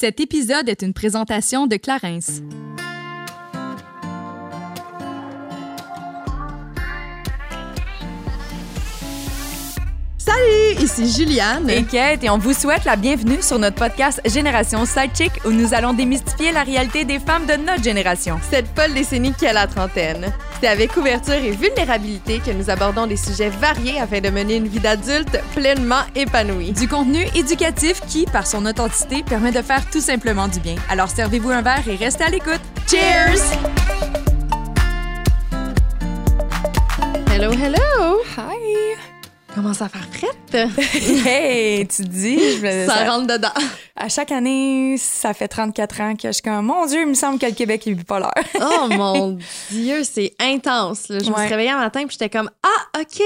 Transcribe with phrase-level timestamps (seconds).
[0.00, 2.40] Cet épisode est une présentation de Clarence.
[10.16, 11.68] Salut, ici Juliane.
[11.68, 15.74] et Kate, et on vous souhaite la bienvenue sur notre podcast Génération Sidechick où nous
[15.74, 18.40] allons démystifier la réalité des femmes de notre génération.
[18.50, 20.32] Cette folle décennie qui a la trentaine.
[20.60, 24.68] C'est avec ouverture et vulnérabilité que nous abordons des sujets variés afin de mener une
[24.68, 26.72] vie d'adulte pleinement épanouie.
[26.72, 30.76] Du contenu éducatif qui, par son authenticité, permet de faire tout simplement du bien.
[30.90, 32.60] Alors servez-vous un verre et restez à l'écoute.
[32.86, 33.40] Cheers!
[37.32, 38.20] Hello, hello!
[38.36, 39.09] Hi!
[39.54, 40.70] Comment ça faire frette?
[41.26, 43.48] hey, tu dis, je me- Ça ça- rentre dedans.
[43.96, 47.14] à chaque année, ça fait 34 ans que je suis comme, mon Dieu, il me
[47.14, 48.30] semble que le Québec est bipolaire.
[48.60, 49.36] Oh mon
[49.70, 51.08] Dieu, c'est intense.
[51.08, 51.18] là.
[51.18, 53.20] Je me suis réveillée un matin puis j'étais comme Ah, OK,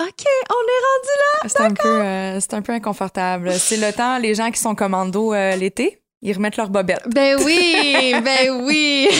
[0.00, 1.48] OK, on est rendu là.
[1.48, 3.52] c'est un, peu, euh, c'est un peu inconfortable.
[3.58, 7.02] C'est le temps, les gens qui sont commando euh, l'été, ils remettent leur bobette.
[7.14, 9.08] Ben oui, ben oui.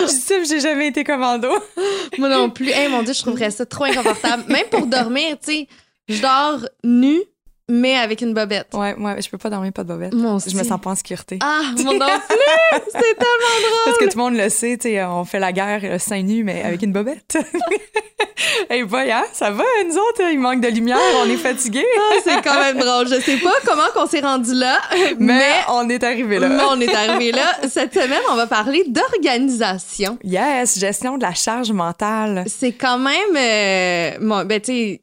[0.00, 1.48] Je mais j'ai jamais été commando.
[2.18, 2.70] Moi non plus.
[2.70, 4.44] Hey, mon Dieu, je trouverais ça trop inconfortable.
[4.48, 5.68] Même pour dormir, tu sais,
[6.08, 7.22] je dors nue,
[7.68, 8.68] mais avec une bobette.
[8.74, 10.14] Ouais, moi, je peux pas dormir pas de bobette.
[10.14, 11.38] Mon Je me sens pas en sécurité.
[11.42, 12.80] Ah, mon non plus!
[12.92, 13.84] C'est tellement drôle!
[13.84, 16.22] Parce que tout le monde le sait, tu sais, on fait la guerre euh, seins
[16.22, 17.36] nus, mais avec une bobette.
[18.70, 21.84] Et voilà, ça va, nous autres, il manque de lumière, on est fatigués.
[21.98, 23.08] Ah, c'est quand même drôle.
[23.08, 24.78] Je sais pas comment qu'on s'est rendu là,
[25.18, 26.48] Mais, mais, on est arrivé là.
[26.48, 27.46] mais on est arrivé là.
[27.68, 30.18] Cette semaine, on va parler d'organisation.
[30.22, 32.44] Yes, gestion de la charge mentale.
[32.46, 35.02] C'est quand même, euh, bon, ben tu sais,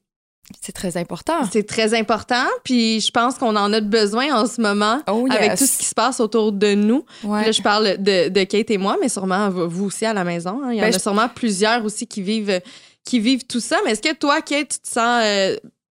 [0.62, 1.46] C'est très important.
[1.52, 2.46] c'est très important.
[2.64, 5.36] Puis je pense qu'on en a besoin en ce moment Oh yes.
[5.38, 7.06] avec tout ce qui se passe autour de nous.
[7.24, 7.46] Ouais.
[7.46, 10.62] Là, je parle de, de Kate et moi, mais sûrement vous aussi à la maison.
[10.64, 10.72] hein.
[10.72, 12.62] Il y en Ben, a je- sûrement plusieurs aussi qui vivent,
[13.06, 13.78] qui vivent tout ça.
[13.86, 15.56] Mais est-ce que toi, Kate, tu te sens, euh,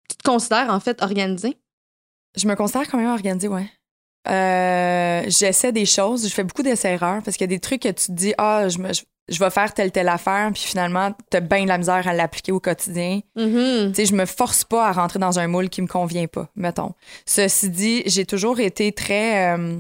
[0.10, 1.58] tu te considères en fait organisée?
[2.38, 3.70] Je me considère quand même organisée, ouais.
[4.30, 7.88] Euh, j'essaie des choses, je fais beaucoup d'essais-erreurs parce qu'il y a des trucs que
[7.90, 11.12] tu te dis, ah, je, me- je, je vais faire telle, telle affaire, puis finalement,
[11.30, 13.20] t'as bien de la misère à l'appliquer au quotidien.
[13.36, 13.90] Mhm.
[13.90, 16.48] Tu sais, je me force pas à rentrer dans un moule qui me convient pas,
[16.56, 16.94] mettons.
[17.26, 19.78] Ceci dit, j'ai toujours été très, euh,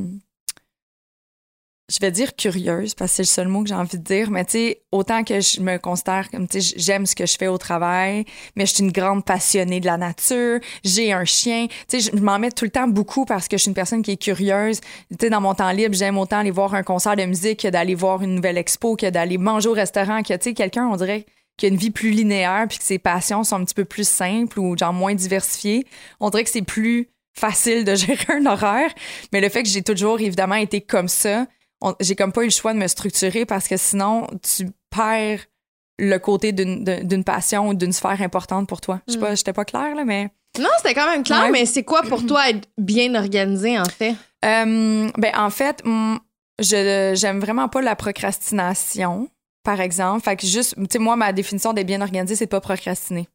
[1.90, 4.30] je vais dire curieuse, parce que c'est le seul mot que j'ai envie de dire,
[4.30, 7.38] mais tu sais, autant que je me considère comme, tu sais, j'aime ce que je
[7.38, 8.25] fais au travail,
[8.56, 12.22] mais je suis une grande passionnée de la nature, j'ai un chien, tu sais, je
[12.22, 14.81] m'en mets tout le temps beaucoup parce que je suis une personne qui est curieuse.
[15.12, 17.70] Tu sais, dans mon temps libre, j'aime autant aller voir un concert de musique que
[17.70, 20.97] d'aller voir une nouvelle expo, que d'aller manger au restaurant, que, tu sais, quelqu'un, on
[20.97, 23.86] dirait, qui a une vie plus linéaire puis que ses passions sont un petit peu
[23.86, 25.86] plus simples ou genre moins diversifiées,
[26.20, 28.92] on dirait que c'est plus facile de gérer un horaire.
[29.31, 31.47] Mais le fait que j'ai toujours évidemment été comme ça,
[32.00, 35.42] j'ai comme pas eu le choix de me structurer parce que sinon tu perds
[36.00, 39.02] le côté d'une passion ou d'une sphère importante pour toi.
[39.08, 40.30] Je sais pas, j'étais pas claire là, mais
[40.60, 41.52] Non, c'était quand même clair, Ouais.
[41.52, 44.16] mais c'est quoi pour toi être bien organisé en fait?
[44.46, 46.18] Euh, ben en fait, mm,
[46.60, 49.30] je j'aime vraiment pas la procrastination,
[49.64, 50.24] par exemple.
[50.24, 53.28] Fait que juste, tu sais, moi ma définition d'être bien organisé, c'est de pas procrastiner.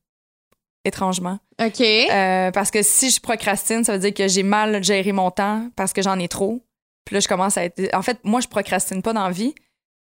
[0.84, 1.38] Étrangement.
[1.64, 1.80] OK.
[1.80, 5.68] Euh, parce que si je procrastine, ça veut dire que j'ai mal géré mon temps
[5.76, 6.60] parce que j'en ai trop.
[7.04, 7.82] Puis là, je commence à être.
[7.94, 9.54] En fait, moi, je procrastine pas dans la vie,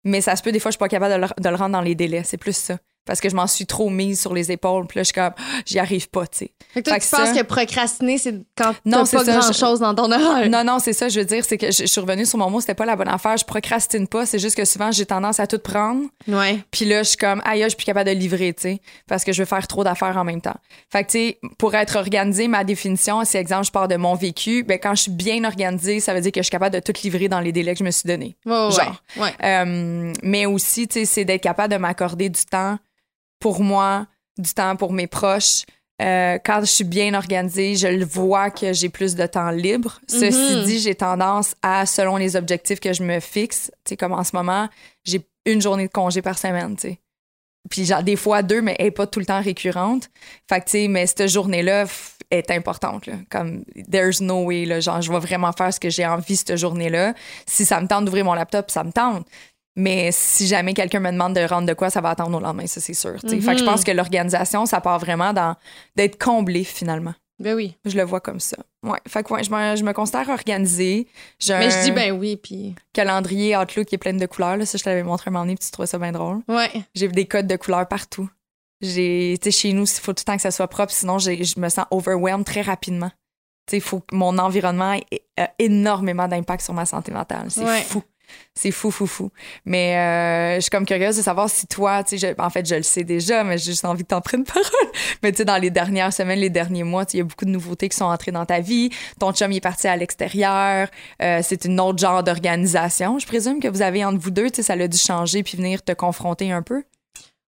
[0.05, 1.72] mais ça se peut des fois, je suis pas capable de le, de le rendre
[1.72, 2.22] dans les délais.
[2.25, 2.78] C'est plus ça.
[3.10, 4.87] Parce que je m'en suis trop mise sur les épaules.
[4.87, 5.32] Puis là, je suis comme,
[5.66, 6.53] j'y arrive pas, tu sais.
[6.72, 9.25] Fait que toi, fait tu que penses ça- que procrastiner, c'est quand t'as c'est pas
[9.25, 10.48] je- grand-chose dans ton horaire.
[10.48, 12.48] Non, non, c'est ça, je veux dire, c'est que je, je suis revenue sur mon
[12.50, 13.37] mot, c'était pas la bonne affaire.
[13.37, 16.03] Je procrastine pas, c'est juste que souvent, j'ai tendance à tout prendre.
[16.28, 16.60] Ouais.
[16.71, 19.25] Puis là, je suis comme, aïe, je suis plus capable de livrer, tu sais, parce
[19.25, 20.54] que je veux faire trop d'affaires en même temps.
[20.91, 24.15] Fait que, tu sais, pour être organisée, ma définition, si, exemple, je pars de mon
[24.15, 26.81] vécu, ben, quand je suis bien organisée, ça veut dire que je suis capable de
[26.81, 28.37] tout livrer dans les délais que je me suis donné.
[28.47, 28.53] Ouais.
[28.71, 29.03] Genre.
[29.16, 29.32] Ouais.
[29.42, 32.78] Euh, mais aussi, tu sais, c'est d'être capable de m'accorder du temps
[33.41, 34.06] pour moi,
[34.39, 35.65] du temps pour mes proches.
[36.01, 40.01] Euh, quand je suis bien organisée, je le vois que j'ai plus de temps libre.
[40.09, 40.65] Ceci Mhm.
[40.65, 44.25] dit, j'ai tendance à, selon les objectifs que je me fixe, tu sais, comme en
[44.25, 44.69] ce moment,
[45.05, 46.99] j'ai une journée de congé par semaine, tu sais.
[47.69, 50.09] Puis genre, des fois deux, mais elle est pas tout le temps récurrente.
[50.49, 51.84] Fait que, tu sais, mais cette journée-là
[52.31, 53.15] est importante, là.
[53.31, 54.81] Comme, there's no way, là.
[54.81, 57.13] Genre, je vais vraiment faire ce que j'ai envie cette journée-là.
[57.47, 59.27] Si ça me tente d'ouvrir mon laptop, ça me tente.
[59.80, 62.66] Mais si jamais quelqu'un me demande de rendre de quoi, ça va attendre au lendemain,
[62.66, 63.18] ça c'est sûr.
[63.21, 63.28] sais.
[63.41, 63.71] Fait que je Mhm.
[63.71, 65.56] pense que l'organisation, ça part vraiment dans
[65.97, 67.15] d'être comblé finalement.
[67.38, 67.74] Ben oui.
[67.86, 68.59] Je le vois comme ça.
[68.82, 68.98] Ouais.
[69.09, 71.06] Fait que ouais, je me, je me considère organisée.
[71.48, 72.74] Mais je dis ben oui, puis.
[72.92, 74.59] calendrier Outlook qui est plein de couleurs.
[74.59, 74.66] Là.
[74.66, 76.41] Ça, je t'avais montré un moment donné, puis tu trouvais ça bien drôle.
[76.48, 76.71] Ouais.
[76.94, 78.28] J'ai des codes de couleurs partout.
[78.83, 81.18] J'ai, tu sais, chez nous, il faut tout le temps que ça soit propre, sinon
[81.18, 83.10] je me sens overwhelmed très rapidement.
[83.66, 84.98] Tu sais, faut que mon environnement
[85.38, 87.47] a énormément d'impact sur ma santé mentale.
[87.50, 87.83] C'est Ouais.
[87.83, 88.03] fou.
[88.54, 89.30] C'est fou, fou, fou.
[89.65, 92.74] Mais euh, je suis comme curieuse de savoir si toi, tu sais, en fait, je
[92.74, 94.65] le sais déjà, mais j'ai juste envie que t'en prennes parole.
[95.22, 97.50] Mais tu sais, dans les dernières semaines, les derniers mois, il y a beaucoup de
[97.50, 98.91] nouveautés qui sont entrées dans ta vie.
[99.18, 100.88] Ton chum est parti à l'extérieur.
[101.22, 103.18] Euh, c'est une autre genre d'organisation.
[103.18, 105.56] Je présume que vous avez entre vous deux, tu sais, ça a dû changer puis
[105.56, 106.83] venir te confronter un peu.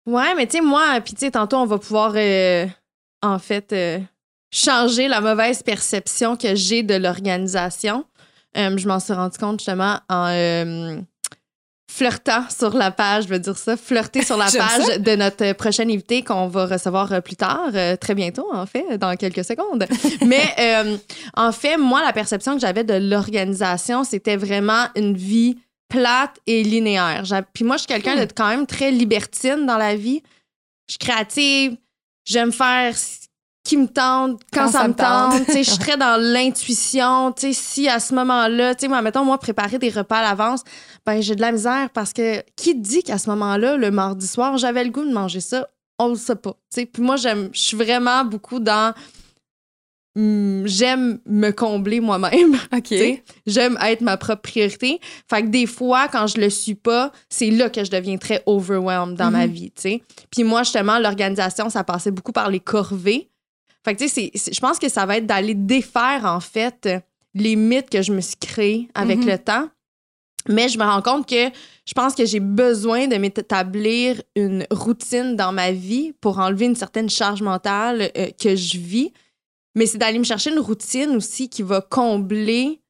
[0.06, 2.66] Ouais, mais tu sais, moi, puis tu sais, tantôt, on va pouvoir, euh,
[3.22, 3.74] en fait,
[4.51, 8.06] changer la mauvaise perception que j'ai de l'organisation.
[8.57, 11.00] Euh, je m'en suis rendu compte justement en euh,
[11.89, 14.98] flirtant sur la page, je veux dire ça, flirter sur la page ça.
[14.98, 18.98] de notre prochaine invité qu'on va recevoir euh, plus tard, euh, très bientôt en fait,
[18.98, 19.86] dans quelques secondes.
[20.25, 20.95] Mais
[21.36, 25.57] en fait, moi, la perception que j'avais de l'organisation, c'était vraiment une vie
[25.89, 27.24] plate et linéaire.
[27.53, 28.25] Puis moi, je suis quelqu'un Hmm.
[28.25, 30.21] de quand même très libertine dans la vie.
[30.88, 31.75] Je suis créative,
[32.25, 32.94] j'aime faire
[33.63, 35.46] qui me tente quand, ça, me tente.
[35.50, 37.34] Sais, je suis très dans l'intuition.
[37.38, 40.63] Si à ce moment-là, moi, mettons, moi, préparer des repas à l'avance,
[41.06, 44.58] ben j'ai de la misère parce que qui dit qu'à ce moment-là, le mardi soir,
[44.58, 45.68] j'avais le goût de manger ça?
[46.00, 46.54] On le sait pas.
[46.74, 48.96] Tu sais, puis moi, j'aime, je suis vraiment beaucoup dans...
[50.18, 52.56] hum, j'aime me combler moi-même.
[52.75, 52.94] OK.
[53.46, 55.00] J'aime être ma propre priorité.
[55.30, 58.42] Fait que des fois, quand je le suis pas, c'est là que je deviens très
[58.48, 59.54] overwhelmed dans ma Mhm.
[59.54, 59.72] vie.
[60.31, 63.30] Puis moi, justement, l'organisation, ça passait beaucoup par les corvées.
[63.83, 66.89] Fait que, tu sais, je pense que ça va être d'aller défaire, en fait,
[67.33, 69.28] les mythes que je me suis créés avec Mhm.
[69.28, 69.69] le temps.
[70.50, 71.50] Mais je me rends compte que
[71.86, 76.75] je pense que j'ai besoin de m'établir une routine dans ma vie pour enlever une
[76.75, 79.13] certaine charge mentale euh, que je vis.
[79.75, 82.81] Mais c'est d'aller me chercher une routine aussi qui va combler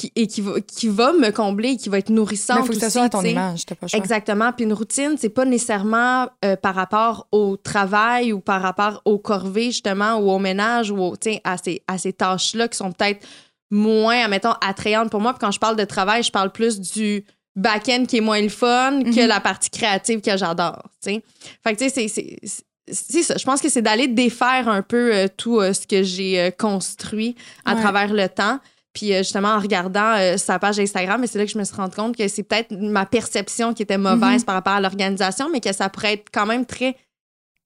[0.00, 2.60] qui, et qui va, qui va me combler et qui va être nourrissante.
[2.60, 3.98] Mais faut que ça soit à ton image, t'as pas choix.
[3.98, 4.50] Exactement.
[4.52, 9.18] Puis une routine, c'est pas nécessairement euh, par rapport au travail ou par rapport aux
[9.18, 11.14] corvées, justement, ou au ménage ou au,
[11.44, 13.26] à ces, à ces tâches-là qui sont peut-être
[13.70, 15.32] moins, admettons, attrayantes pour moi.
[15.34, 17.24] Puis quand je parle de travail, je parle plus du
[17.56, 19.26] back-end qui est moins le fun que Mhm.
[19.28, 20.82] la partie créative que j'adore.
[21.04, 21.20] Fait
[21.64, 22.38] que, tu sais, c'est- c'est...
[22.42, 23.36] c'est- C'est ça.
[23.36, 26.50] Je pense que c'est d'aller défaire un peu euh, tout euh, ce que j'ai euh,
[26.50, 27.80] construit à Ouais.
[27.80, 28.58] travers le temps.
[28.92, 31.64] Puis euh, justement, en regardant euh, sa page Instagram, et c'est là que je me
[31.64, 34.44] suis rendu compte que c'est peut-être ma perception qui était mauvaise Mhm.
[34.46, 36.96] par rapport à l'organisation, mais que ça pourrait être quand même très,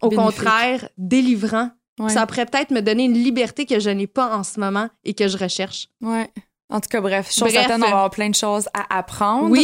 [0.02, 0.36] au Bénéfique.
[0.36, 1.70] contraire, délivrant.
[1.98, 2.10] Ouais.
[2.10, 5.14] Ça pourrait peut-être me donner une liberté que je n'ai pas en ce moment et
[5.14, 5.88] que je recherche.
[6.02, 6.28] Ouais.
[6.70, 7.52] En tout cas, bref, je suis Bref.
[7.52, 9.54] certaine on va avoir plein de choses à apprendre.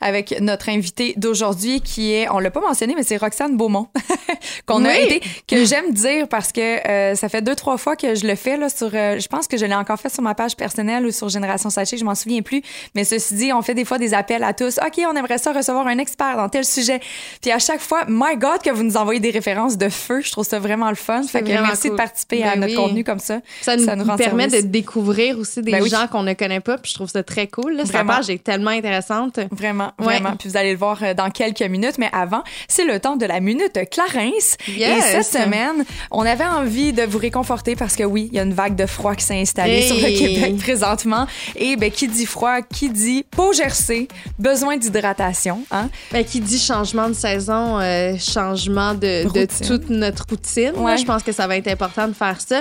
[0.00, 3.88] avec notre invité d'aujourd'hui qui est, on l'a pas mentionné, mais c'est Roxane Beaumont
[4.66, 4.96] qu'on a Oui.
[5.06, 8.36] été, que j'aime dire parce que euh, ça fait deux trois fois que je le
[8.36, 11.04] fais là sur, euh, je pense que je l'ai encore fait sur ma page personnelle
[11.04, 12.62] ou sur Génération Sachet, je m'en souviens plus.
[12.94, 14.78] Mais ceci dit, on fait des fois des appels à tous.
[14.86, 17.00] Ok, on aimerait ça recevoir un expert dans tel sujet.
[17.42, 20.30] Puis à chaque fois, my God, que vous nous envoyez des références de feu, je
[20.30, 21.22] trouve ça vraiment le fun.
[21.24, 22.76] Fait que merci de participer à Ben notre oui.
[22.76, 23.40] contenu comme ça.
[23.62, 24.64] Ça nous, Ça nous permet service.
[24.64, 25.90] de découvrir aussi des Ben oui.
[25.90, 27.76] gens qu'on ne connaît pas, puis je trouve ça très cool.
[27.76, 27.84] Là.
[27.86, 29.40] Sa page est tellement intéressante.
[29.50, 30.04] Vraiment, Ouais.
[30.20, 30.36] vraiment.
[30.36, 31.96] Puis vous allez le voir euh, dans quelques minutes.
[31.98, 34.56] Mais avant, c'est le temps de la minute Clarence.
[34.68, 34.98] Yes.
[34.98, 38.42] Et cette semaine, on avait envie de vous réconforter parce que oui, il y a
[38.42, 39.86] une vague de froid qui s'est installée Hey.
[39.88, 41.26] sur le Québec présentement.
[41.56, 44.08] Et ben, qui dit froid, qui dit peau gercée,
[44.38, 45.62] besoin d'hydratation.
[45.70, 45.88] Hein?
[46.12, 50.72] Ben, qui dit changement de saison, euh, changement de, de toute notre routine.
[50.84, 50.96] là.
[50.96, 52.60] Je pense que ça va être important de faire ça.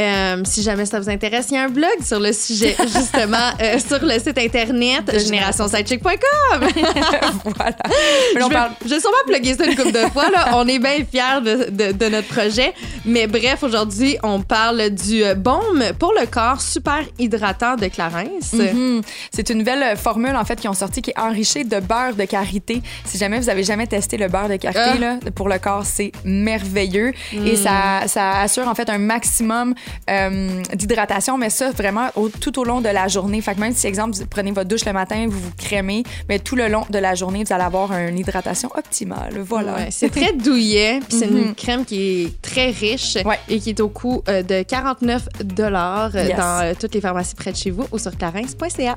[0.00, 2.76] Euh, si jamais ça vous intéresse, il y a un blog sur le sujet,
[3.16, 6.60] justement, euh, sur le site internet De générationsidechick.com.
[7.56, 7.76] voilà.
[8.34, 10.30] Mais Je on vais, parle je vais sûrement plugger ça une couple de fois.
[10.30, 10.50] Là.
[10.54, 12.72] On est bien fiers de, de- de notre projet.
[13.04, 18.52] Mais bref, aujourd'hui, on parle du euh, baume pour le corps super hydratant de Clarence.
[18.52, 19.02] Mhm.
[19.32, 22.24] C'est une nouvelle formule en fait qui ont sorti qui est enrichie de beurre de
[22.24, 22.82] karité.
[23.04, 24.98] Si jamais vous avez jamais testé le beurre de karité Ah.
[24.98, 27.46] là, pour le corps, c'est merveilleux Mm.
[27.46, 29.74] et ça, ça assure en fait un maximum
[30.10, 33.40] euh, d'hydratation, mais ça vraiment au- tout au long de la journée.
[33.40, 36.38] Fait que même si exemple vous prenez votre douche le matin, vous vous crémez, mais
[36.38, 39.34] tout le long de la journée vous allez avoir une hydratation optimale.
[39.40, 39.74] Voilà.
[39.74, 41.38] Ouais, c'est très douillet, puis c'est Mhm.
[41.38, 43.38] une crème qui est très riche Ouais.
[43.48, 46.36] et qui est au coût euh, de 49 dollars Yes.
[46.36, 48.96] dans euh, toutes les pharmacies près de chez vous ou sur clarins.ca.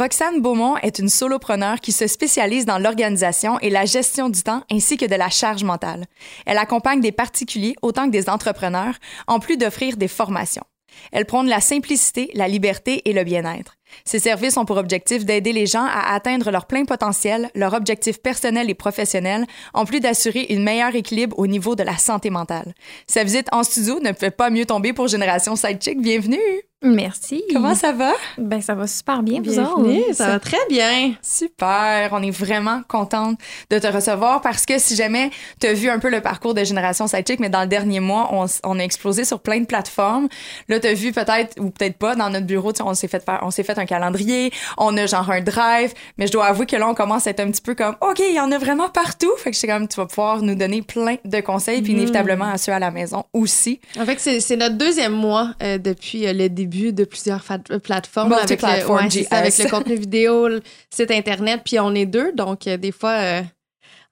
[0.00, 4.62] Roxane Beaumont est une solopreneur qui se spécialise dans l'organisation et la gestion du temps
[4.70, 6.06] ainsi que de la charge mentale.
[6.46, 8.94] Elle accompagne des particuliers autant que des entrepreneurs,
[9.26, 10.64] en plus d'offrir des formations.
[11.12, 13.74] Elle prône la simplicité, la liberté et le bien-être.
[14.06, 18.22] Ses services ont pour objectif d'aider les gens à atteindre leur plein potentiel, leurs objectifs
[18.22, 22.72] personnels et professionnels, en plus d'assurer une meilleure équilibre au niveau de la santé mentale.
[23.06, 26.00] Sa visite en studio ne pouvait pas mieux tomber pour Génération Sidechick.
[26.00, 26.69] Bienvenue!
[26.82, 27.42] Merci.
[27.52, 28.12] Comment ça va?
[28.38, 30.14] Ben, ça va super bien, vous Bienvenue, autres.
[30.14, 31.12] ça va très bien.
[31.22, 35.90] Super, on est vraiment contente de te recevoir parce que si jamais tu as vu
[35.90, 38.82] un peu le parcours de Génération Sidechick, mais dans le dernier mois, on, on a
[38.82, 40.28] explosé sur plein de plateformes.
[40.68, 43.08] Là, tu as vu peut-être ou peut-être pas dans notre bureau, tu sais, on s'est
[43.08, 46.46] fait faire, on s'est fait un calendrier, on a genre un drive, mais je dois
[46.46, 48.50] avouer que là, on commence à être un petit peu comme, OK, il y en
[48.52, 49.30] a vraiment partout.
[49.36, 51.98] Fait que je sais comme, tu vas pouvoir nous donner plein de conseils, puis Mhm.
[51.98, 53.80] inévitablement à ceux à la maison aussi.
[53.98, 57.78] En fait, c'est c'est notre deuxième mois euh, depuis euh, le début de plusieurs euh,
[57.78, 58.32] plateformes.
[58.32, 62.32] avec le, ouais, avec le contenu vidéo, le site Internet, puis on est deux.
[62.32, 63.42] Donc, euh, des fois, euh,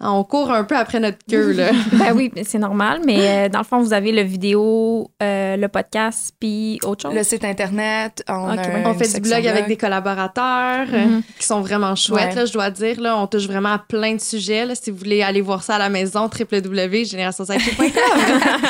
[0.00, 1.52] on court un peu après notre queue.
[1.52, 1.70] Là.
[1.92, 5.68] Ben oui, c'est normal, mais euh, dans le fond, vous avez le vidéo, euh, le
[5.68, 7.14] podcast, puis autre chose?
[7.14, 11.22] Le site Internet, on, a fait du blog avec des collaborateurs euh, Mhm.
[11.38, 12.34] qui sont vraiment chouettes, Ouais.
[12.34, 13.00] là, je dois dire.
[13.00, 14.66] Là, on touche vraiment à plein de sujets.
[14.66, 17.88] Là, si vous voulez aller voir ça à la maison, www.générationsidechick.com.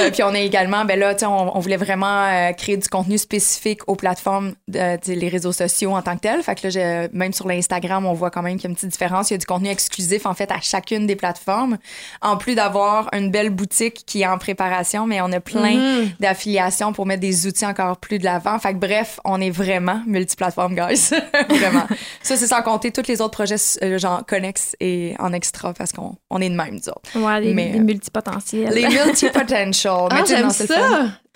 [0.00, 2.76] Euh, puis on est également, ben là, tu sais, on, on voulait vraiment euh, créer
[2.76, 6.42] du contenu spécifique aux plateformes, de, les réseaux sociaux en tant que tel.
[6.42, 8.90] Fait que là, même sur l'Instagram, on voit quand même qu'il y a une petite
[8.90, 9.30] différence.
[9.30, 11.78] Il y a du contenu exclusif, en fait, à chacune des plateformes.
[12.22, 16.10] En plus d'avoir une belle boutique qui est en préparation, mais on a plein Mhm.
[16.20, 18.58] d'affiliations pour mettre des outils encore plus de l'avant.
[18.58, 21.10] Fait que bref, on est vraiment multiplateforme, guys.
[21.48, 21.86] vraiment.
[22.22, 25.92] Ça, c'est sans compter tous les autres projets, euh, genre connexes et en extra, parce
[25.92, 27.10] qu'on on est de même, nous autres.
[27.16, 28.72] Ouais, les, Mais, les multipotentiels.
[28.74, 30.08] Les multi-potential.
[30.12, 30.64] Mais Ah, j'aime ça.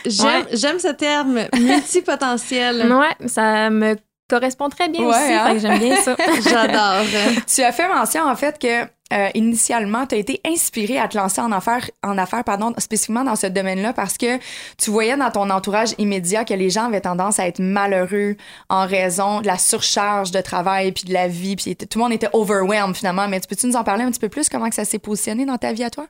[0.04, 0.78] J'aime Ouais.
[0.80, 2.92] ce terme, multipotentiel.
[2.92, 3.96] Ouais, ça me
[4.28, 5.56] correspond très bien Ouais, aussi, hein?
[5.60, 6.16] j'aime bien ça.
[6.48, 7.04] J'adore.
[7.46, 11.16] Tu as fait mention, en fait, que euh, initialement, tu as été inspirée à te
[11.16, 14.38] lancer en affaires, en affaires pardon, spécifiquement dans ce domaine-là parce que
[14.78, 18.36] tu voyais dans ton entourage immédiat que les gens avaient tendance à être malheureux
[18.68, 21.56] en raison de la surcharge de travail puis de la vie.
[21.56, 23.28] Puis tout le monde était overwhelmed finalement.
[23.28, 24.48] Mais tu peux-tu nous en parler un petit peu plus?
[24.48, 26.06] Comment que ça s'est positionné dans ta vie à toi?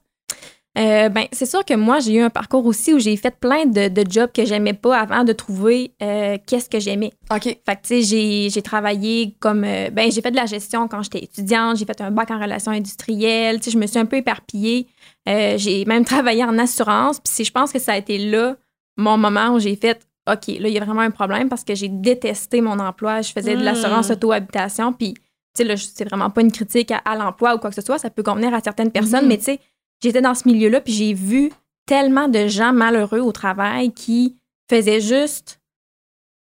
[0.79, 3.67] Euh, ben, c'est sûr que moi, j'ai eu un parcours aussi où j'ai fait plein
[3.67, 7.12] de, de jobs que j'aimais pas avant de trouver euh, qu'est-ce que j'aimais.
[7.31, 7.43] OK.
[7.45, 9.64] Fait que, tu sais, j'ai, travaillé comme.
[9.64, 12.41] euh, ben, j'ai fait de la gestion quand j'étais étudiante, j'ai fait un bac en
[12.41, 14.87] relations industrielles, tu sais, je me suis un peu éparpillée.
[15.26, 18.57] J'ai même travaillé en assurance, puis je pense que ça a été là
[18.97, 20.00] mon moment où j'ai fait
[20.31, 23.23] OK, là, il y a vraiment un problème parce que j'ai détesté mon emploi.
[23.23, 25.21] Je faisais de l'assurance auto-habitation, puis, tu
[25.55, 27.99] sais, là, c'est vraiment pas une critique à, à l'emploi ou quoi que ce soit,
[27.99, 29.29] ça peut convenir à certaines personnes, Mhm.
[29.29, 29.61] mais tu sais,
[30.02, 31.50] j'étais dans ce milieu-là, puis j'ai vu
[31.87, 34.37] tellement de gens malheureux au travail qui
[34.71, 35.59] faisaient juste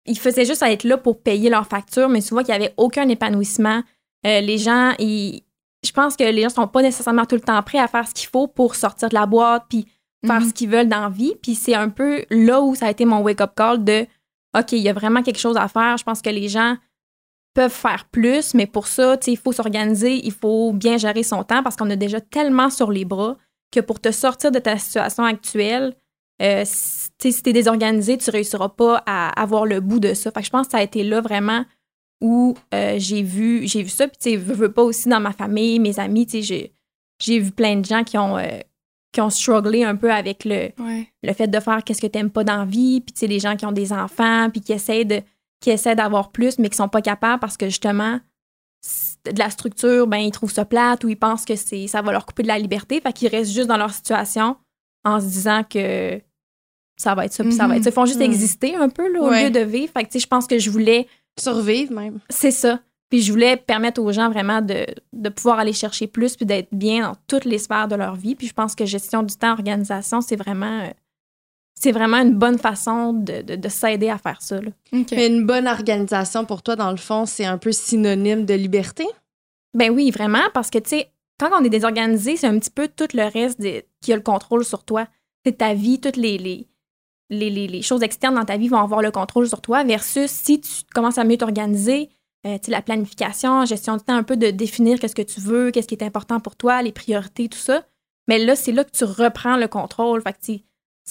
[0.04, 3.08] ils faisaient juste être là pour payer leurs factures, mais souvent qu'il n'y avait aucun
[3.08, 3.82] épanouissement.
[4.26, 5.44] Euh, les gens, ils-
[5.84, 8.12] je pense que les gens sont pas nécessairement tout le temps prêts à faire ce
[8.12, 9.86] qu'il faut pour sortir de la boîte puis
[10.26, 10.48] faire Mhm.
[10.48, 11.34] ce qu'ils veulent dans la vie.
[11.40, 14.04] Puis c'est un peu là où ça a été mon wake-up call de
[14.58, 15.96] OK, il y a vraiment quelque chose à faire.
[15.96, 16.76] Je pense que les gens
[17.54, 21.22] peuvent faire plus, mais pour ça, tu sais, il faut s'organiser, il faut bien gérer
[21.22, 23.36] son temps parce qu'on a déjà tellement sur les bras
[23.70, 25.94] que pour te sortir de ta situation actuelle,
[26.40, 30.14] euh, si tu sais, si t'es désorganisé, tu réussiras pas à avoir le bout de
[30.14, 30.30] ça.
[30.30, 31.64] Fait que je pense que ça a été là vraiment
[32.20, 34.08] où euh, j'ai vu j'ai vu ça.
[34.08, 36.72] Puis tu sais, veux, veux pas aussi dans ma famille, mes amis, tu sais,
[37.20, 38.58] j'ai, vu plein de gens qui ont, euh,
[39.12, 41.08] qui ont strugglé un peu avec le, Ouais.
[41.22, 43.38] le fait de faire qu'est-ce que t'aimes pas dans la vie, puis tu sais, les
[43.38, 45.22] gens qui ont des enfants, puis qui essaient de
[45.62, 48.20] qui essaient d'avoir plus, mais qui sont pas capables parce que justement,
[49.24, 52.12] de la structure, ben ils trouvent ça plate ou ils pensent que c'est ça va
[52.12, 54.56] leur couper de la liberté, fait qu'ils restent juste dans leur situation
[55.04, 56.20] en se disant que
[56.96, 57.90] ça va être ça, puis ça va être ça.
[57.90, 58.26] Ils font juste Mhm.
[58.26, 59.44] exister un peu là, au Ouais.
[59.44, 59.92] lieu de vivre.
[59.92, 61.06] Fait que tu sais, je pense que je voulais,
[61.40, 62.18] Survivre même.
[62.28, 62.80] c'est ça.
[63.08, 66.68] Puis je voulais permettre aux gens vraiment de, de pouvoir aller chercher plus puis d'être
[66.72, 68.34] bien dans toutes les sphères de leur vie.
[68.34, 70.90] Puis je pense que gestion du temps, organisation, c'est vraiment euh,
[71.74, 74.60] c'est vraiment une bonne façon de, de, de s'aider à faire ça.
[74.60, 74.70] là.
[75.16, 79.06] Mais une bonne organisation pour toi, dans le fond, c'est un peu synonyme de liberté?
[79.74, 81.10] Ben oui, vraiment, parce que, tu sais,
[81.40, 84.22] quand on est désorganisé, c'est un petit peu tout le reste de- qui a le
[84.22, 85.08] contrôle sur toi.
[85.44, 86.68] C'est ta vie, toutes les, les,
[87.30, 90.30] les, les- les choses externes dans ta vie vont avoir le contrôle sur toi, versus
[90.30, 92.10] si tu commences à mieux t'organiser,
[92.46, 95.40] euh, tu sais, la planification, gestion du temps, un peu de définir qu'est-ce que tu
[95.40, 97.82] veux, qu'est-ce qui est important pour toi, les priorités, tout ça.
[98.28, 100.22] Mais là, c'est là que tu reprends le contrôle.
[100.22, 100.62] Fait que,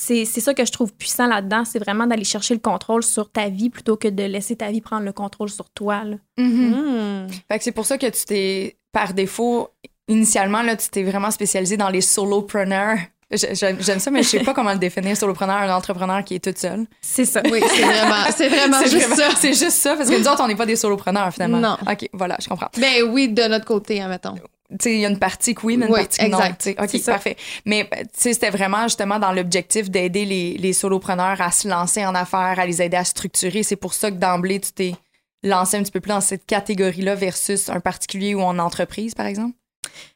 [0.04, 3.32] c'est c'est ça que je trouve puissant là-dedans, c'est vraiment d'aller chercher le contrôle sur
[3.32, 6.04] ta vie plutôt que de laisser ta vie prendre le contrôle sur toi.
[6.04, 6.16] là.
[6.38, 6.72] Mhm.
[6.72, 7.28] Hmm.
[7.50, 9.70] Fait que c'est pour ça que tu t'es, par défaut,
[10.08, 12.98] initialement, là, tu t'es vraiment spécialisé dans les solopreneurs.
[13.34, 16.58] J'aime ça, mais je sais pas comment le définir, solopreneur, un entrepreneur qui est toute
[16.58, 16.86] seule.
[17.00, 17.42] C'est ça.
[17.50, 19.30] Oui, c'est vraiment, c'est vraiment juste vraiment- ça.
[19.40, 21.60] C'est juste ça, parce que nous autres, on n'est pas des solopreneurs, finalement.
[21.60, 21.78] Non.
[21.90, 22.68] OK, voilà, je comprends.
[22.78, 24.36] Ben oui, de notre côté, admettons.
[24.72, 26.38] Tu sais, il y a une partie que oui, mais une Oui, partie que non.
[26.40, 26.70] exact.
[26.82, 27.36] OK, parfait.
[27.66, 32.06] Mais, tu sais, c'était vraiment justement dans l'objectif d'aider les, les solopreneurs à se lancer
[32.06, 33.64] en affaires, à les aider à structurer.
[33.64, 34.94] C'est pour ça que d'emblée, tu t'es
[35.44, 39.26] lancé un petit peu plus dans cette catégorie-là versus un particulier ou en entreprise, par
[39.26, 39.56] exemple?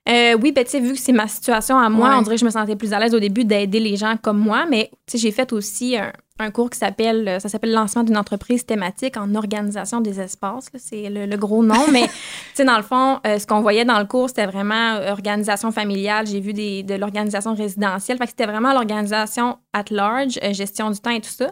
[0.08, 2.16] Euh, oui, ben, tu sais, vu que c'est ma situation à moi, Ouais.
[2.18, 4.38] on dirait que je me sentais plus à l'aise au début d'aider les gens comme
[4.38, 7.72] moi, mais tu sais, j'ai fait aussi un, un cours qui s'appelle, euh, ça s'appelle
[7.72, 10.70] Lancement d'une entreprise thématique en organisation des espaces.
[10.78, 12.10] C'est le, le gros nom, mais tu
[12.54, 16.28] sais, dans le fond, euh, ce qu'on voyait dans le cours, c'était vraiment organisation familiale.
[16.28, 18.18] J'ai vu des, de l'organisation résidentielle.
[18.18, 21.52] Fait que c'était vraiment l'organisation at large, euh, gestion du temps et tout ça.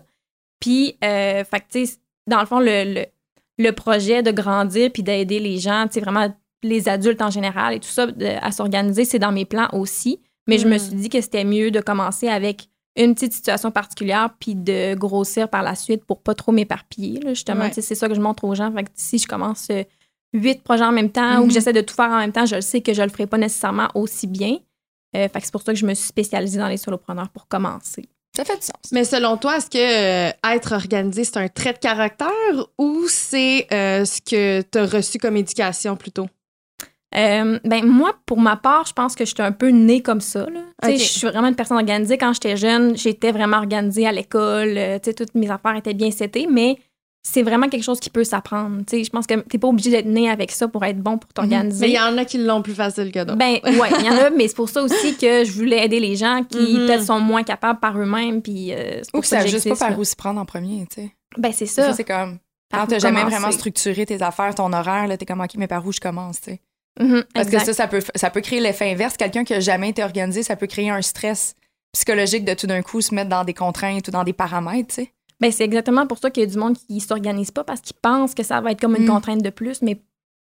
[0.60, 3.06] Puis, euh, fait que, tu sais, dans le fond, le, le,
[3.58, 6.28] le projet de grandir puis d'aider les gens, tu sais, vraiment
[6.64, 10.20] les adultes en général et tout ça, de- à s'organiser, c'est dans mes plans aussi.
[10.48, 10.80] Mais je me Mm.
[10.80, 15.50] suis dit que c'était mieux de commencer avec une petite situation particulière puis de grossir
[15.50, 17.20] par la suite pour pas trop m'éparpiller.
[17.30, 17.72] Justement, Ouais.
[17.74, 18.72] c'est ça que je montre aux gens.
[18.74, 19.84] Fait que si je commence euh,
[20.34, 22.56] huit projets en même temps ou que j'essaie de tout faire en même temps, je
[22.56, 24.58] le sais que je le ferai pas nécessairement aussi bien.
[25.16, 27.48] Euh, fait que c'est pour ça que je me suis spécialisée dans les solopreneurs pour
[27.48, 28.10] commencer.
[28.36, 28.92] Ça fait du sens.
[28.92, 32.28] Mais selon toi, est-ce que euh, être organisé, c'est un trait de caractère
[32.80, 36.28] ou c'est euh, ce que tu as reçu comme éducation plutôt?
[37.16, 40.48] Euh, ben moi, pour ma part, je pense que j'étais un peu née comme ça.
[40.50, 40.62] là.
[40.82, 41.00] Tu sais, Ok.
[41.00, 42.18] Je suis vraiment une personne organisée.
[42.18, 44.76] Quand j'étais jeune, j'étais vraiment organisée à l'école.
[44.78, 46.78] euh, tu sais, toutes mes affaires étaient bien setées, mais
[47.26, 48.80] c'est vraiment quelque chose qui peut s'apprendre.
[48.88, 51.18] Tu sais, Je pense que t'es pas obligé d'être né avec ça pour être bon
[51.18, 51.92] pour Mais il t'organiser.
[51.92, 53.38] y en a qui l'ont plus facile que d'autres.
[53.38, 56.00] Ben ouais, il y en a, mais c'est pour ça aussi que je voulais aider
[56.00, 56.86] les gens qui Mhm.
[56.88, 58.42] peut-être sont moins capables par eux-mêmes.
[58.42, 59.98] Puis euh, c'est Ou que ça que juste pas par là.
[60.00, 61.12] où s'y prendre en premier, tu sais.
[61.38, 61.94] Ben c'est Ça, ça.
[61.94, 62.40] c'est comme.
[62.74, 65.86] Quand t'as jamais vraiment structuré tes affaires, ton horaire, là, t'es comme, OK, mais par
[65.86, 66.60] où je commence, tu sais.
[67.00, 67.60] Mhm, Parce exact.
[67.62, 69.18] que ça, ça peut, ça peut créer l'effet inverse.
[69.18, 71.56] Quelqu'un qui a jamais été organisé, ça peut créer un stress
[71.94, 74.96] psychologique de tout d'un coup se mettre dans des contraintes ou dans des paramètres, tu
[74.96, 75.14] sais.
[75.40, 77.96] Ben, c'est exactement pour ça qu'il y a du monde qui s'organise pas parce qu'ils
[78.02, 79.10] pensent que ça va être comme une Mm.
[79.10, 80.00] contrainte de plus, mais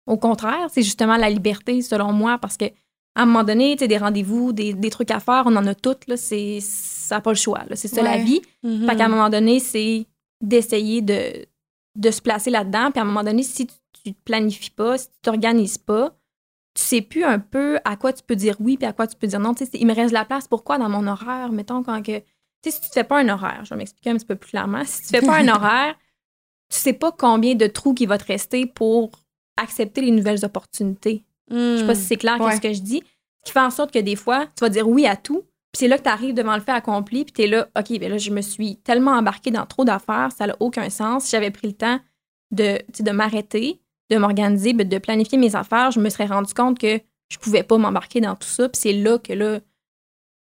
[0.06, 2.66] au contraire, c'est justement la liberté, selon moi, parce que
[3.16, 5.66] à un moment donné, tu sais, des rendez-vous, des, des trucs à faire, on en
[5.66, 8.40] a toutes, là, c'est, ça n'a pas le choix, là, c'est ça la vie.
[8.62, 8.86] Mhm.
[8.88, 10.06] Fait qu'à un moment donné, c'est
[10.40, 11.46] d'essayer de,
[11.96, 13.74] de se placer là-dedans, puis à un moment donné, si tu,
[14.12, 16.12] te planifies pas, si tu t'organises pas,
[16.74, 19.16] tu sais plus un peu à quoi tu peux dire oui puis à quoi tu
[19.16, 19.54] peux dire non.
[19.54, 20.46] Tu sais, il me reste de la place.
[20.48, 22.18] Pourquoi dans mon horaire, mettons, quand que.
[22.62, 24.50] Tu sais, si tu fais pas un horaire, je vais m'expliquer un petit peu plus
[24.50, 24.84] clairement.
[24.84, 25.94] Si tu fais pas un horaire,
[26.70, 29.10] tu sais pas combien de trous qui va te rester pour
[29.56, 31.24] accepter les nouvelles opportunités.
[31.50, 32.50] Je sais pas si c'est clair Ouais.
[32.50, 33.02] qu'est-ce que je dis.
[33.40, 35.40] Ce qui fait en sorte que des fois, tu vas dire oui à tout,
[35.72, 37.98] puis c'est là que tu arrives devant le fait accompli, puis tu es là, OK,
[37.98, 41.24] ben là, je me suis tellement embarquée dans trop d'affaires, ça n'a aucun sens.
[41.24, 41.98] Si j'avais pris le temps
[42.52, 43.80] de, de m'arrêter,
[44.10, 47.00] de m'organiser, ben, de planifier mes affaires, je me serais rendu compte que
[47.30, 49.60] je pouvais pas m'embarquer dans tout ça, puis c'est là que là,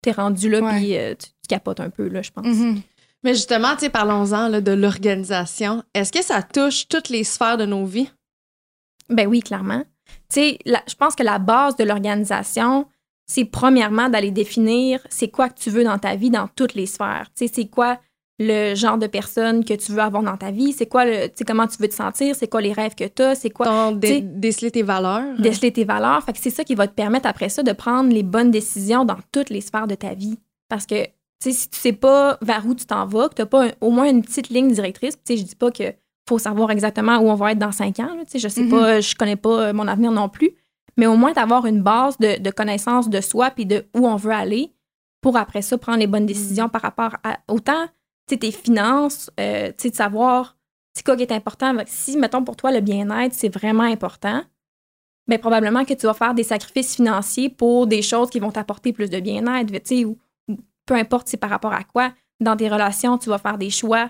[0.02, 2.46] t'es rendu là, puis euh, tu, tu capotes un peu, là, je pense.
[2.46, 2.82] Mhm.
[3.24, 5.84] Mais justement, tu sais, parlons-en là, de l'organisation.
[5.96, 8.12] Est-ce que ça touche toutes les sphères de nos vies?
[9.10, 9.84] Ben oui, clairement.
[10.30, 12.88] Tu sais, je pense que la base de l'organisation,
[13.26, 16.86] c'est premièrement d'aller définir c'est quoi que tu veux dans ta vie dans toutes les
[16.86, 17.30] sphères.
[17.36, 18.00] Tu sais, c'est quoi
[18.40, 21.36] le genre de personne que tu veux avoir dans ta vie, c'est quoi le, tu
[21.36, 23.66] sais, comment tu veux te sentir, c'est quoi les rêves que tu as, c'est quoi
[23.66, 25.40] Ton dé- t'sais- déceler tes valeurs?
[25.40, 26.22] déceler tes valeurs.
[26.24, 29.06] Fait que c'est ça qui va te permettre après ça de prendre les bonnes décisions
[29.06, 30.38] dans toutes les sphères de ta vie.
[30.68, 33.42] Parce que, tu sais, si tu sais pas vers où tu t'en vas, que tu
[33.42, 35.94] n'as pas un- au moins une petite ligne directrice, tu sais, je dis pas que
[36.28, 38.64] faut savoir exactement où on va être dans cinq ans, là, tu sais, je sais
[38.64, 38.70] Mhm.
[38.70, 40.50] pas, je connais pas euh, mon avenir non plus,
[40.98, 44.16] mais au moins d'avoir une base de, de connaissance de soi puis de où on
[44.18, 44.74] veut aller
[45.22, 47.86] pour après ça prendre les bonnes décisions par rapport à autant,
[48.26, 50.58] tes finances, euh, de savoir
[50.94, 51.76] c'est quoi qui est important.
[51.86, 54.42] Si, mettons, pour toi, le bien-être, c'est vraiment important,
[55.28, 58.94] bien, probablement que tu vas faire des sacrifices financiers pour des choses qui vont t'apporter
[58.94, 59.72] plus de bien-être,
[60.06, 62.14] ou, ou peu importe c'est par rapport à quoi.
[62.40, 64.10] Dans tes relations, tu vas faire des choix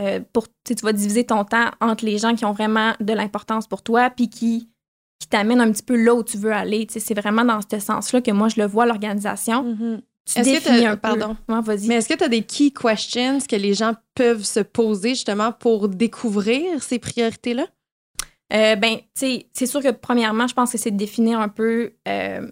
[0.00, 3.66] euh, pour, tu vas diviser ton temps entre les gens qui ont vraiment de l'importance
[3.66, 4.70] pour toi, puis qui,
[5.18, 6.86] qui t'amènent un petit peu là où tu veux aller.
[6.88, 9.64] C'est vraiment dans ce sens-là que moi, je le vois, l'organisation.
[9.64, 10.02] Mhm.
[10.26, 11.00] Tu Est-ce que définis un peu.
[11.00, 11.36] pardon.
[11.48, 11.88] Ouais, vas-y.
[11.88, 15.52] Mais est-ce que tu as des key questions que les gens peuvent se poser justement
[15.52, 17.66] pour découvrir ces priorités-là?
[18.52, 21.48] Euh, ben, tu sais, c'est sûr que premièrement, je pense que c'est de définir un
[21.48, 22.46] peu, euh,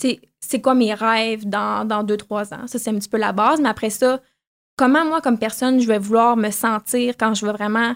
[0.00, 2.66] tu sais, c'est quoi mes rêves dans, dans deux, trois ans.
[2.66, 3.60] Ça, c'est un petit peu la base.
[3.60, 4.20] Mais après ça,
[4.76, 7.94] comment moi, comme personne, je vais vouloir me sentir quand je veux vraiment,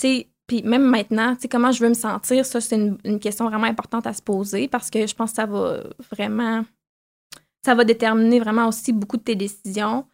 [0.00, 2.96] tu sais, puis même maintenant, tu sais, comment je veux me sentir, ça, c'est une,
[3.04, 6.64] une question vraiment importante à se poser parce que je pense que ça va vraiment,
[7.64, 10.04] ça va déterminer vraiment aussi beaucoup de tes décisions.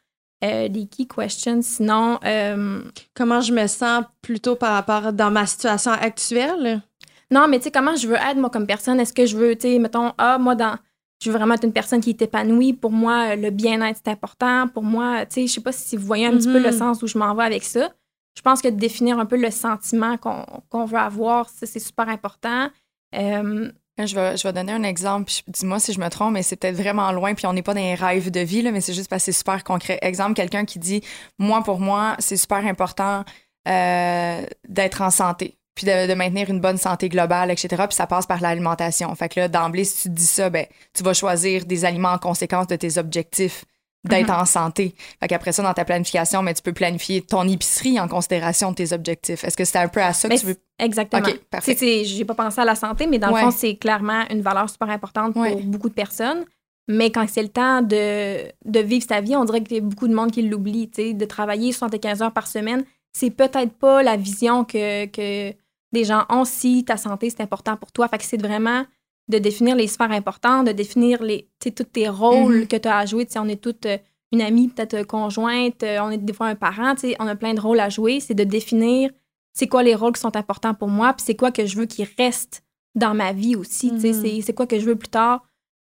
[0.45, 1.63] Euh, des key questions.
[1.63, 2.83] Sinon, euh,
[3.15, 6.83] Comment je me sens plutôt par rapport dans ma situation actuelle?
[7.31, 9.01] Non, mais tu sais, comment je veux être, moi, comme personne?
[9.01, 10.77] Est-ce que je veux, tu sais, mettons, ah, moi, dans.
[11.23, 12.75] Je veux vraiment être une personne qui est épanouie.
[12.75, 14.69] Pour moi, le bien-être, c'est important.
[14.69, 17.03] Pour moi, tu sais, je sais pas si vous voyez un petit peu le sens
[17.03, 17.91] où je m'en vais avec ça.
[18.37, 22.09] Je pense que de définir un peu le sentiment qu'on qu'on veut avoir, c'est super
[22.09, 22.69] important.
[23.15, 26.75] Euh, Je vais, donner un exemple, puis dis-moi si je me trompe, mais c'est peut-être
[26.75, 29.23] vraiment loin, puis on n'est pas dans les rêves de vie, mais c'est juste parce
[29.23, 29.99] que c'est super concret.
[30.03, 31.01] Exemple, quelqu'un qui dit
[31.39, 33.25] Moi, pour moi, c'est super important
[33.69, 35.57] euh, d'être en santé.
[35.77, 37.85] puis de, de maintenir une bonne santé globale, etc.
[37.89, 39.15] Puis ça passe par l'alimentation.
[39.15, 42.19] Fait que là, d'emblée, si tu dis ça, ben, tu vas choisir des aliments en
[42.19, 43.65] conséquence de tes objectifs
[44.05, 44.41] d'être Mhm.
[44.41, 44.95] en santé.
[45.21, 48.77] Fait qu'après ça, dans ta planification, mais tu peux planifier ton épicerie en considération de
[48.77, 49.43] tes objectifs.
[49.45, 50.57] Est-ce que c'est un peu à ça que tu veux?
[50.79, 51.27] Exactement.
[51.27, 52.05] OK, parfait.
[52.05, 53.41] J'ai pas pensé à la santé, mais dans Ouais.
[53.45, 55.57] le fond, c'est clairement une valeur super importante pour Ouais.
[55.63, 56.45] beaucoup de personnes.
[56.87, 59.83] Mais quand c'est le temps de, de vivre sa vie, on dirait qu'il y a
[59.83, 60.91] beaucoup de monde qui l'oublie.
[60.91, 62.85] tu sais, De travailler 75 heures par semaine,
[63.17, 65.55] c'est peut-être pas la vision que, que
[65.93, 68.07] des gens ont si ta santé, c'est important pour toi.
[68.09, 68.85] Fait que c'est vraiment
[69.29, 72.67] de définir les sphères importantes, de définir les, tu sais, tous tes rôles Mhm.
[72.69, 73.25] que tu as à jouer.
[73.27, 73.97] Tu sais, on est toutes euh,
[74.33, 77.27] une amie, peut-être euh, conjointe, euh, on est des fois un parent, tu sais, on
[77.27, 78.21] a plein de rôles à jouer.
[78.21, 79.11] C'est de définir
[79.57, 81.87] c'est quoi les rôles qui sont importants pour moi, puis c'est quoi que je veux
[81.87, 82.63] qui reste
[82.97, 83.91] dans ma vie aussi.
[83.93, 84.23] tu sais, Mhm.
[84.23, 85.43] c'est- C'est quoi que je veux plus tard,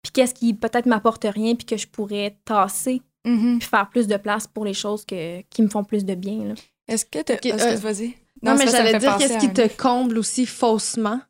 [0.01, 3.59] puis qu'est-ce qui peut-être m'apporte rien, puis que je pourrais tasser, Mhm.
[3.59, 6.55] puis faire plus de place pour les choses que, qui me font plus de bien.
[6.87, 7.33] Est-ce que tu.
[7.33, 8.15] Ok, est-ce que euh, vas-y?
[8.43, 11.21] Non, mais ça me j'allais dire qu'est-ce qui un- te comble aussi faussement.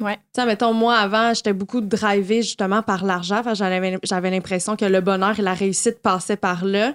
[0.00, 0.16] Ouais.
[0.16, 3.42] Tu sais, mettons, moi, avant, j'étais beaucoup drivée justement par l'argent.
[3.42, 6.94] Que J'avais j'avais l'impression que le bonheur et la réussite passaient par là.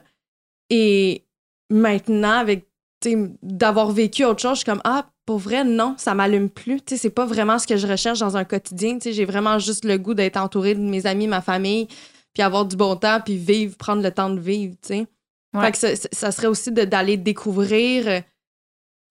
[0.70, 1.24] Et
[1.70, 2.66] maintenant, avec
[3.02, 6.50] tu sais, d'avoir vécu autre chose, je suis comme, ah, pour vrai, non, ça m'allume
[6.50, 6.78] plus.
[6.82, 8.96] Tu sais, c'est pas vraiment ce que je recherche dans un quotidien.
[8.96, 11.88] Tu sais, J'ai vraiment juste le goût d'être entourée de mes amis, ma famille,
[12.34, 14.76] puis avoir du bon temps, puis vivre, prendre le temps de vivre.
[14.82, 15.08] tu sais.
[15.54, 15.66] Ouais.
[15.66, 18.20] Fait que ça, ça serait aussi de- d'aller découvrir euh,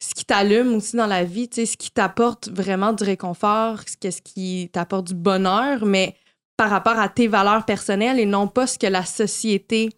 [0.08, 3.80] ce qui t'allume aussi dans la vie, tu sais, ce qui t'apporte vraiment du réconfort,
[3.86, 6.14] ce qu'est-ce qui t'apporte du bonheur, mais
[6.56, 9.90] par rapport à tes valeurs personnelles et non pas ce que la société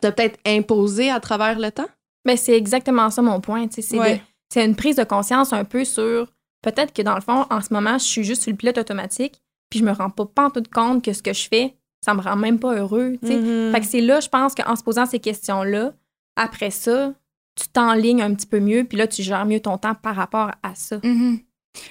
[0.00, 1.88] t'a peut-être imposé à travers le temps?
[2.24, 3.66] Mais c'est exactement ça mon point.
[3.70, 4.22] C'est Ouais.
[4.56, 6.26] une prise de conscience un peu sur
[6.62, 9.40] peut-être que dans le fond, en ce moment, je suis juste sur le pilote automatique,
[9.70, 12.20] puis je me rends pas, pas tout compte que ce que je fais, ça me
[12.20, 13.16] rend même pas heureux.
[13.22, 13.36] tu sais.
[13.38, 13.72] Mhm.
[13.72, 15.92] Fait que c'est là, je pense qu'en se posant ces questions-là,
[16.36, 17.12] après ça,
[17.60, 20.50] tu t'enlignes un petit peu mieux, puis là, tu gères mieux ton temps par rapport
[20.62, 20.98] à ça.
[21.02, 21.40] Mhm.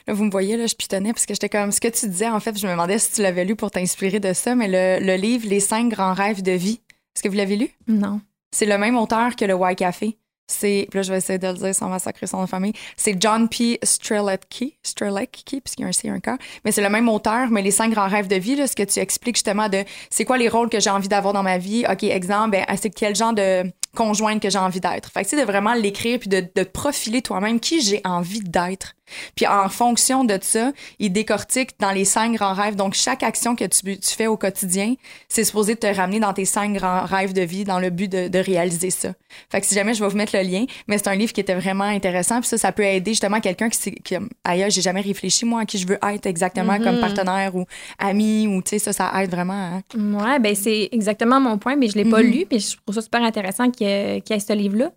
[0.08, 2.28] Là, vous me voyez, là, je pitonnais parce que j'étais comme ce que tu disais,
[2.28, 5.06] en fait, je me demandais si tu l'avais lu pour t'inspirer de ça, mais le,
[5.06, 6.82] le livre Les cinq grands rêves de vie,
[7.16, 7.70] est-ce que vous l'avez lu?
[7.88, 8.22] Non.
[8.52, 10.18] C'est le même auteur que le Y Café.
[10.52, 12.74] C'est, là, je vais essayer de le dire sans massacrer son nom de famille.
[12.98, 13.78] C'est John P.
[13.84, 16.40] Strelecki, Strelecki, puisqu'il y a un C et un K.
[16.66, 18.82] Mais c'est le même auteur, mais les cinq grands rêves de vie, là, ce que
[18.82, 21.86] tu expliques justement de c'est quoi les rôles que j'ai envie d'avoir dans ma vie?
[21.88, 25.12] OK, exemple, ben, c'est quel genre de conjointe que j'ai envie d'être.
[25.12, 28.96] Fait que, tu de vraiment l'écrire puis de, de profiler toi-même qui j'ai envie d'être.
[29.36, 32.76] Puis en fonction de ça, il décortique dans les cinq grands rêves.
[32.76, 34.96] Donc, chaque action que tu, tu fais au quotidien,
[35.28, 38.28] c'est supposé te ramener dans tes cinq grands rêves de vie dans le but de,
[38.28, 39.14] de réaliser ça.
[39.52, 41.42] Fait que si jamais je vais vous mettre le lien, mais c'est un livre qui
[41.42, 42.40] était vraiment intéressant.
[42.40, 45.66] Puis ça, ça peut aider justement quelqu'un qui, qui ailleurs, j'ai jamais réfléchi, moi, à
[45.66, 46.84] qui je veux être exactement Mhm.
[46.84, 47.66] comme partenaire ou
[47.98, 49.80] ami ou, tu sais, ça, ça aide vraiment.
[49.80, 52.32] à- Ouais, ben c'est exactement mon point, mais je l'ai pas Mhm.
[52.32, 54.92] lu, puis je trouve ça super intéressant qu'il y ait, qu'il y ait ce livre-là.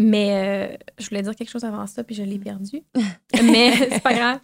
[0.00, 0.30] Mais
[0.72, 2.82] euh, je voulais dire quelque chose avant ça, puis je l'ai perdu.
[3.42, 4.38] mais c'est pas grave.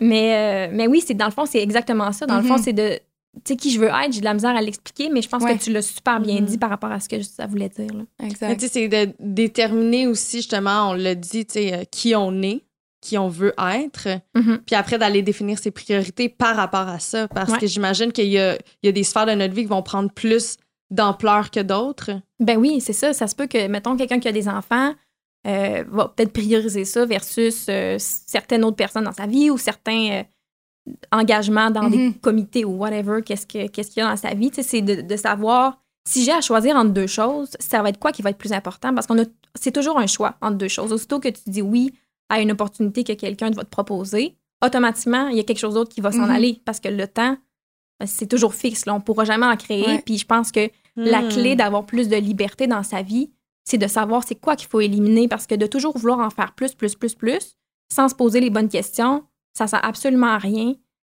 [0.00, 2.26] Mais, euh, mais oui, c'est dans le fond, c'est exactement ça.
[2.26, 2.62] Dans le fond, Mhm.
[2.62, 2.98] c'est de.
[3.44, 5.42] Tu sais, qui je veux être, j'ai de la misère à l'expliquer, mais je pense
[5.44, 5.56] Ouais.
[5.56, 6.46] que tu l'as super bien Mhm.
[6.46, 7.86] dit par rapport à ce que ça voulait dire.
[7.94, 8.26] là.
[8.26, 8.54] Exact.
[8.58, 12.42] tu sais, c'est de déterminer aussi, justement, on l'a dit, tu sais, euh, qui on
[12.42, 12.62] est,
[13.00, 14.58] qui on veut être, Mhm.
[14.66, 17.28] puis après d'aller définir ses priorités par rapport à ça.
[17.28, 17.58] Parce Ouais.
[17.58, 19.82] que j'imagine qu'il y a, il y a des sphères de notre vie qui vont
[19.82, 20.56] prendre plus
[20.90, 22.10] d'ampleur que d'autres?
[22.40, 23.12] Ben oui, c'est ça.
[23.12, 24.94] Ça se peut que, mettons, quelqu'un qui a des enfants
[25.46, 30.10] euh, va peut-être prioriser ça versus euh, certaines autres personnes dans sa vie ou certains
[30.10, 30.22] euh,
[31.12, 32.14] engagements dans des Mhm.
[32.14, 34.50] comités ou whatever, qu'est-ce que- qu'est-ce qu'il y a dans sa vie.
[34.52, 38.12] C'est de, de savoir si j'ai à choisir entre deux choses, ça va être quoi
[38.12, 38.94] qui va être plus important?
[38.94, 39.24] Parce qu'on a
[39.54, 40.92] c'est toujours un choix entre deux choses.
[40.92, 41.92] Aussitôt que tu dis oui
[42.28, 45.90] à une opportunité que quelqu'un va te proposer, automatiquement, il y a quelque chose d'autre
[45.92, 46.30] qui va s'en Mhm.
[46.30, 47.36] aller parce que le temps,
[48.06, 48.86] c'est toujours fixe.
[48.86, 48.94] Là.
[48.94, 49.86] On ne pourra jamais en créer.
[49.86, 50.02] Ouais.
[50.04, 51.28] Puis je pense que la Hmm.
[51.28, 53.30] clé d'avoir plus de liberté dans sa vie,
[53.64, 56.54] c'est de savoir c'est quoi qu'il faut éliminer parce que de toujours vouloir en faire
[56.54, 57.56] plus, plus, plus, plus,
[57.92, 60.72] sans se poser les bonnes questions, ça sert absolument à rien.
[60.72, 60.78] Tu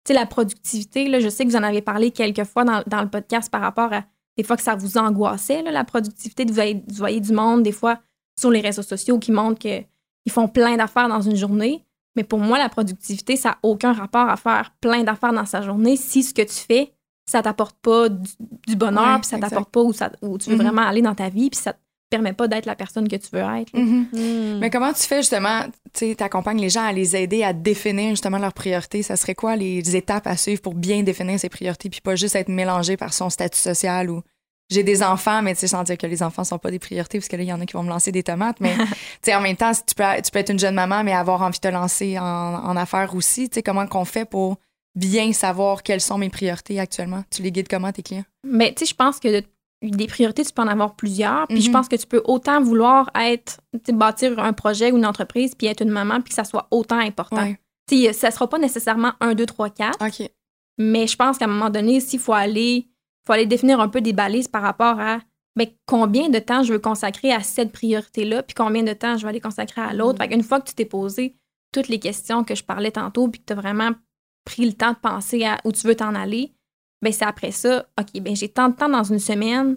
[0.09, 3.03] sais, la productivité, là, je sais que vous en avez parlé quelques fois dans, dans
[3.03, 4.05] le podcast par rapport à
[4.37, 7.33] des fois que ça vous angoissait, là, la productivité, de vous voyez, vous voyez du
[7.33, 7.99] monde, des fois,
[8.39, 11.85] sur les réseaux sociaux qui montrent qu'ils font plein d'affaires dans une journée.
[12.19, 15.63] Mais pour moi, la productivité, ça n'a aucun rapport à faire plein d'affaires dans sa
[15.63, 16.93] journée si ce que tu fais,
[17.25, 18.29] ça t'apporte pas du,
[18.67, 19.51] du bonheur, Ouais, puis ça exact.
[19.51, 20.63] t'apporte pas où, ça, où tu veux Mhm.
[20.63, 21.79] vraiment aller dans ta vie, puis ça te
[22.11, 23.73] permet pas d'être la personne que tu veux être.
[23.73, 23.81] là.
[23.81, 24.07] Mhm.
[24.13, 24.59] Hmm.
[24.61, 25.61] Mais comment tu fais justement,
[25.93, 29.03] tu accompagnes les gens à les aider à définir justement leurs priorités?
[29.05, 32.35] Ça serait quoi les étapes à suivre pour bien définir ses priorités puis pas juste
[32.35, 34.23] être mélangé par son statut social ou
[34.71, 37.19] j'ai des enfants, mais tu sais, sans dire que les enfants sont pas des priorités
[37.19, 38.85] parce que là, il y en a qui vont me lancer des tomates, mais tu
[39.23, 41.43] sais, en même temps, si tu peux, tu peux être une jeune maman, mais avoir
[41.43, 43.49] envie de te lancer en, en affaires aussi.
[43.49, 44.57] Tu sais, comment qu'on fait pour
[44.95, 47.23] bien savoir quelles sont mes priorités actuellement?
[47.31, 48.25] Tu les guides comment tes clients?
[48.45, 49.47] Mais tu sais, je pense que de-
[49.83, 51.47] des priorités, tu peux en avoir plusieurs.
[51.47, 51.73] Puis je Mhm.
[51.73, 53.61] pense que tu peux autant vouloir être,
[53.93, 56.99] bâtir un projet ou une entreprise, puis être une maman, puis que ça soit autant
[56.99, 57.37] important.
[57.43, 57.61] Ouais.
[57.89, 60.29] Tu sais, ça sera pas nécessairement un, deux, trois, quatre, OK.
[60.79, 62.89] mais je pense qu'à un moment donné, s'il faut aller,
[63.29, 65.21] faut aller définir un peu des balises par rapport à
[65.55, 69.23] ben, combien de temps je veux consacrer à cette priorité-là, puis combien de temps je
[69.25, 70.19] vais aller consacrer à l'autre.
[70.19, 71.37] Fait qu'une fois que tu t'es posé
[71.71, 73.91] toutes les questions que je parlais tantôt, puis que tu as vraiment
[74.47, 76.55] pris le temps de penser à où tu veux t'en aller,
[77.03, 79.77] ben c'est après ça, OK, ben j'ai tant de temps dans une semaine,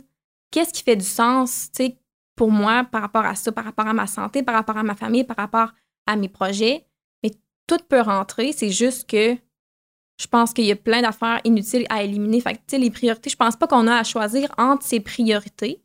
[0.51, 1.97] qu'est-ce qui fait du sens, tu sais,
[2.37, 4.95] pour moi par rapport à ça, par rapport à ma santé, par rapport à ma
[4.95, 5.73] famille, par rapport
[6.07, 6.85] à mes projets?
[7.21, 7.31] Mais
[7.67, 9.35] tout peut rentrer, c'est juste que
[10.21, 12.41] je pense qu'il y a plein d'affaires inutiles à éliminer.
[12.41, 14.99] Fait que, tu sais, les priorités, je pense pas qu'on a à choisir entre ces
[14.99, 15.81] priorités,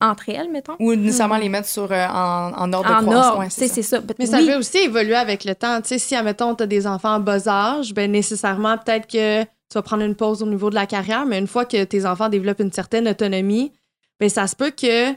[0.00, 0.76] entre elles, mettons.
[0.78, 3.38] Ou nécessairement les mettre sur, euh, en, en ordre de en croissance.
[3.38, 4.02] ouais, tu sais, c'est c'est ça.
[4.18, 5.80] Mais ça Oui, peut aussi évoluer avec le temps.
[5.80, 9.42] Tu sais, si, admettons, tu as des enfants en bas âge, ben nécessairement, peut-être que
[9.44, 12.04] tu vas prendre une pause au niveau de la carrière, mais une fois que tes
[12.06, 13.72] enfants développent une certaine autonomie,
[14.18, 15.12] ben ça se peut que.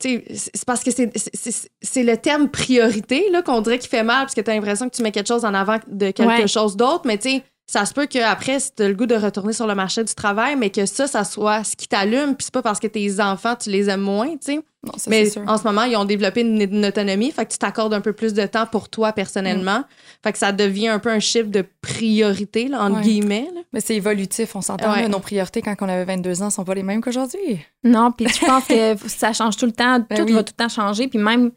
[0.00, 4.40] C'est parce que c'est- le terme priorité là, qu'on dirait qui fait mal, parce que
[4.40, 6.48] tu as l'impression que tu mets quelque chose en avant de quelque Ouais.
[6.48, 9.14] chose d'autre, mais tu sais, ça se peut qu'après, si tu as le goût de
[9.14, 12.44] retourner sur le marché du travail, mais que ça, ça soit ce qui t'allume, puis
[12.46, 14.60] c'est pas parce que tes enfants, tu les aimes moins, tu sais.
[14.84, 15.42] Non, ça, Mais c'est sûr.
[15.46, 18.12] en ce moment, ils ont développé une, une autonomie, fait que tu t'accordes un peu
[18.14, 19.84] plus de temps pour toi personnellement.
[20.24, 23.02] Fait que ça devient un peu un chiffre de priorité, là, entre Ouais.
[23.02, 23.48] guillemets.
[23.54, 23.60] là.
[23.72, 24.92] Mais c'est évolutif, on s'entend.
[24.92, 25.08] Ouais.
[25.08, 27.60] nos priorités quand on avait 22 ans sont pas les mêmes qu'aujourd'hui.
[27.84, 30.00] Non, puis je pense que ça change tout le temps.
[30.08, 30.32] Ben tout oui.
[30.32, 31.08] va tout le temps changer.
[31.08, 31.50] Puis même,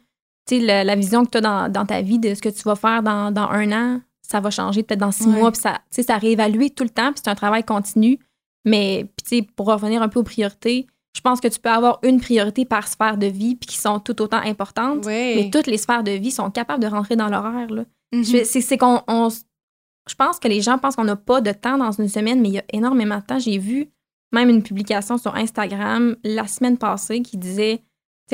[0.48, 2.50] tu sais, la, la vision que tu as dans, dans ta vie de ce que
[2.50, 4.02] tu vas faire dans, dans un an,
[4.34, 5.40] ça va changer peut-être dans six Ouais.
[5.40, 5.52] mois.
[5.52, 7.12] Puis ça, tu sais, ça réévalue tout le temps.
[7.14, 8.20] Puis c'est un travail continu.
[8.66, 11.70] Mais, puis tu sais, pour revenir un peu aux priorités, je pense que tu peux
[11.70, 15.06] avoir une priorité par sphère de vie, puis qui sont tout autant importantes.
[15.06, 17.70] Mais toutes les sphères de vie sont capables de rentrer dans l'horaire.
[17.70, 17.84] là.
[18.14, 18.24] Mhm.
[18.24, 19.02] Je- C'est c'est qu'on.
[19.08, 19.30] on
[20.10, 22.50] je pense que les gens pensent qu'on n'a pas de temps dans une semaine, mais
[22.50, 23.40] il y a énormément de temps.
[23.40, 23.90] J'ai vu
[24.34, 27.84] même une publication sur Instagram la semaine passée qui disait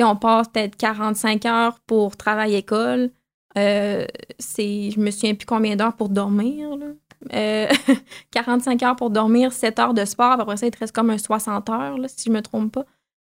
[0.00, 3.10] on passe peut-être 45 heures pour travail-école.
[3.58, 4.06] Euh,
[4.38, 6.76] c'est, je me souviens plus combien d'heures pour dormir.
[6.76, 6.86] là.
[7.34, 7.66] Euh,
[8.30, 10.40] 45 heures pour dormir, 7 heures de sport.
[10.40, 12.84] Après ça, il te reste comme un 60 heures, là, si je me trompe pas.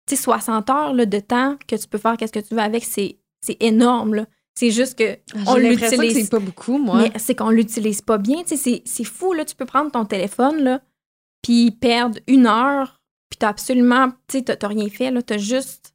[0.07, 2.61] Tu sais, 60 heures là, de temps que tu peux faire qu'est-ce que tu veux
[2.61, 4.13] avec, c'est, c'est énorme.
[4.15, 4.25] là.
[4.55, 6.97] C'est juste que on l'impression que l'utilise c'est pas beaucoup, moi.
[7.01, 8.43] mais c'est qu'on l'utilise pas bien.
[8.43, 9.45] Tu sais, c'est- c'est fou, là.
[9.45, 10.81] Tu peux prendre ton téléphone, là,
[11.41, 14.09] puis perdre une heure, puis t'as absolument...
[14.27, 15.21] Tu sais, t'as rien fait, là.
[15.23, 15.92] T'as juste...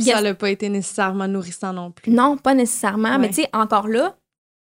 [0.00, 2.12] Ça n'a pas été nécessairement nourrissant non plus.
[2.12, 3.10] Non, pas nécessairement.
[3.12, 3.18] Ouais.
[3.18, 4.16] Mais tu sais, encore là,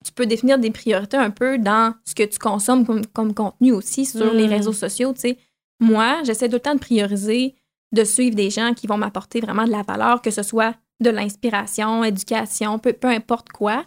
[0.05, 3.71] tu peux définir des priorités un peu dans ce que tu consommes comme, comme contenu
[3.73, 4.37] aussi sur Mm.
[4.37, 5.37] les réseaux sociaux, tu sais.
[5.81, 7.55] Moi, j'essaie tout le temps de prioriser,
[7.91, 11.09] de suivre des gens qui vont m'apporter vraiment de la valeur, que ce soit de
[11.09, 13.85] l'inspiration, éducation, peu, peu importe quoi.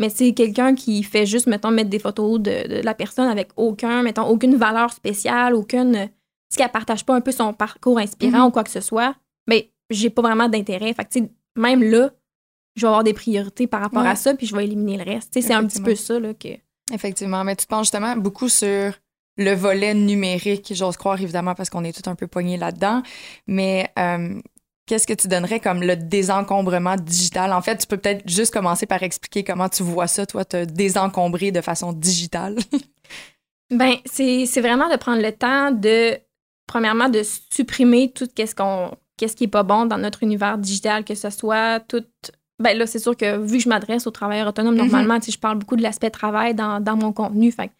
[0.00, 3.48] Mais c'est quelqu'un qui fait juste, mettons, mettre des photos de, de la personne avec
[3.56, 6.08] aucun, mettons, aucune valeur spéciale, aucune.
[6.52, 8.46] Si elle partage pas un peu son parcours inspirant Mhm.
[8.46, 9.14] ou quoi que ce soit,
[9.48, 10.92] mais j'ai pas vraiment d'intérêt.
[10.94, 12.10] Fait que, tu sais, même là,
[12.76, 14.08] je vais avoir des priorités par rapport Ouais.
[14.08, 15.32] à ça, puis je vais éliminer le reste.
[15.32, 16.48] Tu sais, c'est un petit peu ça, là, que.
[16.92, 17.44] Effectivement.
[17.44, 18.92] Mais tu te penches justement beaucoup sur
[19.36, 23.02] le volet numérique, j'ose croire évidemment parce qu'on est tout un peu poigné là-dedans.
[23.46, 24.40] Mais euh,
[24.86, 27.52] qu'est-ce que tu donnerais comme le désencombrement digital?
[27.52, 30.64] En fait, tu peux peut-être juste commencer par expliquer comment tu vois ça, toi, te
[30.64, 32.56] désencombrer de façon digitale.
[33.70, 36.16] Ben, c'est vraiment de prendre le temps de,
[36.66, 41.04] premièrement, de supprimer tout qu'est-ce qu'on qu'est-ce qui est pas bon dans notre univers digital,
[41.04, 42.04] que ce soit tout.
[42.60, 44.80] Ben là, c'est sûr que vu que je m'adresse aux travailleurs autonomes, Mhm.
[44.80, 47.52] normalement, sais, je parle beaucoup de l'aspect travail dans, dans mon contenu.
[47.52, 47.70] Fait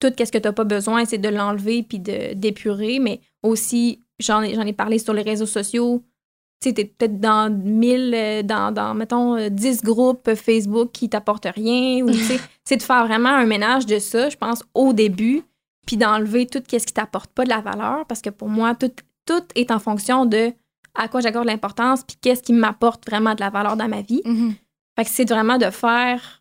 [0.00, 2.98] tout qu'est-ce que tu n'as pas besoin, c'est de l'enlever puis de d'épurer.
[2.98, 6.02] Mais aussi, j'en ai, j'en ai parlé sur les réseaux sociaux.
[6.62, 11.08] Tu sais, t'es peut-être dans 1000, euh, dans, dans, mettons, euh, 10 groupes Facebook qui
[11.08, 12.02] t'apportent rien.
[12.04, 15.42] Ou, tu sais, c'est de faire vraiment un ménage de ça, je pense, au début,
[15.86, 18.04] puis d'enlever tout ce qui t'apporte pas de la valeur.
[18.06, 18.90] Parce que pour moi, tout,
[19.26, 20.52] tout est en fonction de
[20.98, 24.22] à quoi j'accorde l'importance, puis qu'est-ce qui m'apporte vraiment de la valeur dans ma vie.
[24.98, 26.40] Fait que c'est vraiment de faire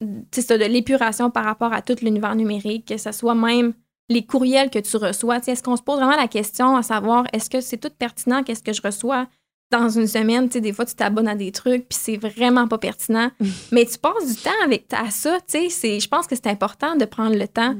[0.00, 3.72] tu sais, ça, de l'épuration par rapport à tout l'univers numérique, que ce soit même
[4.10, 5.38] les courriels que tu reçois.
[5.40, 7.90] Tu sais, Est-ce qu'on se pose vraiment la question à savoir est-ce que c'est tout
[7.98, 9.26] pertinent, qu'est-ce que je reçois
[9.72, 10.48] dans une semaine?
[10.48, 13.30] Des fois, tu t'abonnes à des trucs, puis c'est vraiment pas pertinent.
[13.72, 15.38] Mais tu passes du temps avec à ça.
[15.40, 17.74] tu sais, c'est- Je pense que c'est important de prendre le temps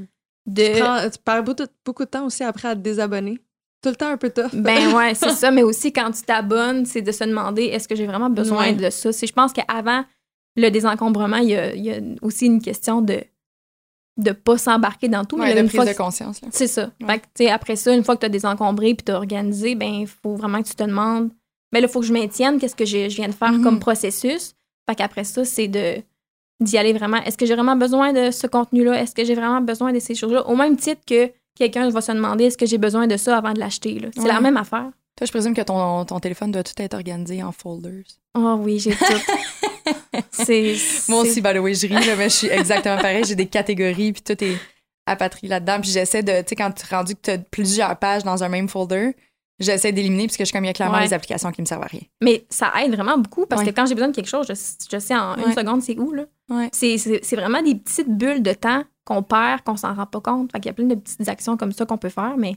[0.47, 0.75] de.
[0.75, 3.39] Tu, prends- tu perds beaucoup, beaucoup de temps aussi après à te désabonner.
[3.87, 4.51] Tout le temps un peu tough.
[4.53, 5.53] Ben ouais, c'est ça.
[5.53, 8.73] Mais aussi, quand tu t'abonnes, c'est de se demander est-ce que j'ai vraiment besoin Ouais.
[8.73, 9.11] de ça?
[9.13, 10.05] Je pense qu'avant
[10.57, 13.21] le désencombrement, il y, a, il y a aussi une question de
[14.17, 15.37] de pas s'embarquer dans tout.
[15.39, 16.41] Ouais, mais de une prise fois de conscience.
[16.51, 16.91] c'est ça.
[17.03, 17.07] Ouais.
[17.07, 19.17] Fait que, tu sais, après ça, une fois que tu as désencombré puis tu as
[19.17, 21.29] organisé, ben il faut vraiment que tu te demandes
[21.73, 23.63] ben là, il faut que je maintienne qu'est-ce que je, je viens de faire Mhm.
[23.63, 24.55] comme processus.
[24.89, 25.97] Fait qu'après ça, c'est de
[26.61, 27.19] d'y aller vraiment.
[27.19, 29.01] Est-ce que j'ai vraiment besoin de ce contenu-là?
[29.03, 30.47] Est-ce que j'ai vraiment besoin de ces choses-là?
[30.49, 33.53] Au même titre que quelqu'un va se demander est-ce que j'ai besoin de ça avant
[33.53, 33.99] de l'acheter.
[34.15, 34.29] C'est Ouais.
[34.29, 34.91] la même affaire.
[35.17, 38.05] Toi, je présume que ton, ton téléphone doit tout être organisé en folders.
[38.35, 39.05] Oh oui, j'ai tout.
[40.31, 40.77] c'est,
[41.09, 43.25] Moi aussi, by the way, je ris, là, mais je suis exactement pareil.
[43.25, 44.57] J'ai des catégories, puis tout est
[45.07, 45.81] apatrie là-dedans.
[45.81, 48.43] Puis j'essaie de, tu sais, quand tu es rendu que tu as plusieurs pages dans
[48.45, 49.17] un même folder,
[49.59, 51.07] j'essaie d'éliminer, parce que je suis comme, il y a clairement Ouais.
[51.09, 52.01] des applications qui me servent à rien.
[52.23, 53.69] Mais ça aide vraiment beaucoup parce Ouais.
[53.71, 55.55] que quand j'ai besoin de quelque chose, je, je sais en une Ouais.
[55.55, 56.13] seconde c'est où.
[56.13, 56.25] Là.
[56.51, 56.69] Ouais.
[56.73, 60.21] C'est, c'est- c'est vraiment des petites bulles de temps qu'on perd, qu'on s'en rend pas
[60.21, 60.53] compte.
[60.53, 62.57] Fait qu'il y a plein de petites actions comme ça qu'on peut faire, mais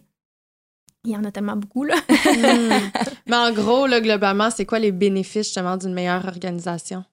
[1.05, 1.83] il y en a tellement beaucoup.
[1.83, 1.95] Là.
[2.09, 2.89] Hmm.
[3.27, 7.03] Mais en gros, là, globalement, c'est quoi les bénéfices justement d'une meilleure organisation?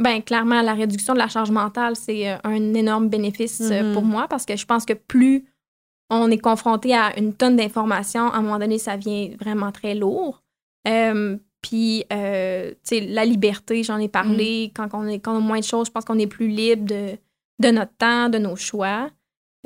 [0.00, 3.92] Ben clairement, la réduction de la charge mentale, c'est euh, un énorme bénéfice euh, Mhm.
[3.94, 5.44] pour moi parce que je pense que plus
[6.10, 9.94] on est confronté à une tonne d'informations, à un moment donné, ça devient vraiment très
[9.94, 10.42] lourd.
[10.86, 14.72] Euh, puis, euh, tu sais, la liberté, j'en ai parlé.
[14.74, 16.86] Quand, on est, quand on a moins de choses, je pense qu'on est plus libre
[16.86, 17.16] de,
[17.58, 19.10] de notre temps, de nos choix.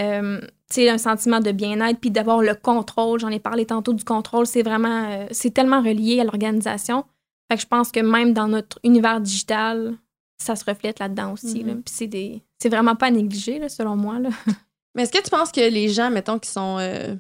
[0.01, 3.21] Euh, tu sais, un sentiment de bien-être, puis d'avoir le contrôle.
[3.21, 4.47] J'en ai parlé tantôt du contrôle.
[4.47, 7.05] C'est vraiment, c'est tellement relié à l'organisation.
[7.51, 9.95] Fait que je pense que même dans notre univers digital,
[10.39, 11.63] ça se reflète là-dedans aussi.
[11.63, 11.75] là.
[11.75, 11.83] Mhm.
[11.83, 14.19] Puis c'est des, c'est vraiment pas là, selon moi.
[14.19, 14.31] Là.
[14.95, 17.15] Mais est-ce que tu penses que les gens, mettons, qui sont euh,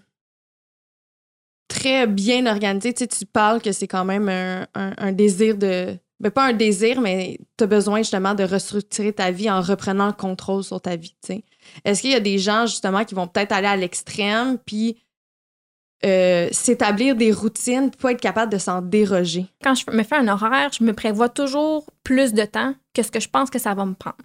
[1.68, 4.28] très bien organisés, tu parles que c'est quand même
[4.74, 5.96] un désir de.
[6.22, 10.06] Ben, pas un désir, mais tu as besoin justement de restructurer ta vie en reprenant
[10.06, 11.44] le contrôle sur ta vie, tu sais.
[11.84, 15.02] Est-ce qu'il y a des gens, justement, qui vont peut-être aller à l'extrême, puis
[16.04, 19.46] euh, s'établir des routines, puis pas être capable de s'en déroger?
[19.64, 23.10] Quand je me fais un horaire, je me prévois toujours plus de temps que ce
[23.10, 24.16] que je pense que ça va me prendre.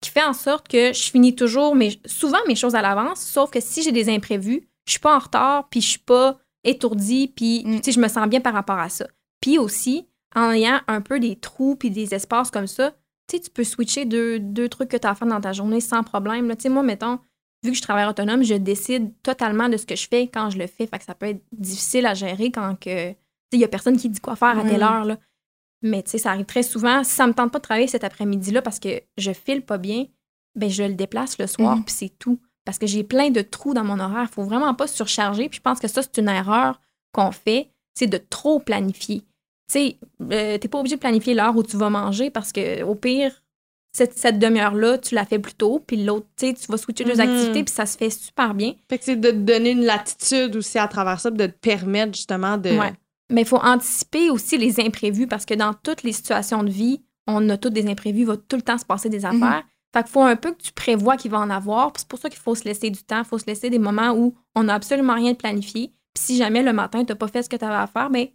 [0.00, 3.50] Qui fait en sorte que je finis toujours, mes, souvent mes choses à l'avance, sauf
[3.50, 7.32] que si j'ai des imprévus, je suis pas en retard, puis je suis pas étourdie,
[7.34, 7.80] puis Mm.
[7.92, 9.06] je me sens bien par rapport à ça.
[9.40, 12.92] Puis aussi, en ayant un peu des trous puis des espaces comme ça,
[13.28, 16.02] tu peux switcher deux, deux trucs que tu as à faire dans ta journée sans
[16.02, 16.48] problème.
[16.48, 16.54] là.
[16.70, 17.18] Moi, mettons,
[17.62, 20.58] vu que je travaille autonome, je décide totalement de ce que je fais quand je
[20.58, 20.86] le fais.
[20.86, 23.12] Fait que ça peut être difficile à gérer quand que.
[23.52, 25.04] Il y a personne qui dit quoi faire à telle heure.
[25.06, 25.18] Là.
[25.82, 27.04] Mais tu sais, ça arrive très souvent.
[27.04, 30.06] Si ça me tente pas de travailler cet après-midi-là parce que je file pas bien,
[30.56, 31.84] ben je le déplace le soir, Mhm.
[31.84, 32.40] puis c'est tout.
[32.64, 34.28] Parce que j'ai plein de trous dans mon horaire.
[34.30, 35.48] Faut vraiment pas surcharger.
[35.48, 36.80] Puis je pense que ça, c'est une erreur
[37.12, 39.20] qu'on fait, c'est de trop planifier.
[39.20, 39.26] Tu
[39.68, 39.98] sais,
[40.32, 43.42] euh, t'es pas obligé de planifier l'heure où tu vas manger parce que au pire,
[43.92, 47.04] cette, cette demi-heure-là, tu la fais plus tôt, puis l'autre, tu sais, tu vas switcher
[47.04, 47.20] deux Mhm.
[47.20, 48.74] activités, puis ça se fait super bien.
[48.90, 52.14] Fait que c'est de te donner une latitude aussi à travers ça, de te permettre
[52.14, 52.70] justement de.
[52.78, 52.92] Ouais.
[53.30, 57.02] Mais il faut anticiper aussi les imprévus parce que dans toutes les situations de vie,
[57.26, 59.64] on a tous des imprévus, il va tout le temps se passer des affaires.
[59.94, 61.92] Fait qu'il faut un peu que tu prévois qu'il va en avoir.
[61.92, 63.78] Puis C'est pour ça qu'il faut se laisser du temps, il faut se laisser des
[63.78, 65.92] moments où on n'a absolument rien de planifié.
[66.14, 68.10] Puis si jamais le matin, tu n'as pas fait ce que tu avais à faire,
[68.10, 68.26] ben,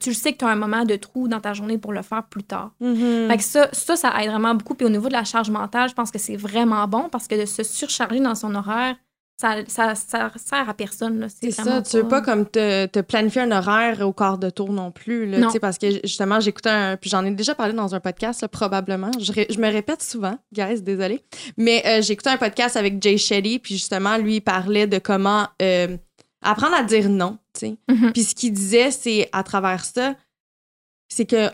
[0.00, 2.24] tu sais que tu as un moment de trou dans ta journée pour le faire
[2.24, 2.72] plus tard.
[2.80, 3.28] Mhm.
[3.28, 4.74] Fait que ça, ça, ça aide vraiment beaucoup.
[4.74, 7.40] Puis au niveau de la charge mentale, je pense que c'est vraiment bon parce que
[7.40, 8.96] de se surcharger dans son horaire,
[9.42, 11.26] ça, ça, ça sert à personne.
[11.28, 14.72] C'est ça, tu veux pas comme te, te planifier un horaire au quart de tour
[14.72, 15.26] non plus.
[15.26, 15.48] Là, Non.
[15.60, 16.96] Parce que justement, j'écoutais un.
[16.96, 19.10] Puis j'en ai déjà parlé dans un podcast, là, probablement.
[19.18, 21.22] Je, ré- je me répète souvent, guys, désolé.
[21.56, 25.48] Mais euh, j'écoutais un podcast avec Jay Shetty, puis justement, lui, il parlait de comment
[25.60, 25.96] euh,
[26.42, 27.38] apprendre à dire non.
[27.62, 28.12] Mhm.
[28.12, 30.14] Puis ce qu'il disait, c'est à travers ça,
[31.08, 31.48] c'est que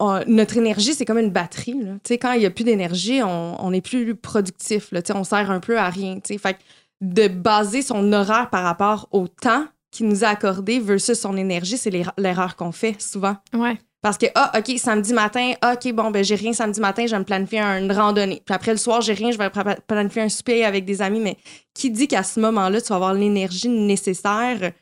[0.00, 1.80] on- notre énergie, c'est comme une batterie.
[1.80, 1.92] là.
[2.16, 4.90] Quand il n'y a plus d'énergie, on, on est plus productif.
[4.92, 6.18] Là, on sert un peu à rien.
[6.26, 6.58] Fait que
[7.00, 11.78] de baser son horaire par rapport au temps qu'il nous a accordé versus son énergie,
[11.78, 13.36] c'est l'er- l'erreur qu'on fait souvent.
[13.54, 13.78] Ouais.
[14.00, 17.12] Parce que, ah, OK, samedi matin, ah, OK, bon, ben, j'ai rien samedi matin, je
[17.12, 18.42] vais me planifier une randonnée.
[18.44, 19.50] Puis après, le soir, j'ai rien, je vais
[19.86, 21.18] planifier un souper avec des amis.
[21.20, 21.36] Mais
[21.74, 24.72] qui dit qu'à ce moment-là, tu vas avoir l'énergie nécessaire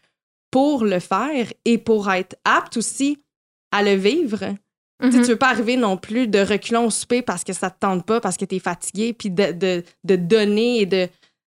[0.50, 3.18] pour le faire et pour être apte aussi
[3.72, 4.38] à le vivre?
[5.02, 5.22] Tu sais, Mhm.
[5.24, 8.07] Tu veux pas arriver non plus de reculons au souper parce que ça te tente
[8.07, 11.09] pas, parce que tu es fatigué, puis de, de, de donner et de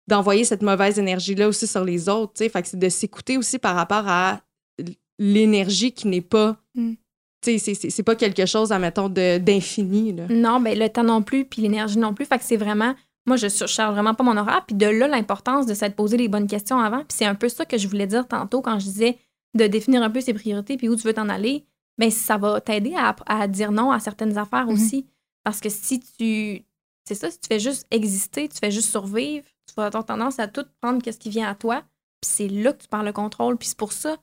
[0.09, 2.35] d'envoyer cette mauvaise énergie-là aussi sur les autres.
[2.35, 2.49] tu sais.
[2.49, 4.41] Fait que c'est de s'écouter aussi par rapport à
[5.19, 6.57] l'énergie qui n'est pas.
[6.75, 6.93] Mm.
[7.45, 10.13] Sais, c'est- pas quelque chose, admettons, d'infini.
[10.31, 12.25] Non, ben le temps non plus, puis l'énergie non plus.
[12.25, 12.95] Fait que c'est vraiment.
[13.27, 14.65] Moi, je surcharge vraiment pas mon horaire.
[14.67, 16.99] Puis de là, l'importance de s'être posé les bonnes questions avant.
[17.01, 19.19] Puis c'est un peu ça que je voulais dire tantôt quand je disais
[19.57, 21.65] de définir un peu ses priorités puis où tu veux t'en aller.
[21.99, 24.73] Ben ça va t'aider à, à dire non à certaines affaires Mhm.
[24.75, 25.07] aussi.
[25.45, 26.63] Parce que si tu.
[27.09, 29.45] C'est ça, si tu fais juste exister, tu fais juste survivre,
[29.77, 31.83] vas avoir tendance à tout prendre qu'est-ce qui vient à toi.
[32.21, 33.57] Puis c'est là que tu perds le contrôle.
[33.57, 34.17] Puis c'est pour ça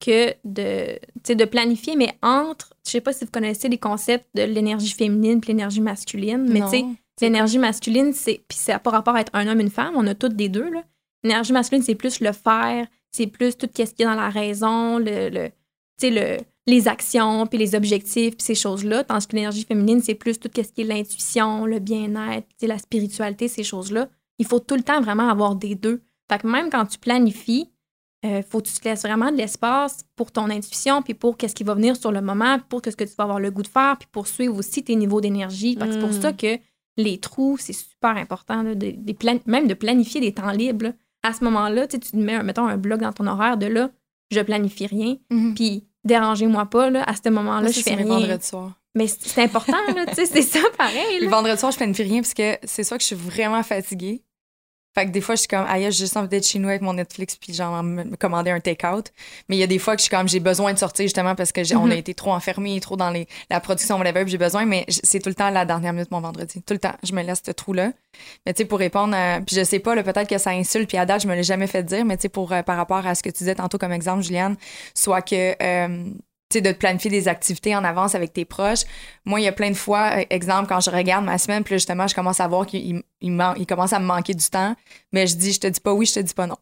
[0.00, 0.98] que de,
[1.34, 5.40] de planifier, mais entre, je sais pas si vous connaissez les concepts de l'énergie féminine
[5.40, 6.84] puis l'énergie masculine, mais tu sais,
[7.20, 10.36] l'énergie masculine, c'est, puis pas rapport à être un homme, une femme, on a toutes
[10.36, 10.82] des deux, là.
[11.22, 14.30] L'énergie masculine, c'est plus le faire, c'est plus tout ce qu'il y a dans la
[14.30, 15.48] raison, le, le,
[15.98, 19.04] tu sais, le, les actions, puis les objectifs, puis ces choses-là.
[19.04, 23.48] Tandis que l'énergie féminine, c'est plus tout ce qui est l'intuition, le bien-être, la spiritualité,
[23.48, 24.08] ces choses-là.
[24.40, 26.02] Il faut tout le temps vraiment avoir des deux.
[26.30, 27.70] Fait que même quand tu planifies,
[28.24, 31.54] euh, faut que tu te laisses vraiment de l'espace pour ton intuition, puis pour qu'est-ce
[31.54, 33.68] qui va venir sur le moment, pour qu'est-ce que tu vas avoir le goût de
[33.68, 35.76] faire, puis pour suivre aussi tes niveaux d'énergie.
[35.76, 36.20] Que C'est pour Mm.
[36.20, 36.58] ça que
[36.96, 40.86] les trous, c'est super important, là, de, de plan- même de planifier des temps libres.
[40.86, 40.92] là.
[41.22, 43.90] À ce moment-là, tu te mets, mettons, un bloc dans ton horaire de là,
[44.30, 45.54] je planifie rien, Mhm.
[45.54, 48.06] puis dérangez-moi pas, là, à ce moment-là, je ça, fais rien.
[48.06, 48.72] vendredis soirs.
[48.94, 51.20] Mais c'est important, là, tu sais, c'est ça pareil.
[51.20, 54.22] Le vendredi soir, je planifie rien parce que c'est soit que je suis vraiment fatiguée.
[54.92, 56.82] Fait que des fois, je suis comme, aïe, j'ai juste envie d'être chez nous avec
[56.82, 59.06] mon Netflix puis genre me commander un take-out.
[59.48, 61.36] Mais il y a des fois que je suis comme, j'ai besoin de sortir justement
[61.36, 61.92] parce que j'ai- on a Mhm.
[61.92, 64.66] été trop enfermés, trop dans les, la production, whatever, j'ai besoin.
[64.66, 66.60] Mais c'est tout le temps la dernière minute mon vendredi.
[66.66, 66.94] Tout le temps.
[67.04, 67.92] Je me laisse ce trou-là.
[68.44, 70.88] Mais tu sais, pour répondre à, puis je sais pas, là, peut-être que ça insulte,
[70.88, 72.76] puis à date, je me l'ai jamais fait dire, mais tu sais, pour, euh, par
[72.76, 74.56] rapport à ce que tu disais tantôt comme exemple, Juliane,
[74.94, 76.04] soit que, euh,
[76.58, 78.82] sais, de te planifier des activités en avance avec tes proches.
[79.24, 81.74] Moi, il y a plein de fois, euh, exemple, quand je regarde ma semaine, puis
[81.74, 84.34] là, justement, je commence à voir qu'il il, il man- il commence à me manquer
[84.34, 84.74] du temps,
[85.12, 86.56] mais je dis, je te dis pas oui, je te dis pas non.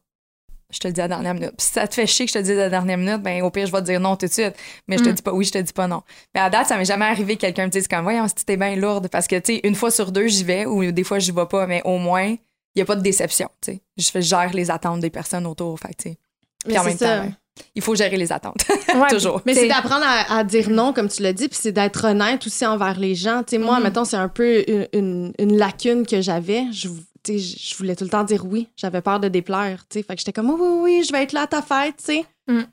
[0.70, 1.52] Je te le dis à la dernière minute.
[1.56, 3.40] Puis si ça te fait chier que je te dise à la dernière minute, ben
[3.42, 4.54] au pire, je vais te dire non tout de suite.
[4.86, 5.12] Mais je te Mm.
[5.14, 6.02] dis pas oui, je te dis pas non.
[6.34, 8.58] Mais à date, ça m'est jamais arrivé que quelqu'un me dise comme, voyons, si t'es
[8.58, 9.08] bien lourde.
[9.08, 11.46] Parce que, tu sais, une fois sur deux, j'y vais, ou des fois, j'y vais
[11.46, 12.26] pas, mais au moins,
[12.74, 14.12] il y a pas de déception, tu sais.
[14.14, 16.18] Je gère les attentes des personnes autour, fait tu sais.
[16.64, 17.16] Puis Mais en même ça.
[17.16, 17.34] temps, ben,
[17.74, 18.64] il faut gérer les attentes.
[18.94, 19.42] Ouais, Toujours.
[19.46, 22.04] Mais T'sais- c'est d'apprendre à, à dire non, comme tu l'as dit, puis c'est d'être
[22.06, 23.42] honnête aussi envers les gens.
[23.42, 23.82] Tu sais, moi, Mhm.
[23.84, 26.64] mettons, c'est un peu une, une- une lacune que j'avais.
[26.72, 26.88] Je,
[27.22, 28.68] tu sais, je voulais tout le temps dire oui.
[28.76, 29.84] J'avais peur de déplaire.
[29.88, 30.02] tu sais.
[30.02, 32.04] Fait que j'étais comme, oui, oui, oui, je vais être là à ta fête, tu
[32.04, 32.24] sais.
[32.48, 32.66] Mhm.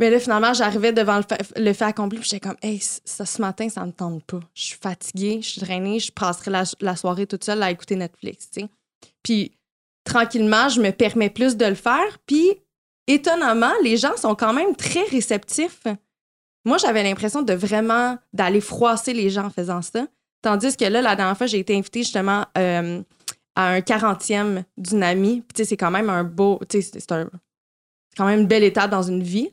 [0.00, 3.24] Mais là, finalement, j'arrivais devant le fait, le fait accompli, puis j'étais comme, hey, ça,
[3.24, 4.40] ce matin, ça me tente pas.
[4.52, 7.94] Je suis fatiguée, je suis drainée, je passerai la, la soirée toute seule à écouter
[7.94, 8.68] Netflix, tu sais.
[9.22, 9.52] Puis,
[10.02, 12.50] tranquillement, je me permets plus de le faire, puis
[13.06, 15.82] étonnamment, les gens sont quand même très réceptifs.
[16.64, 20.06] Moi, j'avais l'impression de vraiment d'aller froisser les gens en faisant ça.
[20.42, 23.02] Tandis que là, la dernière fois, j'ai été invitée justement euh,
[23.56, 25.42] à un 40e d'une amie.
[25.54, 26.60] C'est quand même un beau.
[26.68, 27.14] Tu sais, c'est-
[28.16, 29.50] quand même une belle étape dans une vie.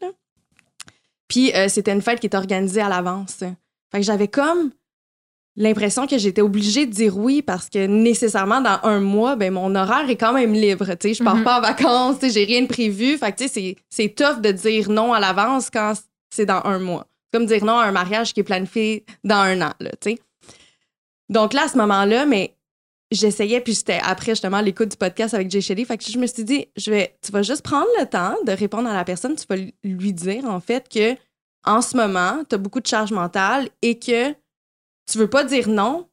[1.27, 3.37] Puis, euh, c'était une fête qui était organisée à l'avance.
[3.37, 4.71] Fait que j'avais comme
[5.55, 9.75] l'impression que j'étais obligée de dire oui parce que nécessairement dans un mois, ben mon
[9.75, 10.85] horaire est quand même libre.
[10.95, 11.43] Tu sais, je pars Mhm.
[11.43, 13.17] pas en vacances, tu sais, j'ai rien de prévu.
[13.17, 15.93] Fait que tu sais, c'est- tough de dire non à l'avance quand
[16.33, 17.05] c'est dans un mois.
[17.33, 20.19] Comme dire non à un mariage qui est planifié dans un an, là, tu sais.
[21.29, 22.55] Donc là, à ce moment-là, mais
[23.11, 25.85] j'essayais, puis j'étais après justement l'écoute du podcast avec Jay Shelly.
[25.85, 28.51] Fait que je me suis dit, je vais, tu vas juste prendre le temps de
[28.51, 29.35] répondre à la personne.
[29.35, 31.15] Tu vas lui dire, en fait, que
[31.65, 34.33] en ce moment, tu as beaucoup de charge mentale et que
[35.09, 36.07] tu veux pas dire non,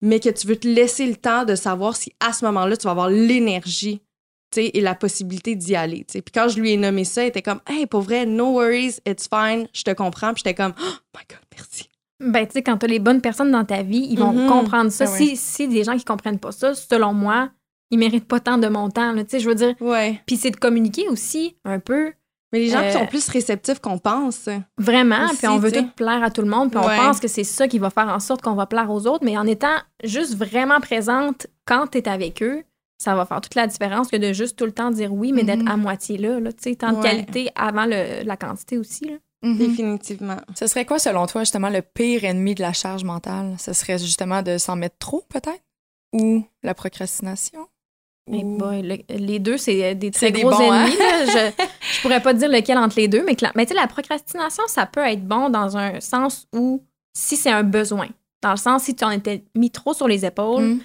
[0.00, 2.84] mais que tu veux te laisser le temps de savoir si à ce moment-là, tu
[2.84, 4.02] vas avoir l'énergie
[4.56, 6.00] et la possibilité d'y aller.
[6.04, 6.20] tu sais.
[6.22, 8.98] Puis quand je lui ai nommé ça, il était comme Hey, pour vrai, no worries,
[9.06, 10.34] it's fine, je te comprends.
[10.34, 11.88] Puis j'étais comme Oh my God, merci.
[12.20, 14.46] Ben, tu sais, quand tu as les bonnes personnes dans ta vie, ils vont Mhm.
[14.48, 15.10] comprendre ça.
[15.10, 15.16] Ouais.
[15.16, 17.50] si, si des gens qui comprennent pas ça, selon moi,
[17.90, 19.14] ils méritent pas tant de mon temps.
[19.16, 19.74] Tu sais, je veux dire.
[19.80, 20.20] Ouais.
[20.26, 22.12] Puis c'est de communiquer aussi un peu,
[22.52, 24.48] Mais les gens Euh, sont plus réceptifs qu'on pense.
[24.78, 25.28] vraiment.
[25.38, 26.70] Puis on veut tout plaire à tout le monde.
[26.70, 26.96] Puis Ouais.
[26.98, 29.24] on pense que c'est ça qui va faire en sorte qu'on va plaire aux autres.
[29.24, 32.62] Mais en étant juste vraiment présente quand tu es avec eux,
[32.98, 35.44] ça va faire toute la différence que de juste tout le temps dire oui, mais
[35.44, 35.68] d'être Mhm.
[35.68, 36.38] à moitié là.
[36.40, 39.06] là tu sais, tant de qualité avant le- la quantité aussi.
[39.06, 39.14] Là.
[39.42, 39.56] Mhm.
[39.58, 40.36] Définitivement.
[40.54, 43.56] Ce serait quoi, selon toi, justement, le pire ennemi de la charge mentale?
[43.58, 45.62] Ce serait justement de s'en mettre trop, peut-être?
[46.12, 47.66] Ou la procrastination?
[48.30, 50.84] Mais boy, le- les deux, c'est des très des gros bons, hein?
[50.86, 50.96] ennemis.
[51.26, 51.64] Je,
[51.96, 54.62] je pourrais pas dire lequel entre les deux, mais, cla- mais tu sais, la procrastination,
[54.68, 56.82] ça peut être bon dans un sens où
[57.16, 58.08] si c'est un besoin.
[58.42, 60.80] Dans le sens, si tu en étais mis trop sur les épaules, Mm.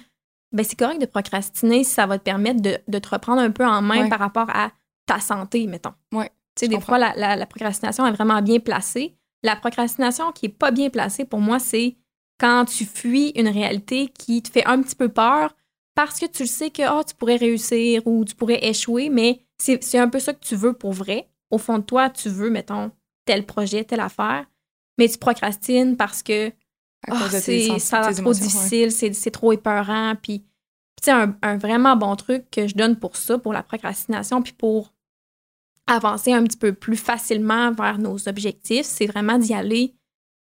[0.52, 3.50] ben c'est correct de procrastiner si ça va te permettre de, de te reprendre un
[3.50, 4.08] peu en main Ouais.
[4.08, 4.70] par rapport à
[5.06, 5.94] ta santé, mettons.
[6.12, 6.96] Ouais, Tu sais, des comprends.
[6.96, 9.14] fois, la, la- la procrastination est vraiment bien placée.
[9.44, 11.96] La procrastination qui est pas bien placée, pour moi, c'est
[12.40, 15.54] quand tu fuis une réalité qui te fait un petit peu peur
[15.98, 19.44] parce que tu le sais que oh, tu pourrais réussir ou tu pourrais échouer, mais
[19.58, 21.28] c'est un peu ça que tu veux pour vrai.
[21.50, 22.92] Au fond de toi, tu veux, mettons,
[23.24, 24.46] tel projet, telle affaire,
[24.96, 26.52] mais tu procrastines parce que
[27.08, 28.38] ah, c'est ça trop ouais.
[28.38, 30.14] difficile, c'est c'est trop épeurant.
[30.22, 30.42] Puis,
[31.02, 34.40] tu sais, un, un vraiment bon truc que je donne pour ça, pour la procrastination,
[34.40, 34.94] puis pour
[35.88, 39.96] avancer un petit peu plus facilement vers nos objectifs, c'est vraiment d'y aller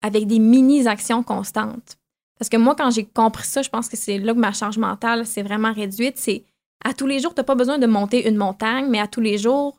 [0.00, 1.98] avec des mini-actions constantes.
[2.38, 4.78] Parce que moi, quand j'ai compris ça, je pense que c'est là que ma charge
[4.78, 6.16] mentale s'est vraiment réduite.
[6.18, 6.44] C'est
[6.84, 9.20] à tous les jours, tu n'as pas besoin de monter une montagne, mais à tous
[9.20, 9.78] les jours,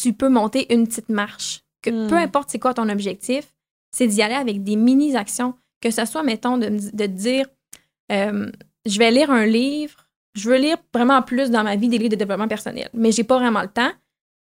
[0.00, 1.62] tu peux monter une petite marche.
[1.82, 2.08] Que Mm.
[2.08, 3.52] peu importe c'est quoi ton objectif,
[3.90, 5.54] c'est d'y aller avec des mini-actions.
[5.80, 7.46] Que ce soit, mettons, de, de dire
[8.12, 8.50] euh,
[8.86, 12.10] je vais lire un livre, je veux lire vraiment plus dans ma vie des livres
[12.10, 13.90] de développement personnel, mais j'ai pas vraiment le temps.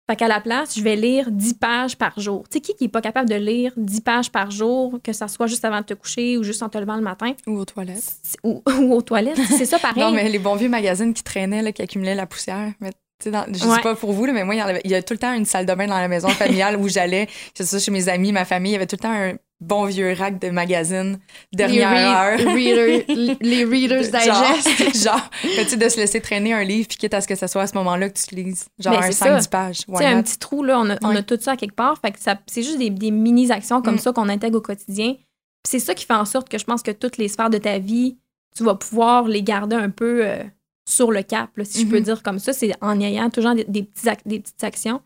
[0.08, 2.44] Fait qu'à la place, je vais lire 10 pages par jour.
[2.48, 5.26] Tu sais, qui qui est pas capable de lire 10 pages par jour, que ça
[5.26, 7.32] soit juste avant de te coucher ou juste en te levant le matin?
[7.48, 8.04] Ou aux toilettes.
[8.22, 9.40] C'est- ou, ou aux toilettes?
[9.58, 10.02] C'est ça pareil.
[10.02, 12.72] Non, mais les bons vieux magazines qui traînaient, là, qui accumulaient la poussière.
[12.80, 12.90] Mais
[13.30, 13.74] dans- je Ouais.
[13.76, 15.18] sais pas pour vous, là, mais moi, il y, avait- il y a tout le
[15.18, 17.90] temps une salle de bain dans la maison familiale où j'allais, que ce soit chez
[17.90, 20.50] mes amis, ma famille, il y avait tout le temps un bon vieux rack de
[20.50, 21.18] magazines,
[21.52, 21.94] dernière
[22.36, 22.54] les, heure.
[22.54, 25.02] reader- les Reader's Digest.
[25.04, 27.46] Genre, tu sais, de se laisser traîner un livre, puis quitte à ce que ce
[27.46, 29.48] soit à ce moment-là que tu lises, genre Ben, un c'est 5-10 ça.
[29.48, 29.78] pages?
[29.86, 31.98] Tu un petit trou, là, on a, on a tout ça à quelque part.
[32.00, 33.98] Fait que ça, c'est juste des, des mini-actions comme Mm.
[33.98, 35.14] ça qu'on intègre au quotidien.
[35.14, 37.58] Puis c'est ça qui fait en sorte que je pense que toutes les sphères de
[37.58, 38.18] ta vie,
[38.56, 40.42] tu vas pouvoir les garder un peu euh,
[40.88, 42.04] sur le cap, là, si je peux Mhm.
[42.04, 42.52] dire comme ça.
[42.52, 45.00] C'est en ayant toujours des, des, petits ac- des petites actions.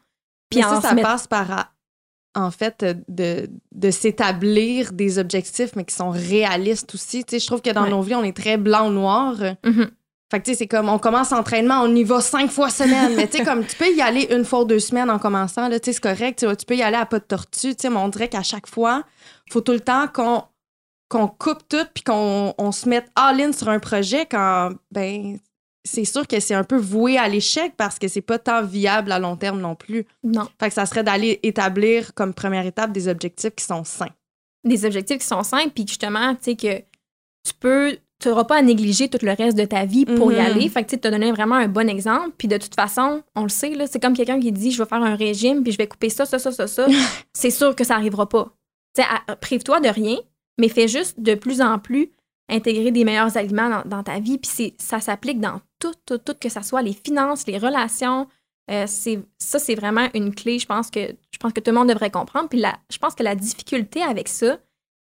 [0.50, 1.72] Puis ça, ça passe par,
[2.34, 7.24] en fait, euh, de, de s'établir des objectifs, mais qui sont réalistes aussi.
[7.24, 7.90] Tu sais, je trouve que dans Ouais.
[7.90, 9.34] nos vies, on est très blanc ou noir.
[9.64, 9.90] Mhm.
[10.30, 13.16] Fait que, tu sais, c'est comme, on commence l'entraînement, on y va cinq fois semaine.
[13.16, 15.66] mais tu sais, comme, tu peux y aller une fois ou deux semaines en commençant,
[15.68, 16.38] là, tu sais, c'est correct.
[16.38, 18.28] Tu vois, tu peux y aller à pas de tortue, tu sais, mais on dirait
[18.28, 19.02] qu'à chaque fois,
[19.50, 20.44] faut tout le temps qu'on
[21.08, 25.38] qu'on coupe tout puis qu'on on se mette all-in sur un projet quand, ben,
[25.84, 29.12] c'est sûr que c'est un peu voué à l'échec parce que c'est pas tant viable
[29.12, 30.04] à long terme non plus.
[30.22, 30.46] Non.
[30.60, 34.10] Fait que ça serait d'aller établir comme première étape des objectifs qui sont sains.
[34.64, 36.78] Des objectifs qui sont simples, puis justement, tu sais, que
[37.46, 37.96] tu peux.
[38.22, 40.40] Tu n'auras pas à négliger tout le reste de ta vie pour y Mhm.
[40.44, 40.68] aller.
[40.68, 42.32] Fait que tu te donner vraiment un bon exemple.
[42.36, 44.86] Puis de toute façon, on le sait, là, c'est comme quelqu'un qui dit Je vais
[44.88, 46.86] faire un régime, puis je vais couper ça, ça, ça, ça, ça.
[47.32, 48.52] c'est sûr que ça n'arrivera pas.
[48.94, 49.08] Tu sais,
[49.40, 50.18] prive-toi de rien,
[50.58, 52.10] mais fais juste de plus en plus
[52.50, 54.36] intégrer des meilleurs aliments dans, dans ta vie.
[54.36, 58.28] Puis ça s'applique dans tout, tout, tout, que ce soit les finances, les relations.
[58.70, 61.88] Euh, ça, c'est vraiment une clé, je pense que je pense que tout le monde
[61.88, 62.48] devrait comprendre.
[62.48, 64.58] Puis je pense que la difficulté avec ça,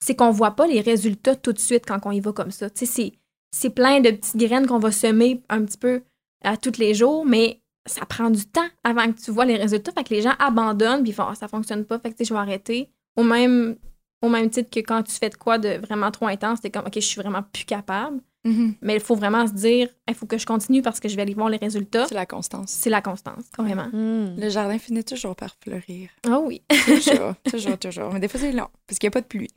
[0.04, 2.68] c'est qu'on voit pas les résultats tout de suite quand on y va comme ça.
[2.74, 6.02] C'est, plein de petites graines qu'on va semer un petit peu
[6.42, 9.92] à tous les jours, mais ça prend du temps avant que tu vois les résultats.
[9.92, 12.34] Fait que les gens abandonnent, puis ils font Ah, ça fonctionne pas, fait que je
[12.34, 12.90] vais arrêter.
[13.16, 13.76] Au même,
[14.20, 16.86] au même titre que quand tu fais de quoi de vraiment trop intense, t'es comme
[16.86, 18.20] OK, je suis vraiment plus capable.
[18.44, 18.74] Mhm.
[18.82, 21.22] Mais il faut vraiment se dire il faut que je continue parce que je vais
[21.22, 22.06] aller voir les résultats.
[22.06, 22.70] C'est la constance.
[22.70, 23.88] C'est la constance, carrément.
[23.92, 26.10] Le jardin finit toujours par fleurir.
[26.28, 26.62] Ah oui.
[26.84, 28.12] Toujours, toujours, toujours.
[28.12, 29.48] Mais des fois, c'est long, parce qu'il n'y a pas de pluie.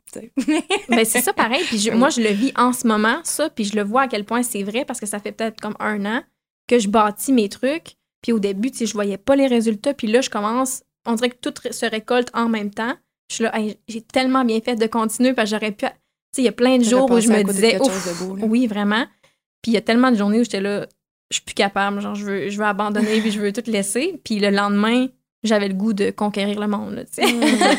[0.88, 1.62] Ben, c'est ça pareil.
[1.66, 4.08] Puis je- moi, je le vis en ce moment, ça, puis je le vois à
[4.08, 6.22] quel point c'est vrai parce que ça fait peut-être comme un an
[6.66, 7.96] que je bâtis mes trucs.
[8.22, 9.94] Puis au début, tu sais, je voyais pas les résultats.
[9.94, 12.94] Puis là, je commence, on dirait que tout se récolte en même temps.
[13.30, 15.84] Je suis là, Hey, j'ai tellement bien fait de continuer parce que j'aurais pu.
[16.36, 18.36] Il y a plein de jours où je me disais, quelque Ouf, chose de beau,
[18.36, 18.44] là.
[18.46, 19.04] oui, vraiment.
[19.62, 20.86] Puis il y a tellement de journées où j'étais là,
[21.30, 24.20] je suis plus capable, genre, je veux, je veux abandonner, puis je veux tout laisser.
[24.24, 25.06] Puis le lendemain,
[25.42, 27.22] j'avais le goût de conquérir le monde, là, tu sais.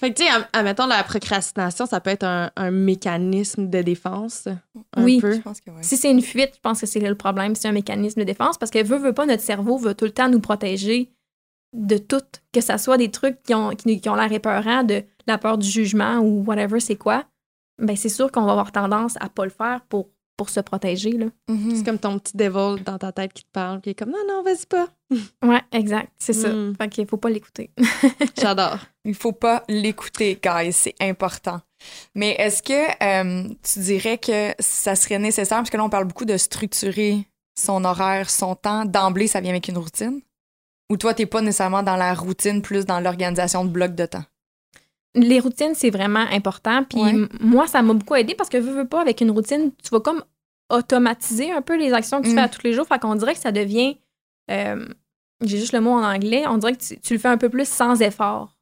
[0.00, 4.48] Fait que, tu sais, admettons, la procrastination, ça peut être un, un mécanisme de défense.
[4.94, 5.20] Un Oui.
[5.20, 5.32] peu.
[5.32, 5.76] Je pense que oui.
[5.82, 7.54] Si c'est une fuite, je pense que c'est là le problème.
[7.54, 10.10] C'est un mécanisme de défense parce que veut, veut pas, notre cerveau veut tout le
[10.10, 11.12] temps nous protéger
[11.72, 12.20] de tout,
[12.52, 15.56] que ça soit des trucs qui ont, qui, qui ont l'air épeurants, de la peur
[15.58, 17.24] du jugement ou whatever, c'est quoi.
[17.78, 21.12] Ben, c'est sûr qu'on va avoir tendance à pas le faire pour, pour se protéger,
[21.12, 21.26] là.
[21.48, 21.76] Mhm.
[21.76, 24.24] C'est comme ton petit devil dans ta tête qui te parle, qui est comme non,
[24.28, 24.88] non, vas-y pas.
[25.44, 26.48] Ouais, exact, c'est ça.
[26.48, 26.74] Mm.
[26.76, 27.70] Fait qu'il faut pas l'écouter.
[28.40, 28.78] J'adore.
[29.04, 31.60] Il faut pas l'écouter, guys, c'est important.
[32.14, 32.72] Mais est-ce que
[33.02, 37.26] euh, tu dirais que ça serait nécessaire, parce que là, on parle beaucoup de structurer
[37.54, 40.20] son horaire, son temps, d'emblée, ça vient avec une routine?
[40.90, 44.24] Ou toi, t'es pas nécessairement dans la routine, plus dans l'organisation de blocs de temps?
[45.14, 46.82] Les routines, c'est vraiment important.
[46.84, 47.14] Puis Ouais.
[47.40, 50.00] moi, ça m'a beaucoup aidé parce que veux, veux pas, avec une routine, tu vas
[50.00, 50.22] comme
[50.70, 52.36] automatiser un peu les actions que tu Mm.
[52.36, 52.86] fais à tous les jours.
[52.86, 53.96] Fait qu'on dirait que ça devient.
[54.50, 54.86] euh,
[55.42, 56.44] J'ai juste le mot en anglais.
[56.48, 58.56] On dirait que tu, tu le fais un peu plus sans effort.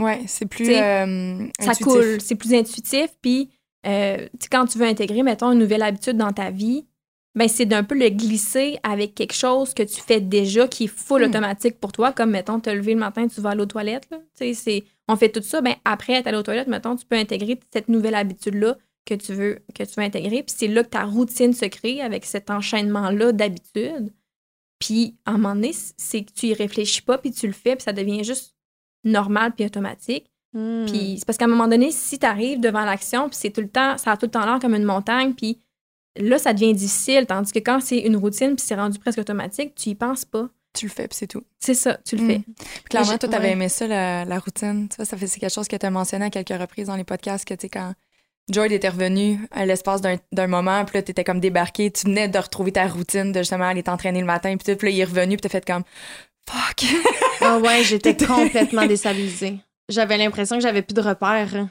[0.00, 1.84] Ouais, c'est plus euh, Ça intuitif.
[1.86, 3.08] coule, c'est plus intuitif.
[3.22, 3.50] Puis
[3.86, 6.86] euh, quand tu veux intégrer, mettons, une nouvelle habitude dans ta vie,
[7.36, 10.88] ben c'est d'un peu le glisser avec quelque chose que tu fais déjà qui est
[10.88, 11.28] full Mm.
[11.28, 14.08] automatique pour toi, comme mettons, te lever le matin, tu vas aller aux toilettes.
[14.10, 14.18] Là.
[14.18, 17.06] Tu sais, c'est- on fait tout ça, ben après être allé aux toilettes, mettons, tu
[17.06, 20.42] peux intégrer cette nouvelle habitude-là que tu veux que tu veux intégrer.
[20.42, 24.12] Puis c'est là que ta routine se crée avec cet enchaînement-là d'habitudes.
[24.78, 27.76] Puis à un moment donné, c'est que tu y réfléchis pas, puis tu le fais,
[27.76, 28.54] puis ça devient juste
[29.04, 30.30] normal puis automatique.
[30.52, 30.86] Hmm.
[30.86, 33.60] Puis c'est parce qu'à un moment donné, si tu arrives devant l'action, puis c'est tout
[33.60, 35.58] le temps, ça a tout le temps l'air comme une montagne, puis
[36.16, 37.26] là, ça devient difficile.
[37.26, 40.48] Tandis que quand c'est une routine, puis c'est rendu presque automatique, tu y penses pas.
[40.74, 41.44] Tu le fais, puis c'est tout.
[41.58, 42.40] C'est ça, tu le fais.
[42.40, 43.52] Puis clairement, toi, t'avais ouais.
[43.52, 44.88] aimé ça, la, la routine.
[44.88, 46.96] Tu vois, ça fait, c'est quelque chose que tu as mentionné à quelques reprises dans
[46.96, 47.94] les podcasts, que tu sais, quand
[48.50, 52.28] Joy était revenu à l'espace d'un, d'un moment, puis là, t'étais comme débarqué, tu venais
[52.28, 55.00] de retrouver ta routine de justement aller t'entraîner le matin, puis tout, puis là, il
[55.00, 55.84] est revenu, puis t'as fait comme
[56.48, 56.84] fuck.
[57.40, 59.58] Ah ouais, j'étais complètement déstabilisée.
[59.90, 61.66] J'avais l'impression que j'avais plus de repères.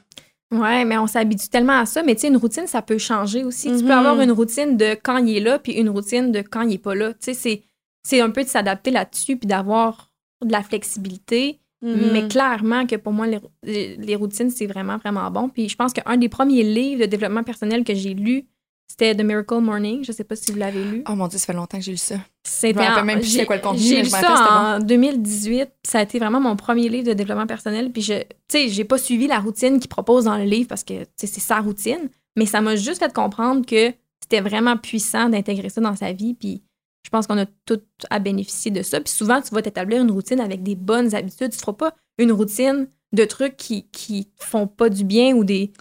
[0.52, 2.04] Ouais, mais on s'habitue tellement à ça.
[2.04, 3.76] Mais tu sais, une routine, ça peut changer aussi.
[3.76, 6.62] Tu peux avoir une routine de quand il est là, puis une routine de quand
[6.62, 7.14] il est pas là.
[7.14, 7.64] Tu sais, c'est,
[8.04, 10.12] c'est un peu de s'adapter là-dessus, puis d'avoir
[10.44, 11.60] de la flexibilité.
[11.82, 12.12] Mhm.
[12.14, 15.50] Mais clairement que pour moi, les, les- routines, c'est vraiment, vraiment bon.
[15.50, 18.46] Puis je pense qu'un des premiers livres de développement personnel que j'ai lu,
[18.90, 20.04] C'était The Miracle Morning.
[20.06, 21.04] Je sais pas si vous l'avez lu.
[21.10, 22.16] Oh mon Dieu, ça fait longtemps que j'ai lu ça.
[22.46, 25.70] C'était Je me rappelle en- même plus quoi le contenu, J'ai lu ça en 2018.
[25.86, 27.92] Ça a été vraiment mon premier livre de développement personnel.
[27.92, 30.84] Puis je, tu sais, j'ai pas suivi la routine qu'il propose dans le livre parce
[30.84, 32.10] que c'est sa routine.
[32.38, 33.92] Mais ça m'a juste fait comprendre que
[34.22, 36.34] c'était vraiment puissant d'intégrer ça dans sa vie.
[36.36, 36.62] Puis
[37.04, 39.00] je pense qu'on a tout à bénéficier de ça.
[39.02, 41.52] Puis souvent, tu vas t'établir une routine avec des bonnes habitudes.
[41.52, 45.44] Tu ne feras pas une routine de trucs qui, qui font pas du bien ou
[45.44, 45.72] des.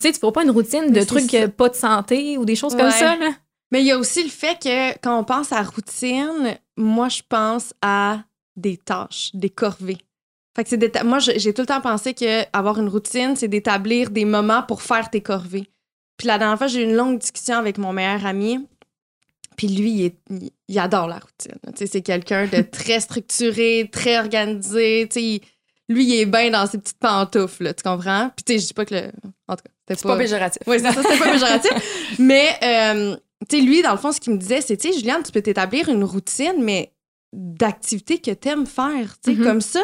[0.00, 1.48] Tu sais, tu feras pas une routine de trucs ça.
[1.48, 3.16] pas de santé ou des choses comme ça.
[3.16, 3.30] Là.
[3.70, 7.22] Mais il y a aussi le fait que quand on pense à routine, moi, je
[7.28, 8.22] pense à
[8.56, 9.98] des tâches, des corvées.
[10.56, 14.10] Fait que c'est moi, j'ai tout le temps pensé que avoir une routine, c'est d'établir
[14.10, 15.68] des moments pour faire tes corvées.
[16.16, 18.64] Puis la dernière fois, j'ai eu une longue discussion avec mon meilleur ami.
[19.56, 21.58] Puis lui, il, est- il- il adore la routine.
[21.76, 25.08] Tu c'est quelqu'un de très structuré, très organisé.
[25.10, 25.40] Tu il-
[25.88, 28.30] lui, il est bien dans ses petites pantoufles, là, tu comprends?
[28.34, 29.00] Puis tu sais, je dis pas que le...
[29.48, 30.62] En tout cas, c'était C'est pas péjoratif.
[30.66, 31.70] oui, c'est ça, c'était pas péjoratif.
[32.18, 33.16] Mais, euh,
[33.50, 35.30] tu sais, lui, dans le fond, ce qu'il me disait, c'est, tu sais, Juliane, tu
[35.30, 36.92] peux t'établir une routine, mais
[37.34, 39.16] d'activités que t'aimes faire.
[39.22, 39.44] Tu sais, Mhm.
[39.44, 39.80] comme ça,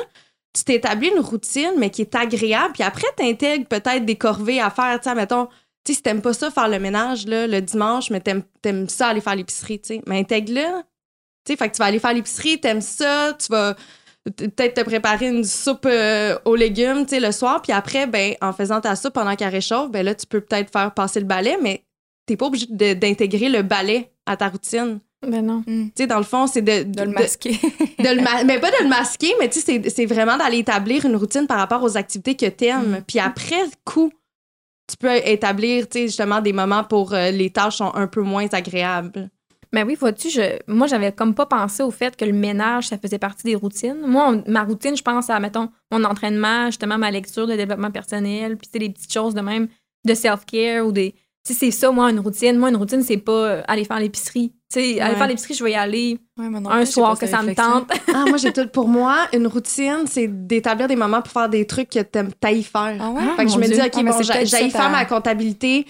[0.55, 2.73] tu t'établis une routine, mais qui est agréable.
[2.75, 4.99] Puis après, t'intègres peut-être des corvées à faire.
[5.01, 5.49] Tu sais, mettons,
[5.85, 8.89] tu sais, si t'aimes pas ça, faire le ménage, là, le dimanche, mais t'aimes, t'aimes
[8.89, 10.03] ça, aller faire l'épicerie, tu sais.
[10.07, 10.83] Mais intègre-le.
[11.45, 13.75] Tu sais, fait que tu vas aller faire l'épicerie, t'aimes ça, tu vas
[14.37, 17.63] peut-être te préparer une soupe euh, aux légumes, tu sais, le soir.
[17.63, 20.71] Puis après, ben, en faisant ta soupe pendant qu'elle réchauffe, ben là, tu peux peut-être
[20.71, 21.83] faire passer le balai, mais
[22.27, 25.01] t'es pas obligé de- d'intégrer le balai à ta routine.
[25.27, 25.63] Ben non.
[25.67, 25.87] Hmm.
[25.87, 27.53] Tu sais, dans le fond, c'est de, De le masquer.
[27.99, 30.59] de le ma- mais pas de le masquer, mais tu sais, c'est- c'est vraiment d'aller
[30.59, 32.99] établir une routine par rapport aux activités que t'aimes.
[32.99, 33.03] Mm.
[33.07, 34.13] Puis après coup,
[34.91, 39.31] tu peux établir, justement des moments pour euh, les tâches sont un peu moins agréables.
[39.73, 42.99] Ben oui, vois-tu, je, moi, j'avais comme pas pensé au fait que le ménage, ça
[42.99, 44.01] faisait partie des routines.
[44.05, 48.57] Moi, ma routine, je pense à, mettons, mon entraînement, justement, ma lecture de développement personnel,
[48.57, 49.69] puis tu sais, des petites choses de même,
[50.05, 51.15] de self-care ou des.
[51.55, 52.57] C'est ça, moi, une routine.
[52.57, 54.53] Moi, une routine, c'est pas euh, aller faire l'épicerie.
[54.73, 55.19] Tu sais, aller Ouais.
[55.19, 57.91] faire l'épicerie, je vais y aller Ouais, moi non un soir que ça me tente.
[58.15, 58.67] Ah, moi, j'ai tout.
[58.69, 62.63] Pour moi, une routine, c'est d'établir des moments pour faire des trucs que t'aimes t'ailles
[62.63, 62.97] faire.
[63.01, 63.23] Ah ouais?
[63.37, 63.81] Fait que je mon me dis.
[63.81, 65.87] OK, Ah, mais bon, j'aille faire ma comptabilité.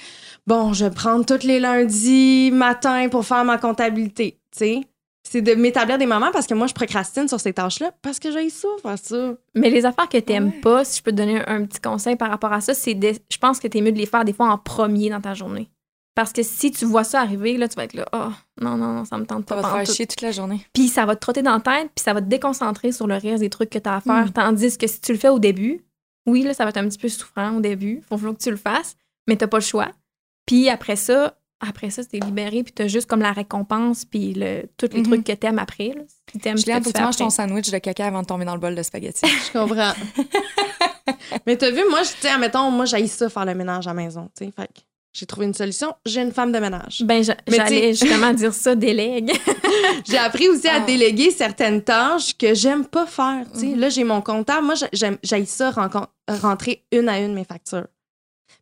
[0.46, 4.38] Bon, je vais prendre tous les lundis matin pour faire ma comptabilité.
[4.52, 4.80] Tu sais,
[5.22, 8.32] c'est de m'établir des moments parce que moi, je procrastine sur ces tâches-là parce que
[8.32, 9.34] j'ai ça, faire ça.
[9.54, 10.60] Mais les affaires que t'aimes Ouais.
[10.62, 12.94] pas, si je peux te donner un, un petit conseil par rapport à ça, c'est
[12.94, 15.34] de, je pense que t'es mieux de les faire des fois en premier dans ta
[15.34, 15.68] journée.
[16.14, 18.92] Parce que si tu vois ça arriver, là, tu vas être là, oh, non, non,
[18.94, 19.62] non, ça me tente Ça pas.
[19.62, 20.66] va te faire chier toute la journée.
[20.72, 23.14] Puis ça va te trotter dans la tête, puis ça va te déconcentrer sur le
[23.14, 24.26] reste des trucs que tu as à faire.
[24.26, 24.30] Mm.
[24.32, 25.80] Tandis que si tu le fais au début,
[26.26, 28.02] oui, là, ça va être un petit peu souffrant au début.
[28.08, 28.96] Faut que tu le fasses,
[29.28, 29.88] mais t'as pas le choix.
[30.46, 34.62] Puis après ça, après ça, t'es libéré, puis t'as juste comme la récompense, puis le,
[34.76, 35.06] tous les Mhm.
[35.06, 35.88] trucs que t'aimes après.
[35.88, 36.02] Là,
[36.32, 37.24] si t'aimes que faut tu que tu manges après.
[37.24, 39.22] ton sandwich de caca avant de tomber dans le bol de spaghetti.
[39.52, 39.92] Je comprends.
[41.46, 43.90] Mais t'as vu, moi, je- tu sais, admettons, moi, j'aille ça faire le ménage à
[43.90, 44.28] la maison.
[44.36, 44.80] Tu sais, fait que
[45.12, 45.92] j'ai trouvé une solution.
[46.06, 47.02] J'ai une femme de ménage.
[47.04, 49.32] Ben, j'allais justement dire ça, délègue.
[50.08, 50.80] J'ai appris aussi à Ah.
[50.80, 53.44] déléguer certaines tâches que j'aime pas faire.
[53.52, 53.66] tu sais.
[53.66, 53.80] Mhm.
[53.80, 54.66] Là, j'ai mon comptable.
[54.66, 55.70] Moi, j'aime, j'aille ça
[56.28, 57.86] rentrer une à une mes factures.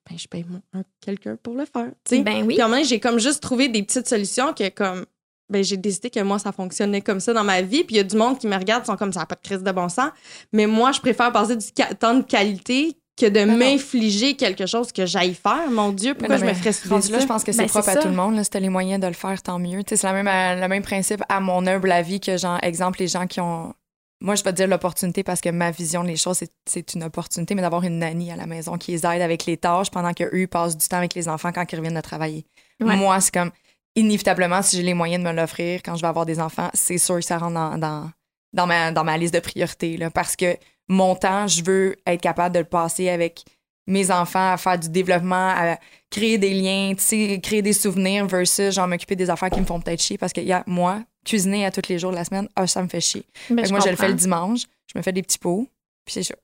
[0.09, 1.89] Ben, je paye mon- un- quelqu'un pour le faire.
[2.05, 2.23] tu sais.
[2.23, 2.55] ben oui.
[2.55, 5.05] Puis en même temps, j'ai comme juste trouvé des petites solutions que comme
[5.51, 8.01] ben j'ai décidé que moi ça fonctionnait comme ça dans ma vie puis il y
[8.01, 9.89] a du monde qui me regarde sont comme ça n'a pas de crise de bon
[9.89, 10.11] sens
[10.53, 11.65] mais moi je préfère passer du
[11.99, 13.57] temps de qualité que de non.
[13.57, 16.93] m'infliger quelque chose que j'aille faire mon dieu pourquoi je non, me mais ferais subir
[16.93, 18.37] rendu là, ça je pense que c'est Ben, propre à tout le monde.
[18.37, 19.83] Là, si t'as les moyens de le faire, tant mieux.
[19.83, 22.59] Tu sais, C'est la même, euh, le même principe à mon humble avis que, genre,
[22.63, 23.75] exemple, les gens qui ont.
[24.21, 27.55] Moi, je vais te dire l'opportunité parce que ma vision des choses, c'est- une opportunité,
[27.55, 30.47] mais d'avoir une nanny à la maison qui les aide avec les tâches pendant qu'eux
[30.49, 32.45] passent du temps avec les enfants quand ils reviennent de travailler.
[32.81, 32.97] Ouais.
[32.97, 33.53] Moi, c'est comme,
[33.95, 36.99] inévitablement, si j'ai les moyens de me l'offrir quand je vais avoir des enfants, c'est
[36.99, 38.11] sûr que ça rentre dans, dans,
[38.53, 39.97] dans, ma, dans ma liste de priorités.
[39.97, 40.57] Là, parce que
[40.89, 43.45] mon temps, je veux être capable de le passer avec
[43.89, 45.79] mes enfants, à faire du développement, à
[46.11, 49.65] créer des liens, tu sais, créer des souvenirs versus genre m'occuper des affaires qui me
[49.65, 52.25] font peut-être chier parce que y a, moi, cuisiner à tous les jours de la
[52.25, 53.25] semaine, ah, ça me fait chier.
[53.51, 54.61] Ben, je moi, je le fais le dimanche,
[54.93, 55.67] je me fais des petits pots,
[56.05, 56.35] puis c'est ça.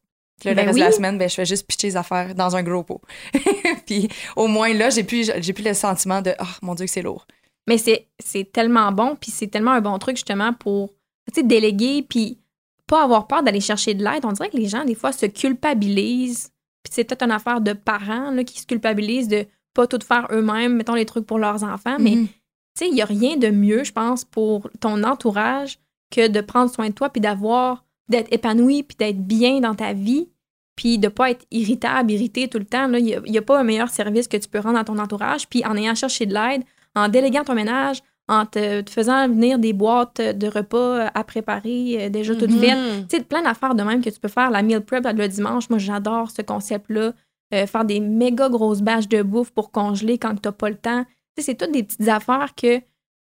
[0.41, 0.81] Puis là, Ben le reste oui.
[0.81, 3.01] de la semaine, ben, je fais juste pitcher les affaires dans un gros pot.
[3.87, 6.91] puis au moins là, j'ai plus, j'ai plus le sentiment de oh mon Dieu que
[6.91, 7.27] c'est lourd.
[7.69, 10.91] Mais c'est, c'est tellement bon, puis c'est tellement un bon truc justement pour
[11.33, 12.39] tu sais, déléguer, puis
[12.87, 14.25] pas avoir peur d'aller chercher de l'aide.
[14.25, 16.51] On dirait que les gens, des fois, se culpabilisent.
[16.85, 20.29] Puis c'est peut-être une affaire de parents là, qui se culpabilisent de pas tout faire
[20.31, 21.97] eux-mêmes, mettons les trucs pour leurs enfants.
[21.99, 22.27] Mais Mhm.
[22.29, 22.33] tu
[22.79, 25.79] sais, il n'y a rien de mieux, je pense, pour ton entourage
[26.13, 29.93] que de prendre soin de toi, puis d'avoir, d'être épanoui, puis d'être bien dans ta
[29.93, 30.29] vie,
[30.77, 32.93] puis de pas être irritable, irrité tout le temps.
[32.93, 35.49] Il n'y a, pas un meilleur service que tu peux rendre à ton entourage.
[35.49, 36.63] Puis en ayant cherché de l'aide,
[36.95, 42.05] en déléguant ton ménage, en te, te faisant venir des boîtes de repas à préparer,
[42.07, 42.61] euh, déjà toutes Mhm.
[42.61, 43.09] faites.
[43.09, 44.51] Tu sais, plein d'affaires de même que tu peux faire.
[44.51, 47.13] La meal prep le dimanche, moi, j'adore ce concept-là.
[47.53, 50.77] Euh, faire des méga grosses bâches de bouffe pour congeler quand tu n'as pas le
[50.77, 51.05] temps.
[51.37, 52.81] Tu sais, c'est toutes des petites affaires que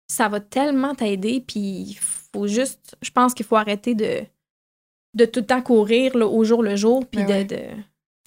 [0.08, 1.44] ça va tellement t'aider.
[1.46, 2.96] Puis il faut juste.
[3.02, 4.22] Je pense qu'il faut arrêter de,
[5.14, 7.04] de tout le temps courir là, au jour le jour.
[7.06, 7.56] Puis Ben de,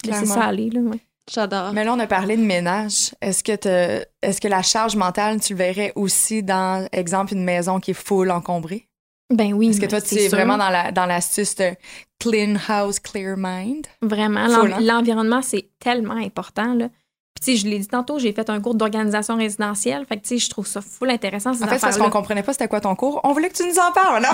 [0.05, 0.69] laisser ça aller.
[0.69, 0.99] Là, ouais.
[1.31, 1.73] J'adore.
[1.73, 3.11] Mais là, on a parlé de ménage.
[3.21, 7.43] Est-ce que, te- est-ce que la charge mentale, tu le verrais aussi dans, exemple, une
[7.43, 8.87] maison qui est full encombrée?
[9.31, 9.69] Ben oui.
[9.69, 10.37] Est-ce que toi, tu es sûr.
[10.37, 11.75] vraiment dans, la, dans l'astuce de
[12.19, 13.85] clean house, clear mind?
[14.01, 14.39] Vraiment.
[14.39, 14.79] Hein?
[14.81, 16.73] L'environnement, c'est tellement important.
[16.73, 16.89] Là.
[17.41, 20.05] Puis, je l'ai dit tantôt, j'ai fait un cours d'organisation résidentielle.
[20.07, 22.09] Fait que, tu sais, je trouve ça full intéressant, ces En fait, c'est parce qu'on
[22.09, 23.21] comprenait pas c'était quoi ton cours.
[23.23, 24.29] On voulait que tu nous en parles, non?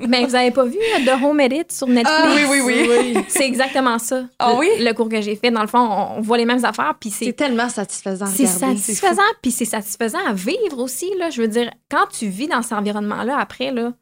[0.00, 2.10] Mais vous avez pas vu euh, The Home Edit sur Netflix?
[2.10, 3.24] Ah, oui, oui, oui.
[3.28, 4.24] C'est exactement ça.
[4.38, 4.68] Ah le, oui?
[4.78, 5.50] Le cours que j'ai fait.
[5.50, 5.78] Dans le fond,
[6.16, 10.24] on, voit les mêmes affaires, puis C'est c'est tellement satisfaisant c'est satisfaisant, puis c'est satisfaisant
[10.26, 11.12] à vivre aussi.
[11.18, 11.30] Là.
[11.30, 13.92] Je veux dire, quand tu vis dans cet environnement-là, après, là,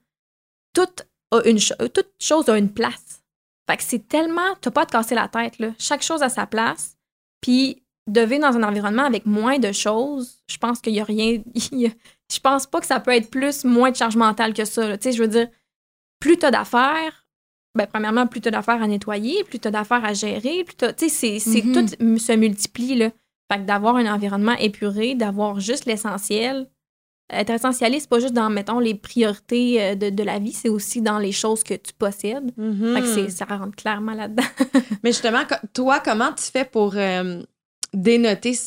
[0.75, 3.23] toute, a une cho- toute chose a une place.
[3.69, 4.55] Fait que c'est tellement...
[4.61, 5.69] T'as pas à te casser la tête, là.
[5.79, 6.97] Chaque chose a sa place.
[7.41, 11.05] Puis de vivre dans un environnement avec moins de choses, je pense qu'il y a
[11.05, 11.39] rien...
[11.55, 14.97] je pense pas que ça peut être plus, moins de charge mentale que ça.
[14.99, 15.49] Tu sais, je veux dire,
[16.21, 17.27] plus t'as d'affaires,
[17.77, 20.93] ben, premièrement, plus t'as d'affaires à nettoyer, plus t'as d'affaires à gérer, plus t'as...
[20.93, 21.73] Tu sais, c'est, c'est Mhm.
[21.75, 23.11] tout se multiplie, là.
[23.53, 26.69] Fait que d'avoir un environnement épuré, d'avoir juste l'essentiel.
[27.33, 30.69] Être essentialiste, c'est pas juste dans, mettons, les priorités euh, de, de la vie, c'est
[30.69, 32.53] aussi dans les choses que tu possèdes.
[32.95, 34.43] Fait que c'est, ça rentre clairement là-dedans.
[35.05, 35.43] Mais justement,
[35.73, 37.41] toi, comment tu fais pour euh,
[37.93, 38.59] dénoter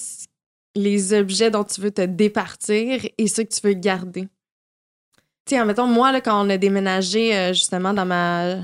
[0.75, 4.27] les objets dont tu veux te départir et ceux que tu veux garder?
[5.45, 8.55] Tu sais, mettons, moi, là, quand on a déménagé euh, justement dans ma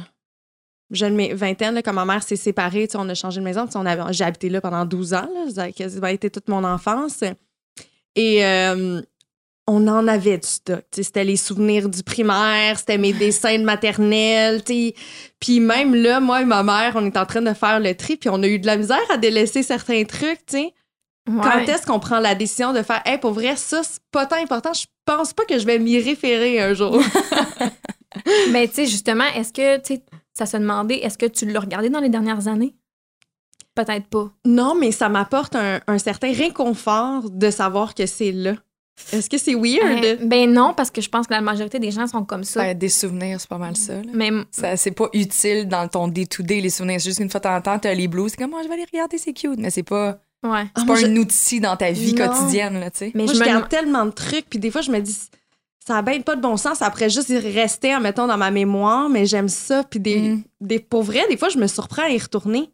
[0.92, 3.68] jeune vingtaine, là, quand ma mère s'est séparée, tu sais, on a changé de maison.
[3.68, 5.30] tu on J'ai habité là pendant 12 ans.
[5.34, 7.24] Là, ça a été toute mon enfance.
[8.16, 9.02] Et euh,
[9.70, 10.84] on en avait du stock.
[10.92, 14.64] C'était les souvenirs du primaire, c'était mes dessins de maternelle.
[14.64, 14.96] tu sais.
[15.40, 18.18] Puis même là, moi et ma mère, on est en train de faire le tri,
[18.18, 20.40] puis on a eu de la misère à délaisser certains trucs.
[21.26, 24.42] Quand est-ce qu'on prend la décision de faire, hey, pour vrai, ça, c'est pas tant
[24.42, 24.74] important.
[24.74, 27.00] Je pense pas que je vais m'y référer un jour.
[28.52, 30.04] Mais tu sais, justement, est-ce que, tu sais,
[30.34, 32.76] ça se demandait, est-ce que tu l'as regardé dans les dernières années?
[33.76, 34.32] Peut-être pas.
[34.46, 38.56] non, mais ça m'apporte un, un certain réconfort de savoir que c'est là.
[39.12, 40.04] Est-ce que c'est weird?
[40.06, 42.62] Euh, ben non, parce que je pense que la majorité des gens sont comme ça.
[42.62, 43.94] Ben, des souvenirs, c'est pas mal ça.
[43.96, 44.02] là.
[44.14, 47.00] Mais Ça, c'est pas utile dans ton day-to-day, les souvenirs.
[47.02, 48.32] C'est juste qu'une fois de temps en temps, t'as les blues.
[48.32, 49.58] C'est comme, moi, je vais aller regarder, c'est cute.
[49.60, 50.52] Mais c'est pas, ouais.
[50.52, 52.28] Ah, c'est moi, pas je- un outil dans ta vie Non.
[52.28, 53.12] quotidienne, là, tu sais.
[53.16, 55.18] Mais Moi, je garde tellement de trucs, puis des fois, je me dis,
[55.86, 59.26] ça a bien pas de bon sens après juste rester, mettons, dans ma mémoire, mais
[59.26, 59.84] j'aime ça.
[59.84, 60.44] Puis des, Mm.
[60.62, 62.70] des, pour vrai, des fois, je me surprends à y retourner.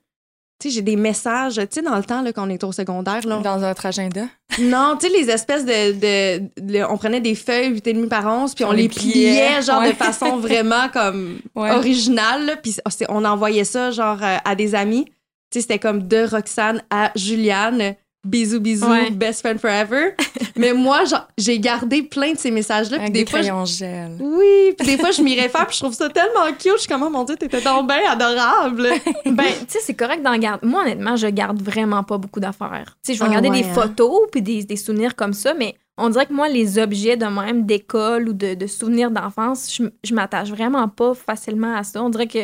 [0.58, 2.72] Tu sais, j'ai des messages, tu sais, dans le temps, là, quand on est au
[2.72, 3.39] secondaire, là.
[3.39, 4.22] Dans notre agenda.
[4.60, 8.56] Non, tu sais, les espèces de, de, de- On prenait des feuilles 8,5 par 11,
[8.56, 9.91] puis on, On les pliait, pliait, genre, ouais.
[9.91, 11.72] de façon vraiment comme Ouais.
[11.72, 12.76] originale, là, puis
[13.10, 15.06] on envoyait ça, genre, euh, à des amis.
[15.51, 17.95] Tu sais, c'était comme de Roxane à Juliane.
[18.26, 19.12] Bisous, bisous, Ouais.
[19.12, 20.16] best friend forever.
[20.58, 21.04] Mais moi,
[21.38, 22.98] j'ai gardé plein de ces messages-là.
[22.98, 24.18] Avec des, des fois, je- crayons gel.
[24.20, 26.72] oui, puis des fois, je m'y réfère, puis je trouve ça tellement cute.
[26.74, 28.88] Je suis comme, oh mon Dieu, t'étais donc bien adorable.
[29.26, 30.66] Ben, tu sais, c'est correct d'en garder.
[30.66, 32.98] Moi, honnêtement, je garde vraiment pas beaucoup d'affaires.
[33.04, 33.74] Tu sais, je vais Ah regarder ouais, des hein?
[33.74, 37.26] photos puis des, des souvenirs comme ça, mais on dirait que moi, les objets de
[37.26, 42.02] même d'école ou de, de souvenirs d'enfance, je, je m'attache vraiment pas facilement à ça.
[42.04, 42.40] On dirait que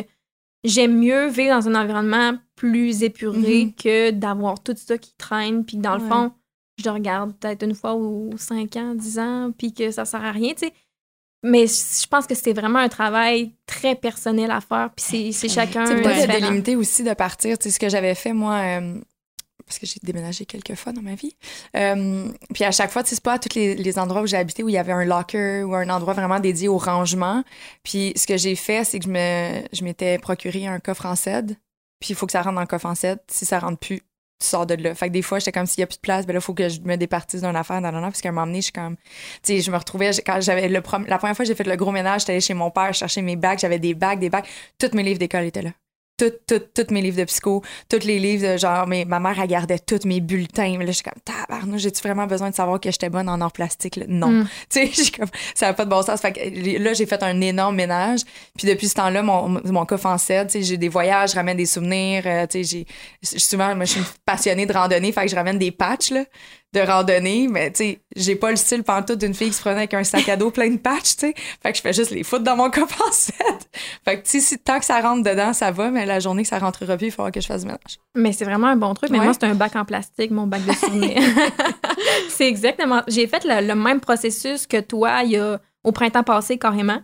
[0.64, 3.72] j'aime mieux vivre dans un environnement plus épuré Mhm.
[3.74, 6.32] que d'avoir tout ça qui traîne puis que dans le fond,
[6.78, 10.24] je le regarde peut-être une fois ou cinq ans, dix ans, puis que ça sert
[10.24, 10.72] à rien, tu sais.
[11.44, 15.48] Mais je pense que c'est vraiment un travail très personnel à faire, puis c'est- c'est
[15.48, 15.86] chacun.
[15.86, 17.58] Sais, peut-être délimiter aussi, de partir.
[17.58, 19.00] Tu sais, ce que j'avais fait, moi, euh,
[19.66, 21.34] parce que j'ai déménagé quelques fois dans ma vie.
[21.76, 24.26] Euh, puis à chaque fois, tu sais, c'est pas à tous les, les endroits où
[24.28, 27.42] j'ai habité où il y avait un locker ou un endroit vraiment dédié au rangement.
[27.82, 31.16] Puis ce que j'ai fait, c'est que je me, je m'étais procuré un coffre en
[31.16, 31.54] cèdre.
[32.02, 33.20] Puis il faut que ça rentre dans le coffre en cèdre.
[33.28, 34.92] Si ça rentre plus, tu sors de là.
[34.92, 36.42] Fait que des fois, j'étais comme s'il y a plus de place, ben là, il
[36.42, 38.72] faut que je me départisse d'une affaire, dans parce qu'à un moment donné, je suis
[38.72, 39.02] comme, tu
[39.44, 41.92] sais, je me retrouvais, quand j'avais le la première fois que j'ai fait le gros
[41.92, 44.48] ménage, j'étais allée chez mon père chercher mes bacs, j'avais des bacs, des bacs,
[44.78, 45.70] tous mes livres d'école étaient là.
[46.74, 49.78] Toutes mes livres de psycho, tous les livres de genre, mais ma mère, elle gardait
[49.78, 50.76] tous mes bulletins.
[50.78, 53.40] Mais là, je suis comme, tabarnouche, j'ai-tu vraiment besoin de savoir que j'étais bonne en
[53.40, 53.96] or plastique?
[53.96, 54.04] là?
[54.08, 54.28] Non.
[54.28, 54.48] Mm.
[54.70, 56.20] Tu sais, comme, ça n'a pas de bon sens.
[56.20, 58.20] Fait que là, j'ai fait un énorme ménage.
[58.56, 61.36] Puis depuis ce temps-là, mon, mon coffre en cèdre, tu sais, j'ai des voyages, je
[61.36, 62.22] ramène des souvenirs.
[62.26, 62.86] euh, tu sais,
[63.22, 66.24] j'ai, souvent, moi, je suis passionnée de randonnée, fait que je ramène des patchs, là,
[66.74, 67.48] de randonnée.
[67.48, 70.04] Mais, tu sais, j'ai pas le style pantoute d'une fille qui se prenait avec un
[70.04, 71.34] sac à dos plein de patchs, tu sais.
[71.62, 72.70] Fait que je fais juste les foutre dans mon
[73.12, 73.36] cèdre.
[74.04, 76.48] Fait que, tu sais, tant que ça rentre dedans, ça va, mais la journée que
[76.48, 77.98] ça rentrera plus, il faudra que je fasse du ménage.
[78.14, 79.10] Mais c'est vraiment un bon truc.
[79.10, 79.24] Mais Ouais.
[79.24, 81.18] moi, c'est un bac en plastique, mon bac de souvenirs.
[82.28, 83.02] c'est exactement.
[83.08, 87.00] J'ai fait le, le même processus que toi il y a, au printemps passé, carrément.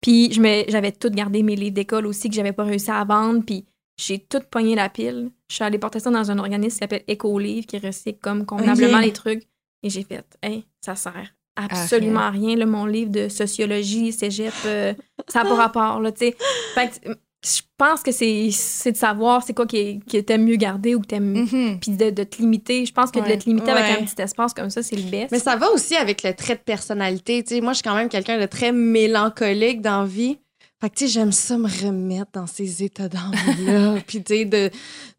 [0.00, 3.42] Puis j'avais tout gardé mes livres d'école aussi que j'avais pas réussi à vendre.
[3.44, 3.66] Puis
[3.96, 5.30] j'ai tout pogné la pile.
[5.48, 8.98] Je suis allée porter ça dans un organisme qui s'appelle Écolivre, qui recycle comme convenablement
[9.00, 9.42] les trucs.
[9.82, 12.56] Et j'ai fait, hey, ça sert absolument à rien.
[12.56, 14.94] Là, mon livre de sociologie, cégep, euh,
[15.28, 16.00] ça n'a pas rapport.
[16.00, 16.36] Là, tu sais.
[16.74, 17.10] Fait que,
[17.44, 18.46] je pense que c'est
[18.92, 21.80] de savoir c'est quoi qui, qui t'aimes mieux garder ou que t'aimes Mhm.
[21.80, 24.52] puis de, de te limiter je pense que de te limiter avec un petit espace
[24.52, 27.42] comme ça c'est le best Mais ça va aussi avec le trait de personnalité.
[27.62, 30.38] Moi, je suis quand même quelqu'un de très mélancolique dans vie.
[30.80, 33.96] Fait que, tu sais, j'aime ça me remettre dans ces états d'âme-là.
[34.06, 34.70] puis, tu sais, de,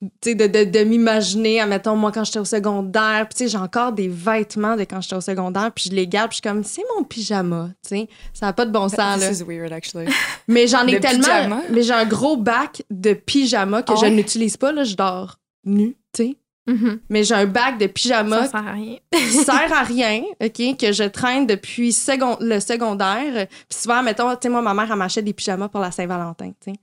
[0.01, 3.27] tu sais, de, de, de m'imaginer, admettons, moi, quand j'étais au secondaire.
[3.29, 5.71] Puis, tu sais, j'ai encore des vêtements de quand j'étais au secondaire.
[5.71, 6.29] Puis, je les garde.
[6.31, 7.69] Puis, je suis comme, c'est mon pyjama.
[7.83, 9.29] Tu sais, ça n'a pas de bon sens, là.
[9.29, 10.07] This is weird, actually.
[10.47, 11.21] Mais j'en ai Le tellement.
[11.23, 11.61] pyjama?
[11.69, 14.09] Mais j'ai un gros bac de pyjama que Ah je ouais?
[14.11, 14.83] n'utilise pas, là.
[14.83, 16.37] Je dors nu, tu sais.
[16.73, 16.99] Mhm.
[17.09, 20.77] Mais j'ai un bac de pyjama ça sert à rien qui sert à rien, OK,
[20.77, 23.47] que je traîne depuis second- le secondaire.
[23.69, 26.49] Puis souvent, mettons, tu sais, moi, ma mère, elle m'achète des pyjamas pour la Saint-Valentin,
[26.63, 26.77] tu sais.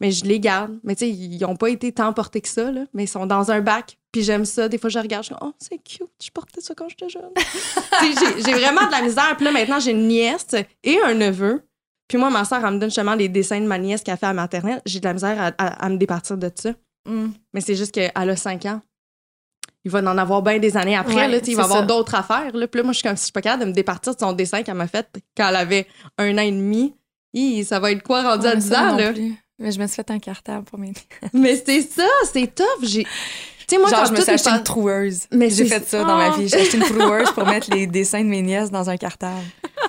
[0.00, 0.78] Mais je les garde.
[0.82, 2.86] Mais tu sais, ils n'ont pas été tant portés que ça, là.
[2.92, 3.96] Mais ils sont dans un bac.
[4.10, 4.68] Puis j'aime ça.
[4.68, 6.08] Des fois, je regarde, je dis, oh, c'est cute.
[6.22, 7.30] Je portais ça quand j'étais jeune.
[8.02, 9.34] J'ai- j'ai vraiment de la misère.
[9.36, 10.48] Puis là, maintenant, j'ai une nièce
[10.82, 11.62] et un neveu.
[12.08, 14.26] Puis moi, ma soeur, elle me donne justement les dessins de ma nièce qu'elle fait
[14.26, 14.82] à maternelle.
[14.84, 16.70] J'ai de la misère à, à- à me départir de ça.
[17.08, 17.28] Mm.
[17.54, 18.80] Mais c'est juste qu'elle a 5 ans.
[19.84, 21.14] Il va en avoir bien des années après.
[21.14, 22.54] Ouais, là, il va avoir d'autres affaires.
[22.56, 22.68] Là.
[22.68, 24.20] Puis là, moi, je suis comme si je suis pas capable de me départir de
[24.20, 25.06] son dessin qu'elle m'a fait
[25.36, 25.86] quand elle avait
[26.18, 26.94] un an et demi.
[27.34, 29.12] Hi, ça va être quoi rendu à Ouais, 10 ça, ans, non là?
[29.12, 29.34] plus.
[29.58, 30.92] Mais je me suis fait un cartable pour mes.
[31.32, 32.64] Mais c'est ça, c'est tough.
[32.82, 33.06] J'ai...
[33.66, 35.20] Tu sais, moi, Genre, je me suis acheté pas- une troueuse.
[35.32, 36.48] Mais J'ai fait ça dans ma vie.
[36.48, 39.40] J'ai acheté une troueuse pour mettre les dessins de mes nièces dans un cartable.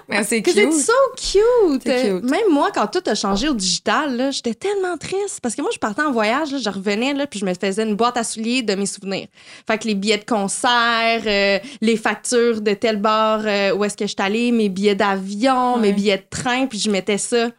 [0.10, 0.74] Mais c'est Que c'est cute.
[0.74, 1.84] so cute.
[1.84, 2.30] Cute.
[2.30, 5.40] Même moi, quand tout a changé au digital, j'étais tellement triste.
[5.42, 7.84] Parce que moi, je partais en voyage, là, je revenais, là, puis je me faisais
[7.84, 9.28] une boîte à souliers de mes souvenirs.
[9.68, 13.96] Fait que les billets de concert, euh, les factures de tel bar euh, où est-ce
[13.98, 15.82] que je suis allée, mes billets d'avion, Ouais.
[15.82, 17.50] mes billets de train, puis je mettais ça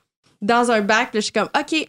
[0.43, 1.11] dans un bac.
[1.11, 1.89] Puis là, je suis comme, OK,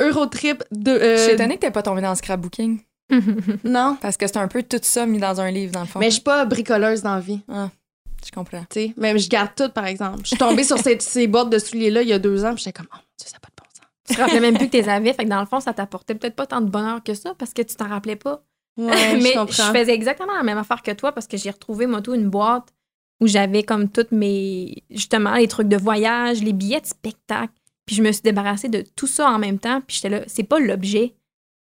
[0.00, 0.90] Eurotrip de.
[0.90, 2.80] euh, Je suis étonnée que t'aies pas tombé dans le scrapbooking.
[3.64, 3.96] non?
[4.00, 5.98] Parce que c'est un peu tout ça mis dans un livre, dans le fond.
[5.98, 7.40] Mais je suis pas bricoleuse dans la vie.
[7.48, 8.64] Je comprends.
[8.70, 8.94] tu sais.
[8.96, 10.20] Même je garde tout, par exemple.
[10.22, 12.64] Je suis tombée sur ces, ces boîtes de souliers-là il y a deux ans, puis
[12.64, 13.86] j'étais comme, oh mon Dieu, ça n'a pas de bon sens.
[14.08, 16.14] tu te rappelais même plus que t'es avais fait que dans le fond ça t'apportait
[16.14, 18.42] peut-être pas tant de bonheur que ça parce que tu t'en rappelais pas
[18.76, 22.02] Ouais, mais je faisais exactement la même affaire que toi parce que j'ai retrouvé moi
[22.02, 22.74] tout une boîte
[23.20, 27.52] où j'avais comme toutes mes justement les trucs de voyage, les billets de spectacle.
[27.86, 29.80] Puis je me suis débarrassée de tout ça en même temps.
[29.80, 31.14] Puis j'étais là, c'est pas l'objet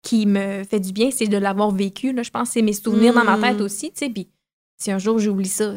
[0.06, 2.14] qui me fait du bien, c'est de l'avoir vécu.
[2.14, 2.22] Là.
[2.24, 3.92] Je pense que c'est mes souvenirs dans ma tête aussi.
[3.92, 4.10] tu sais.
[4.10, 4.30] Puis
[4.78, 5.74] si un jour j'oublie ça,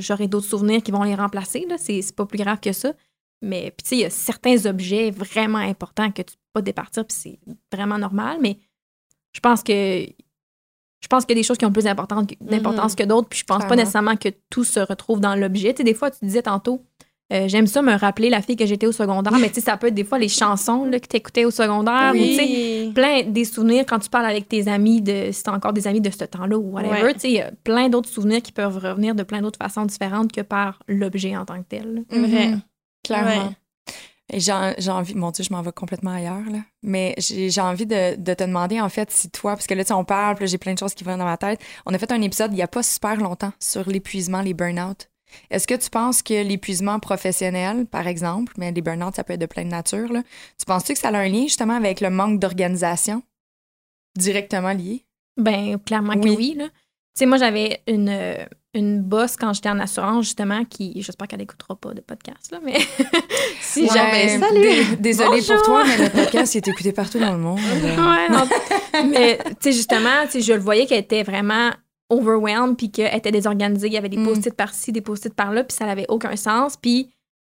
[0.00, 1.64] j'aurai d'autres souvenirs qui vont les remplacer.
[1.78, 2.92] C'est, pas plus grave que ça.
[3.40, 6.62] Mais puis tu sais, il y a certains objets vraiment importants que tu peux pas
[6.62, 7.38] départir, puis c'est
[7.72, 8.38] vraiment normal.
[8.42, 8.58] Mais
[9.32, 9.72] je pense que
[11.00, 12.34] je pense qu'il y a des choses qui ont plus d'importance que-
[12.96, 15.72] que d'autres, puis je pense pas nécessairement que tout se retrouve dans l'objet.
[15.72, 16.84] Tu sais, des fois, tu disais tantôt,
[17.32, 19.76] euh, j'aime ça me rappeler la fille que j'étais au secondaire, mais tu sais, ça
[19.76, 22.42] peut être des fois les chansons là, que tu écoutais au secondaire, ou tu sais,
[22.44, 22.92] Oui.
[22.94, 26.00] plein des souvenirs quand tu parles avec tes amis, de, si t'as encore des amis
[26.00, 27.14] de ce temps-là ou whatever, Ouais.
[27.14, 29.84] tu sais, il y a plein d'autres souvenirs qui peuvent revenir de plein d'autres façons
[29.84, 32.04] différentes que par l'objet en tant que tel.
[32.10, 32.48] vrai.
[32.48, 32.60] Mhm.
[33.04, 33.28] Clairement.
[33.48, 33.52] Ouais.
[34.30, 36.58] Et j'ai j'ai envie, mon Dieu, je m'en vais complètement ailleurs, là.
[36.82, 39.84] Mais j'ai j'ai envie de, de te demander, en fait, si toi, parce que là,
[39.84, 41.60] tu sais, on parle, j'ai plein de choses qui vont dans ma tête.
[41.86, 45.08] On a fait un épisode il n'y a pas super longtemps sur l'épuisement, les burn-out.
[45.50, 49.40] Est-ce que tu penses que l'épuisement professionnel, par exemple, mais les burn-out, ça peut être
[49.40, 50.22] de pleine nature, là,
[50.58, 53.22] tu penses-tu que ça a un lien justement avec le manque d'organisation
[54.16, 55.04] directement lié?
[55.36, 56.54] Ben, clairement que Oui.
[56.58, 56.64] là.
[56.66, 61.26] Tu sais, moi, j'avais une, euh, une boss quand j'étais en assurance, justement, qui, j'espère
[61.26, 62.76] qu'elle n'écoutera pas de podcast, là, mais
[63.60, 64.38] si Ouais, jamais.
[64.38, 64.62] ben, salut!
[64.62, 67.58] dé- Désolée pour toi, mais le podcast il est écouté partout dans le monde.
[67.82, 68.48] Ouais, non.
[69.10, 71.70] mais, tu sais, justement, je le voyais qu'elle était vraiment
[72.10, 73.88] overwhelmed, puis qu'elle était désorganisée.
[73.88, 74.24] Il y avait des Mm.
[74.26, 76.76] post-it par-ci, des post-it par-là, puis ça n'avait aucun sens.
[76.76, 77.10] Puis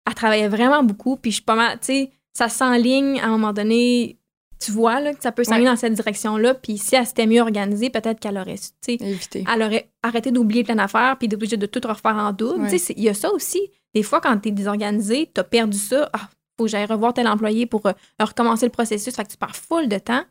[0.06, 3.30] elle travaillait vraiment beaucoup, puis je suis pas mal, tu sais, ça s'enligne à un
[3.30, 4.16] moment donné.
[4.60, 7.40] Tu vois là, que ça peut s'enligner dans cette direction-là, puis si elle s'était mieux
[7.40, 8.56] organisée, peut-être qu'elle aurait,
[8.88, 9.44] Éviter.
[9.54, 12.62] elle aurait arrêté d'oublier plein d'affaires puis d'obligé de tout refaire en double.
[12.62, 12.70] Ouais.
[12.70, 13.60] Tu sais, c'est- Il y a ça aussi.
[13.94, 16.10] Des fois, quand tu es désorganisé, tu as perdu ça.
[16.12, 16.28] Ah,
[16.58, 19.14] faut que j'aille revoir tel employé pour euh, recommencer le processus.
[19.14, 20.22] Fait que tu perds full de temps.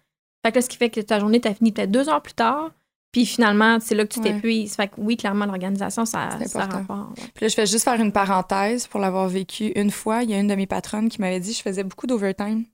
[0.45, 2.34] Fait que là, ce qui fait que ta journée, tu fini peut-être deux heures plus
[2.34, 2.72] tard.
[3.18, 4.32] Puis finalement, c'est là que tu Ouais.
[4.32, 4.76] t'épuises.
[4.76, 7.09] Fait que oui, clairement, l'organisation, ça, ça rapport.
[7.18, 7.24] ouais.
[7.34, 10.22] Puis là, je vais juste faire une parenthèse pour l'avoir vécu une fois.
[10.22, 12.65] Il y a une de mes patronnes qui m'avait dit que je faisais beaucoup d'overtime.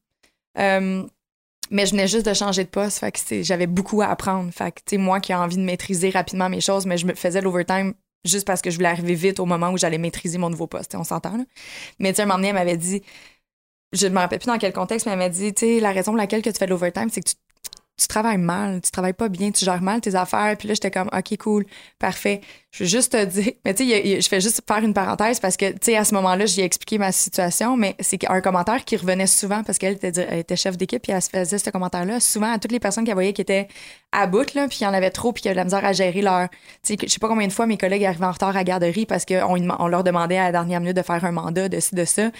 [0.59, 1.03] Euh,
[1.71, 2.99] mais je venais juste de changer de poste.
[2.99, 4.51] Fait que j'avais beaucoup à apprendre.
[4.51, 7.39] Fait que, moi qui ai envie de maîtriser rapidement mes choses, mais je me faisais
[7.39, 7.93] l'overtime
[8.25, 10.93] juste parce que je voulais arriver vite au moment où j'allais maîtriser mon nouveau poste.
[10.95, 11.45] On s'entend, là.
[11.99, 13.01] Mais tu un moment donné, elle m'avait dit,
[13.93, 15.93] je ne me rappelle plus dans quel contexte, mais elle m'a dit, tu sais, la
[15.93, 17.35] raison pour laquelle que tu fais de l'overtime, c'est que tu,
[17.95, 20.55] tu travailles mal, tu travailles pas bien, tu gères mal tes affaires.
[20.57, 21.65] Puis là, j'étais comme, OK, cool,
[21.99, 22.41] parfait.
[22.71, 25.57] je veux juste te dire, mais tu sais, je fais juste faire une parenthèse parce
[25.57, 28.97] que, tu sais, à ce moment-là, j'ai expliqué ma situation, mais c'est un commentaire qui
[28.97, 32.57] revenait souvent parce qu'elle était, chef d'équipe, puis elle se faisait ce commentaire-là souvent à
[32.57, 33.67] toutes les personnes qu'elle voyait qui étaient
[34.11, 35.93] à bout, là, puis y en avait trop, puis qui avaient de la misère à
[35.93, 36.49] gérer leur.
[36.83, 38.63] Tu sais, je sais pas combien de fois mes collègues arrivaient en retard à la
[38.63, 41.79] garderie parce qu'on on leur demandait à la dernière minute de faire un mandat de
[41.79, 42.31] ci, de ça.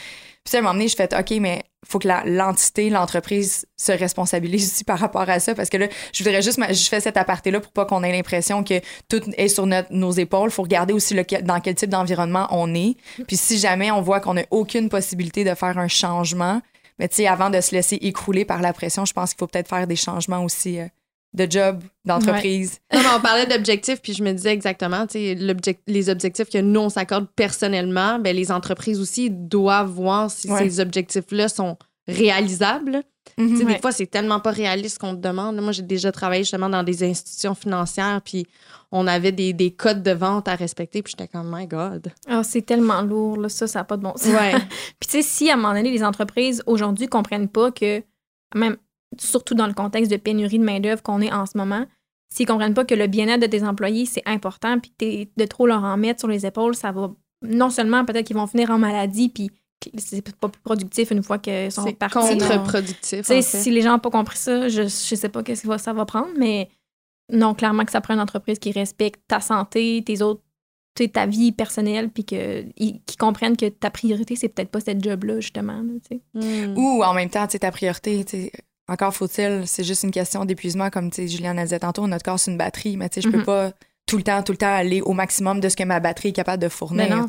[0.44, 4.72] Puis à un moment donné, je fais OK, mais faut que l'entité, l'entreprise se responsabilise
[4.72, 5.56] aussi par rapport à ça.
[5.56, 8.64] Parce que là, je voudrais juste, je fais cet aparté-là pour pas qu'on ait l'impression
[8.64, 8.80] que
[9.10, 10.52] tout est sur nos épaules.
[10.52, 12.96] faut regarder aussi le, dans quel type d'environnement on est.
[13.28, 16.62] Puis si jamais on voit qu'on n'a aucune possibilité de faire un changement,
[17.00, 19.48] mais tu sais, avant de se laisser écrouler par la pression, je pense qu'il faut
[19.48, 20.80] peut-être faire des changements aussi.
[20.80, 20.88] Euh,
[21.34, 22.80] de job, d'entreprise.
[22.92, 28.20] on parlait d'objectifs, puis je me disais exactement, les objectifs que nous, on s'accorde personnellement,
[28.20, 31.78] ben, les entreprises aussi doivent voir si ces objectifs-là sont
[32.08, 33.04] réalisables.
[33.38, 33.66] Mhm.
[33.66, 35.60] Des fois, c'est tellement pas réaliste qu'on te demande.
[35.60, 38.46] Moi, j'ai déjà travaillé justement dans des institutions financières, puis
[38.92, 42.12] on avait des, des codes de vente à respecter, puis j'étais comme, my God.
[42.28, 44.28] Ah, c'est tellement lourd, là, ça, ça n'a pas de bon sens.
[45.00, 48.04] puis, tu sais, si à un moment donné, les entreprises aujourd'hui comprennent pas que,
[48.54, 48.78] même
[49.20, 51.86] surtout dans le contexte de pénurie de main-d'œuvre qu'on est en ce moment,
[52.30, 55.84] s'ils comprennent pas que le bien-être de tes employés, c'est important, puis de trop leur
[55.84, 57.12] en mettre sur les épaules, ça va
[57.42, 59.52] non seulement peut-être qu'ils vont finir en maladie, puis
[59.98, 62.20] c'est pas plus productif une fois qu'ils sont partis.
[62.28, 63.26] C'est contre-productif.
[63.42, 66.06] Si les gens n'ont pas compris ça, je, je sais pas qu'est-ce que ça va
[66.06, 66.70] prendre, mais
[67.32, 70.42] non, clairement que ça prend une entreprise qui respecte ta santé, tes autres,
[71.12, 75.84] ta vie personnelle, puis qui comprennent que ta priorité, c'est peut-être pas cette job-là, justement.
[76.34, 76.78] Hmm.
[76.78, 78.52] Ou en même temps, ta priorité,
[78.88, 82.52] encore faut-il, c'est juste une question d'épuisement, comme Juliane a dit tantôt, notre corps, c'est
[82.52, 83.44] une batterie, mais je peux mm-hmm.
[83.46, 83.72] pas
[84.06, 86.34] tout le temps, tout le temps aller au maximum de ce que ma batterie est
[86.34, 87.26] capable de fournir.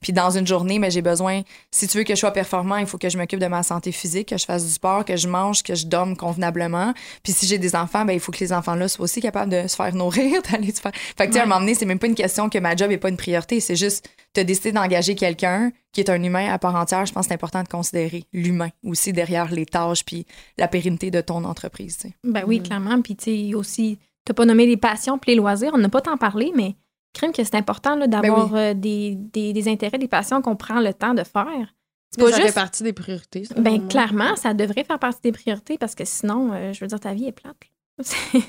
[0.00, 2.86] Puis dans une journée, mais j'ai besoin, si tu veux que je sois performant, il
[2.86, 5.28] faut que je m'occupe de ma santé physique, que je fasse du sport, que je
[5.28, 6.94] mange, que je dorme convenablement.
[7.22, 9.66] Puis si j'ai des enfants, ben il faut que les enfants-là soient aussi capables de
[9.66, 10.92] se faire nourrir, d'aller se faire.
[10.94, 12.76] Fait que tu sais, à un moment donné, c'est même pas une question que ma
[12.76, 16.52] job est pas une priorité, c'est juste te décider d'engager quelqu'un qui est un humain
[16.52, 17.04] à part entière.
[17.04, 21.10] Je pense que c'est important de considérer l'humain aussi derrière les tâches puis la pérennité
[21.10, 21.98] de ton entreprise.
[22.24, 22.62] Ben oui, mm.
[22.62, 23.02] clairement.
[23.02, 25.72] Puis tu sais aussi T'as pas nommé les passions puis les loisirs.
[25.74, 26.76] On n'a pas tant parlé, mais
[27.12, 30.92] crime que c'est important d'avoir ben euh, des, des, intérêts, des passions qu'on prend le
[30.94, 31.74] temps de faire.
[32.10, 33.44] C'est pas ça fait partie des priorités.
[33.56, 37.00] ben, clairement, ça devrait faire partie des priorités parce que sinon, euh, je veux dire,
[37.00, 37.56] ta vie est plate.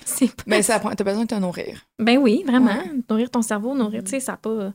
[0.05, 0.43] c'est pas...
[0.47, 1.81] Ben, ça t'as besoin de te nourrir.
[1.99, 2.77] Ben oui, vraiment.
[3.09, 4.73] Nourrir ton cerveau, nourrir, tu sais, ça pas.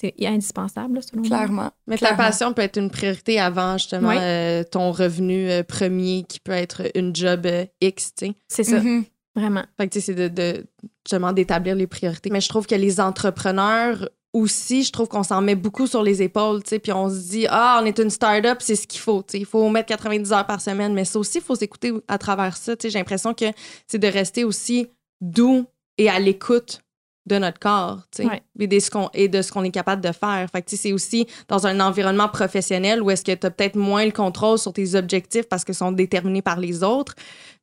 [0.00, 1.72] C'est indispensable, selon Clairement.
[1.88, 6.52] Mais ta passion peut être une priorité avant, justement, euh, ton revenu premier qui peut
[6.52, 7.48] être une job
[7.80, 8.34] X, tu sais.
[8.46, 8.78] C'est ça.
[8.78, 9.04] Mm-hmm.
[9.38, 9.64] Vraiment.
[9.76, 10.66] Fait que, c'est de,
[11.06, 12.30] justement d'établir les priorités.
[12.30, 16.22] Mais je trouve que les entrepreneurs aussi, je trouve qu'on s'en met beaucoup sur les
[16.22, 19.00] épaules, tu sais, puis on se dit, ah, on est une start-up, c'est ce qu'il
[19.00, 22.18] faut, il faut mettre 90 heures par semaine, mais ça aussi, il faut s'écouter à
[22.18, 23.46] travers ça, tu sais, j'ai l'impression que
[23.86, 24.88] c'est de rester aussi
[25.22, 25.64] doux
[25.96, 26.82] et à l'écoute
[27.28, 30.02] de notre corps, tu sais, et, de ce qu'on, et de ce qu'on est capable
[30.02, 30.46] de faire.
[30.50, 34.04] Fait que, c'est aussi dans un environnement professionnel où est-ce que tu as peut-être moins
[34.04, 37.14] le contrôle sur tes objectifs parce qu'ils sont déterminés par les autres.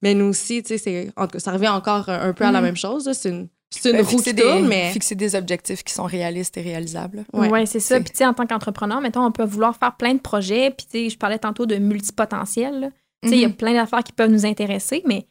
[0.02, 2.64] Mais nous aussi, tu sais, ça revient encore un, peu à la mm-hmm.
[2.64, 3.10] même chose.
[3.14, 4.92] C'est une, c'est une ben, mais...
[4.92, 7.26] Fixer des objectifs qui sont réalistes et réalisables.
[7.34, 8.00] Oui, ouais, c'est ça.
[8.00, 10.72] Puis, tu sais, en tant qu'entrepreneur, mettons, on peut vouloir faire plein de projets.
[10.72, 12.92] Puis, tu sais, je parlais tantôt de multipotentiel.
[13.24, 13.56] Tu sais, il y a mm-hmm.
[13.56, 15.28] plein d'affaires qui peuvent nous intéresser, mais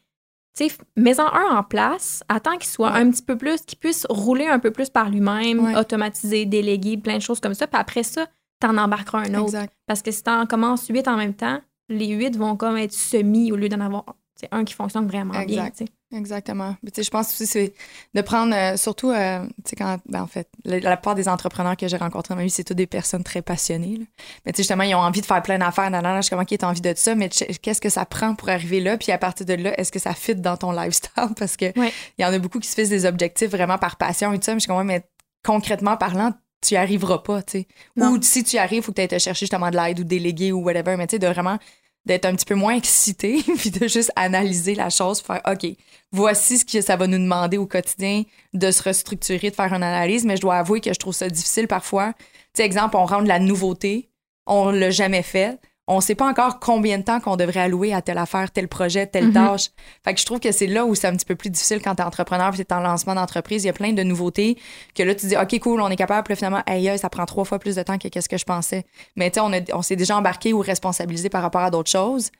[0.95, 4.59] mets-en un en place, attends qu'il soit un petit peu plus, qu'il puisse rouler un
[4.59, 7.67] peu plus par lui-même, automatiser, déléguer, plein de choses comme ça.
[7.67, 8.27] Puis après ça,
[8.59, 9.57] t'en embarqueras un autre.
[9.85, 13.51] Parce que si t'en commences huit en même temps, les huit vont comme être semis
[13.51, 14.05] au lieu d'en avoir
[14.51, 15.69] un qui fonctionne vraiment bien.
[16.13, 16.75] Exactement.
[16.83, 17.73] je pense aussi c'est
[18.13, 19.45] de prendre, euh, surtout, euh,
[19.77, 22.63] quand, ben, en fait, la, plupart des entrepreneurs que j'ai rencontrés dans ma vie, c'est
[22.63, 23.99] toutes des personnes très passionnées.
[24.45, 25.89] Mais justement, ils ont envie de faire plein d'affaires.
[25.89, 28.79] Dans je comment qui ont envie de ça, mais qu'est-ce que ça prend pour arriver
[28.81, 28.97] là?
[28.97, 31.33] Puis à partir de là, est-ce que ça fit dans ton lifestyle?
[31.37, 34.31] Parce que il y en a beaucoup qui se fixent des objectifs vraiment par passion
[34.31, 34.53] et tout ça.
[34.53, 35.03] Mais je suis mais
[35.43, 37.67] concrètement parlant, tu n'y arriveras pas, tu sais.
[37.97, 39.99] Ou si tu y arrives, il faut que tu ailles te chercher justement de l'aide
[39.99, 40.95] ou déléguer ou whatever.
[40.97, 41.57] Mais tu sais, de vraiment
[42.05, 45.65] d'être un petit peu moins excité, puis de juste analyser la chose, faire OK,
[46.11, 49.83] voici ce que ça va nous demander au quotidien de se restructurer, de faire une
[49.83, 52.13] analyse, mais je dois avouer que je trouve ça difficile parfois.
[52.13, 52.25] Tu
[52.57, 54.09] sais, exemple, on rentre la nouveauté,
[54.45, 58.01] on l'a jamais fait, on sait pas encore combien de temps qu'on devrait allouer à
[58.01, 59.33] telle affaire, tel projet, telle mhm.
[59.33, 59.69] tâche.
[60.03, 61.95] Fait que je trouve que c'est là où c'est un petit peu plus difficile quand
[61.95, 63.63] tu es entrepreneur tu es en lancement d'entreprise.
[63.63, 64.57] Il y a plein de nouveautés
[64.95, 66.25] que là, tu dis, OK, cool, on est capable.
[66.25, 68.85] Puis finalement, hey, ça prend trois fois plus de temps que qu'est-ce que je pensais.
[69.15, 72.31] Mais tu sais, on, on s'est déjà embarqué ou responsabilisé par rapport à d'autres choses.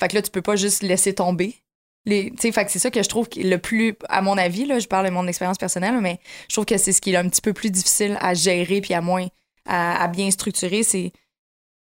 [0.00, 1.54] Fait que là, tu peux pas juste laisser tomber.
[2.04, 4.88] Les, fait que c'est ça que je trouve le plus, à mon avis, là, je
[4.88, 6.18] parle de mon expérience personnelle, mais
[6.48, 8.94] je trouve que c'est ce qui est un petit peu plus difficile à gérer puis
[8.94, 9.26] à moins,
[9.66, 10.82] à, à bien structurer.
[10.82, 11.12] C'est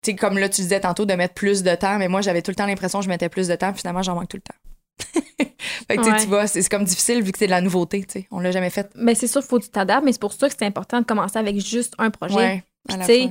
[0.03, 2.51] sais, comme là, tu disais tantôt de mettre plus de temps, mais moi, j'avais tout
[2.51, 4.41] le temps l'impression que je mettais plus de temps, puis finalement, j'en manque tout le
[4.41, 4.55] temps.
[5.87, 6.21] fait que tu sais, Ouais.
[6.21, 8.27] tu vois, c'est comme difficile vu que c'est de la nouveauté, tu sais.
[8.31, 8.89] On l'a jamais fait.
[8.95, 11.05] Mais c'est sûr, faut que tu t'adaptes, mais c'est pour ça que c'est important de
[11.05, 12.35] commencer avec juste un projet.
[12.35, 13.29] Ouais, tu sais,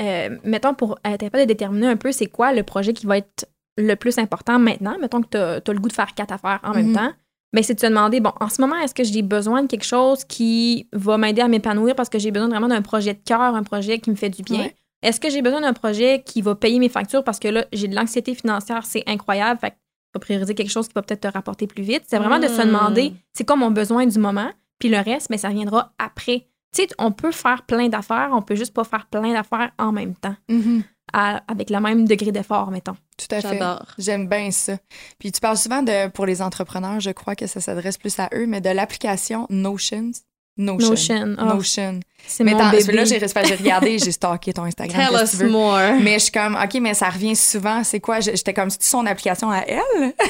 [0.00, 3.18] euh, mettons, pour être capable de déterminer un peu c'est quoi le projet qui va
[3.18, 3.46] être
[3.76, 5.36] le plus important maintenant, mettons que tu
[5.70, 6.94] as, le goût de faire quatre affaires en même Mhm.
[6.94, 7.12] temps,
[7.52, 9.84] mais c'est de te demander, bon, en ce moment, est-ce que j'ai besoin de quelque
[9.86, 13.40] chose qui va m'aider à m'épanouir parce que j'ai besoin vraiment d'un projet de cœur,
[13.40, 14.60] un projet qui me fait du bien?
[14.60, 14.76] Ouais.
[15.02, 17.24] Est-ce que j'ai besoin d'un projet qui va payer mes factures?
[17.24, 19.76] Parce que là, j'ai de l'anxiété financière, c'est incroyable, fait que
[20.14, 22.02] je vais prioriser quelque chose qui va peut-être te rapporter plus vite.
[22.06, 22.66] C'est vraiment de se Mm.
[22.66, 26.46] demander, c'est quoi mon besoin du moment, puis le reste, mais ça viendra après.
[26.74, 29.90] Tu sais, on peut faire plein d'affaires, on peut juste pas faire plein d'affaires en
[29.92, 30.82] même temps, Mhm.
[31.12, 32.94] à- avec le même degré d'effort, mettons.
[33.16, 33.58] Tout à fait.
[33.58, 33.86] J'adore.
[33.98, 34.76] J'aime bien ça.
[35.18, 38.28] Puis tu parles souvent de, pour les entrepreneurs, je crois que ça s'adresse plus à
[38.34, 40.12] eux, mais de l'application Notions.
[40.60, 40.90] Notion.
[40.90, 41.36] Notion.
[41.38, 42.00] Oh, Notion.
[42.26, 42.92] c'est mais mon bébé.
[42.92, 45.08] là, j'ai regardé, j'ai stalké ton Instagram.
[45.08, 45.78] Tell us more.
[46.02, 47.82] Mais je suis comme, OK, mais ça revient souvent.
[47.82, 48.20] C'est quoi?
[48.20, 50.12] J'étais comme, c'est son application à elle?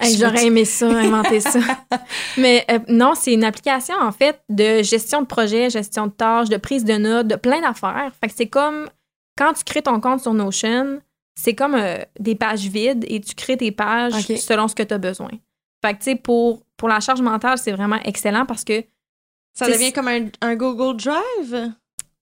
[0.00, 1.58] Hey, J'aurais aimé ça, inventer ça.
[2.36, 6.48] Mais euh, non, c'est une application, en fait, de gestion de projet, gestion de tâches,
[6.48, 8.12] de prise de notes, de plein d'affaires.
[8.20, 8.88] Fait que c'est comme
[9.36, 11.00] quand tu crées ton compte sur Notion,
[11.34, 14.94] c'est comme euh, des pages vides et tu crées tes pages selon ce que tu
[14.94, 15.30] as besoin.
[15.84, 18.84] Fait que, tu sais, pour, pour la charge mentale, c'est vraiment excellent parce que
[19.54, 21.72] Ça devient comme un, un Google Drive?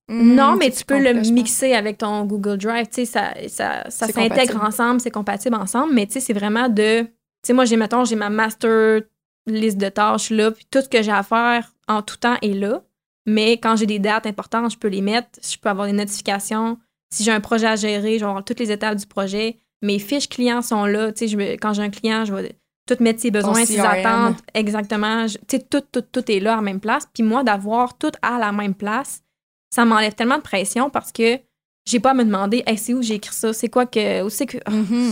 [0.08, 2.86] Non, Mm, mais c'est tu peux le mixer avec ton Google Drive.
[2.86, 4.60] Tu sais, ça, ça, ça s'intègre compatible.
[4.64, 7.02] ensemble, c'est compatible ensemble, mais tu sais, c'est vraiment de.
[7.02, 7.08] Tu
[7.48, 9.00] sais, moi, j'ai, mettons, j'ai ma master
[9.46, 12.54] liste de tâches là, puis tout ce que j'ai à faire en tout temps est
[12.54, 12.82] là.
[13.26, 16.78] Mais quand j'ai des dates importantes, je peux les mettre, je peux avoir des notifications.
[17.12, 19.56] Si j'ai un projet à gérer, je vais avoir toutes les étapes du projet.
[19.82, 21.12] Mes fiches clients sont là.
[21.12, 22.56] Tu sais, je me- quand j'ai un client, je vais
[22.86, 24.38] tout mettre ses besoins, ses attentes.
[24.54, 25.26] Exactement.
[25.26, 27.04] Tu sais, tout, tout, tout est là à la même place.
[27.12, 29.22] Puis moi, d'avoir tout à la même place,
[29.70, 31.38] ça m'enlève tellement de pression parce que
[31.84, 34.22] j'ai pas à me demander Hey, c'est où j'ai écrit ça, c'est quoi que.
[34.22, 34.58] Où c'est que.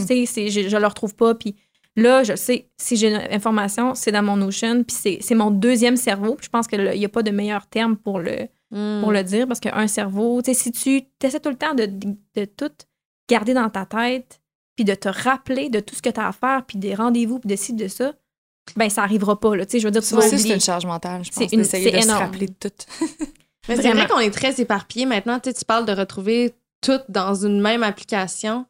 [0.06, 1.34] c'est- c'est- je, je le retrouve pas.
[1.34, 1.54] Puis
[1.96, 5.50] là, je sais, si j'ai une information, c'est dans mon Notion, puis c'est c'est mon
[5.50, 6.34] deuxième cerveau.
[6.36, 9.00] Puis je pense qu'il n'y a pas de meilleur terme pour le, Mm.
[9.02, 11.86] pour le dire parce qu'un cerveau, tu sais, si tu essaies tout le temps de,
[11.86, 12.72] de, de tout
[13.30, 14.40] garder dans ta tête,
[14.76, 17.38] puis de te rappeler de tout ce que tu as à faire, puis des rendez-vous,
[17.38, 18.12] puis de ci, de ça,
[18.76, 19.54] ben ça arrivera pas.
[19.56, 19.66] Là.
[19.66, 21.52] Tu sais, je veux dire, tu vas aussi, c'est une charge mentale, je C'est pense,
[21.52, 22.22] une- d'essayer c'est de se énorme.
[22.24, 22.70] rappeler de tout.
[23.68, 25.38] Mais c'est vrai qu'on est très éparpillés maintenant.
[25.40, 28.66] Tu sais, tu parles de retrouver tout dans une même application.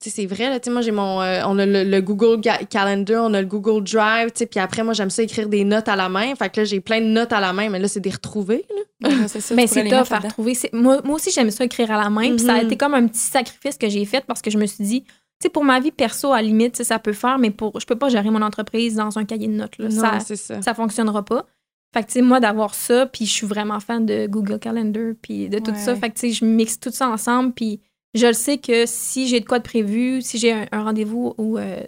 [0.00, 1.20] Tu sais, c'est vrai, là, tu sais, moi, j'ai mon...
[1.22, 4.46] euh, on a le, le Google Ga- Calendar, on a le Google Drive, tu sais,
[4.46, 6.34] puis après, moi, j'aime ça écrire des notes à la main.
[6.34, 8.64] Fait que là, j'ai plein de notes à la main, mais là, c'est des retrouvés,
[8.70, 8.82] là.
[9.08, 10.56] Ouais, c'est ça, Mais c'est tough mettre à retrouver.
[10.72, 12.30] Moi, moi aussi, j'aime ça écrire à la main.
[12.36, 12.66] Puis ça a Mhm.
[12.66, 15.04] été comme un petit sacrifice que j'ai fait parce que je me suis dit,
[15.42, 17.96] sais, pour ma vie perso, à la limite, ça peut faire, mais pour, je peux
[17.96, 19.78] pas gérer mon entreprise dans un cahier de notes.
[19.78, 19.88] Là.
[19.88, 20.62] Non, Ça, ça.
[20.62, 21.46] ça fonctionnera pas.
[21.94, 25.12] Fait que, tu sais, moi, d'avoir ça, puis je suis vraiment fan de Google Calendar,
[25.20, 25.76] puis de tout Ouais.
[25.76, 25.94] ça.
[25.96, 27.80] Fait que, tu sais, je mixe tout ça ensemble, puis
[28.14, 31.34] je le sais que si j'ai de quoi de prévu, si j'ai un, un rendez-vous
[31.38, 31.82] ou euh,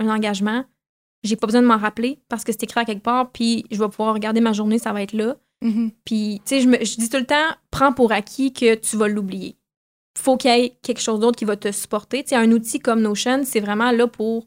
[0.00, 0.64] un engagement,
[1.22, 3.78] j'ai pas besoin de m'en rappeler parce que c'est écrit à quelque part, puis je
[3.78, 5.36] vais pouvoir regarder ma journée, ça va être là.
[5.62, 5.90] Mhm.
[6.04, 7.34] Puis, tu sais, je, me- je dis tout le temps,
[7.70, 9.56] prends pour acquis que tu vas l'oublier.
[10.16, 12.22] Faut qu'il y ait quelque chose d'autre qui va te supporter.
[12.22, 14.46] Tu sais, un outil comme Notion, c'est vraiment là pour.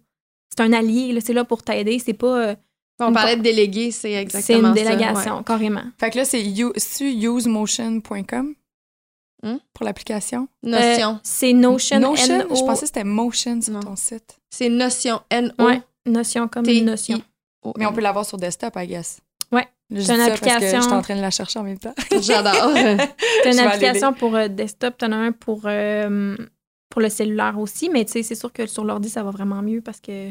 [0.55, 1.99] C'est un allié, là, c'est là pour t'aider.
[1.99, 2.47] C'est pas.
[2.49, 2.55] euh,
[2.99, 5.43] On une parlait de déléguer, c'est C'est exactement une ça, délégation, ouais.
[5.45, 5.83] carrément.
[5.99, 8.55] Fait que là, c'est usemotion.com
[9.41, 9.55] Hmm?
[9.73, 10.49] pour l'application?
[10.63, 11.11] Notion.
[11.11, 11.99] Euh, c'est Notion.
[12.01, 12.41] Notion?
[12.41, 13.79] N-O- Je pensais que c'était Motion sur Non.
[13.79, 14.37] ton site.
[14.49, 15.21] C'est Notion.
[15.29, 15.63] N-O.
[15.65, 17.21] Ouais, Notion comme une notion.
[17.77, 19.21] Mais on peut l'avoir sur desktop, I guess.
[19.91, 20.77] C'est une ça parce que application.
[20.81, 21.95] je suis en train de la chercher en même temps.
[22.21, 22.53] J'adore.
[22.73, 26.35] T'as Je une application pour euh, desktop, t'en as un pour, euh,
[26.89, 29.61] pour le cellulaire aussi, mais tu sais, c'est sûr que sur l'ordi, ça va vraiment
[29.63, 30.29] mieux parce que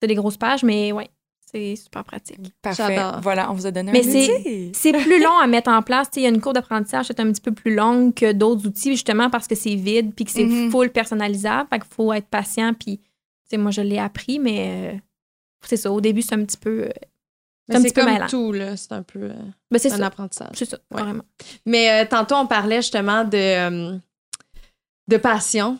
[0.00, 1.08] c'est des grosses pages, mais ouais,
[1.50, 2.38] c'est super pratique.
[2.62, 2.96] Parfait.
[3.20, 4.70] Voilà, on vous a donné Mais un c'est- outil.
[4.74, 6.08] C'est plus long à mettre en place.
[6.10, 8.14] Tu sais, Il y a une courbe d'apprentissage qui est un petit peu plus longue
[8.14, 10.70] que d'autres outils, justement parce que c'est vide puis que c'est Mhm.
[10.70, 11.68] full personnalisable.
[11.70, 12.74] Fait qu'il faut être patient.
[12.74, 13.04] Puis, tu
[13.50, 14.98] sais, moi, je l'ai appris, mais euh,
[15.64, 15.90] c'est ça.
[15.90, 16.88] Au début, c'est un petit peu.
[17.68, 18.76] Mais c'est comme tout, là.
[18.76, 19.32] C'est un peu euh,
[19.70, 20.06] ben, c'est un ça.
[20.06, 20.50] apprentissage.
[20.54, 21.02] C'est ça, Ouais.
[21.02, 21.24] vraiment.
[21.66, 23.98] Mais euh, tantôt, on parlait justement de, euh,
[25.08, 25.78] de passion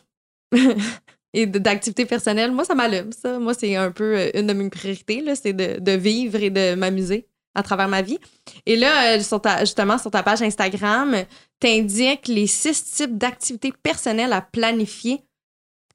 [1.32, 2.52] et d'activité personnelle.
[2.52, 3.38] Moi, ça m'allume, ça.
[3.38, 6.74] Moi, c'est un peu une de mes priorités, là, c'est de, de vivre et de
[6.74, 8.18] m'amuser à travers ma vie.
[8.66, 11.16] Et là, sur ta- justement, sur ta page Instagram,
[11.58, 15.22] t'indiques les six types d'activités personnelles à planifier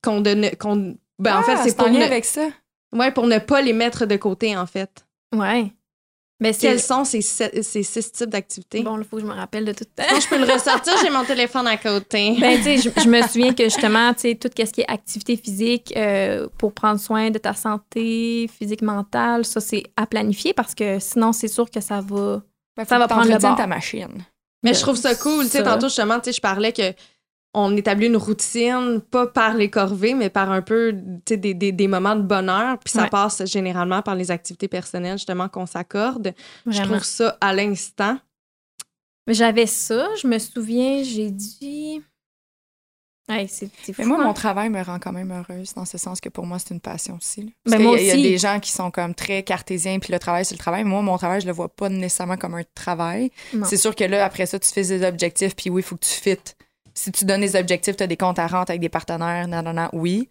[0.04, 0.50] qu'on donne...
[0.58, 2.50] qu'on- ben, en fait, Ah, c'est pour, ne- avec ça.
[2.92, 5.06] ouais, pour ne pas les mettre de côté, en fait.
[5.34, 5.72] Ouais.
[6.52, 6.68] C'est.
[6.68, 8.82] Quels sont ces, six types d'activités?
[8.82, 9.86] Bon, il faut que je me rappelle de tout.
[9.98, 12.36] Sinon, je peux le ressortir, j'ai mon téléphone à côté.
[12.42, 14.92] Ben, tu sais, je, je me souviens que justement, tu sais, tout ce qui est
[14.92, 20.54] activité physique euh, pour prendre soin de ta santé physique, mentale, ça, c'est à planifier
[20.54, 22.42] parce que sinon, c'est sûr que ça va.
[22.76, 23.56] Ben, Ça va prendre le bord.
[23.56, 24.26] ta machine.
[24.64, 25.46] Mais je trouve ça cool.
[25.46, 26.94] Tu sais, tantôt, justement, tu sais, je parlais que
[27.54, 30.92] on établit une routine, pas par les corvées, mais par un peu
[31.26, 32.80] tu sais, des, des, des moments de bonheur.
[32.80, 33.10] Puis ça Ouais.
[33.10, 36.34] passe généralement par les activités personnelles, justement, qu'on s'accorde.
[36.66, 38.18] Je trouve ça à l'instant.
[39.28, 42.02] J'avais ça, je me souviens, j'ai dit.
[43.48, 43.94] C'est fou.
[44.00, 44.26] Mais moi, hein?
[44.26, 46.82] mon travail me rend quand même heureuse, dans ce sens que pour moi, c'est une
[46.82, 47.42] passion aussi.
[47.44, 47.48] là.
[47.66, 48.28] Ben, Parce moi qu'il y a- il y, aussi.
[48.28, 50.84] a des gens qui sont comme très cartésiens, puis le travail, c'est le travail.
[50.84, 53.32] Moi, mon travail, je le vois pas nécessairement comme un travail.
[53.64, 56.04] C'est sûr que là, après ça, tu fais des objectifs, puis oui, il faut que
[56.06, 56.58] tu fites.
[56.94, 59.62] Si tu donnes des objectifs, tu as des comptes à rente avec des partenaires, non,
[59.62, 60.30] non, non, oui.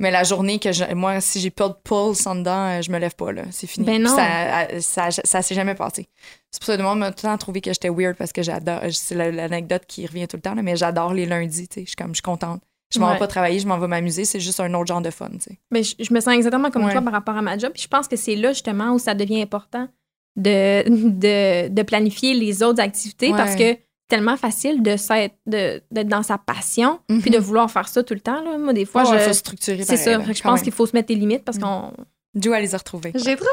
[0.00, 2.90] Mais la journée que je, moi, si j'ai pas de pulse en dedans, euh, je
[2.90, 3.42] me lève pas, là.
[3.52, 3.86] C'est fini.
[3.86, 4.14] Ben non.
[4.14, 6.08] Ça, ça, ça, ça s'est jamais passé.
[6.50, 8.32] C'est pour ça que le monde m'a tout le temps trouvé que j'étais weird parce
[8.32, 8.80] que j'adore.
[8.90, 11.80] C'est la- l'anecdote qui revient tout le temps, là, mais j'adore les lundis, tu sais.
[11.82, 12.60] Je suis comme, je suis contente.
[12.92, 13.12] Je m'en Ouais.
[13.14, 14.24] vais pas travailler, je m'en vais m'amuser.
[14.24, 15.58] C'est juste un autre genre de fun, tu sais.
[15.70, 16.92] Mais je, je me sens exactement comme Ouais.
[16.92, 17.70] toi par rapport à ma job.
[17.72, 19.88] Puis je pense que c'est là justement où ça devient important
[20.36, 23.36] de, de, de planifier les autres activités Ouais.
[23.38, 23.76] parce que
[24.08, 28.14] tellement facile de s'être de- d'être dans sa passion puis de vouloir faire ça tout
[28.14, 28.42] le temps.
[28.42, 28.58] Là.
[28.58, 29.10] Moi, des fois, Mhm.
[29.10, 29.24] Ouais, je.
[29.24, 30.18] faut structurer c'est ça.
[30.18, 31.62] là, je pense qu'il faut se mettre des limites parce Mm.
[31.62, 31.92] qu'on.
[32.36, 33.12] Joe à les a retrouvés.
[33.14, 33.50] J'ai trouvé!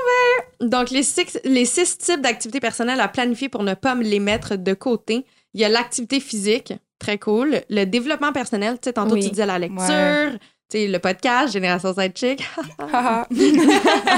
[0.67, 4.19] Donc, les six, les six types d'activités personnelles à planifier pour ne pas me les
[4.19, 5.23] mettre de côté.
[5.53, 7.61] Il y a l'activité physique, très cool.
[7.69, 9.21] Le développement personnel, tu sais, tantôt Oui.
[9.23, 9.87] tu disais la lecture.
[9.87, 10.31] Ouais.
[10.71, 12.43] Tu sais, le podcast, Génération Sidechick.
[12.91, 13.27] Haha.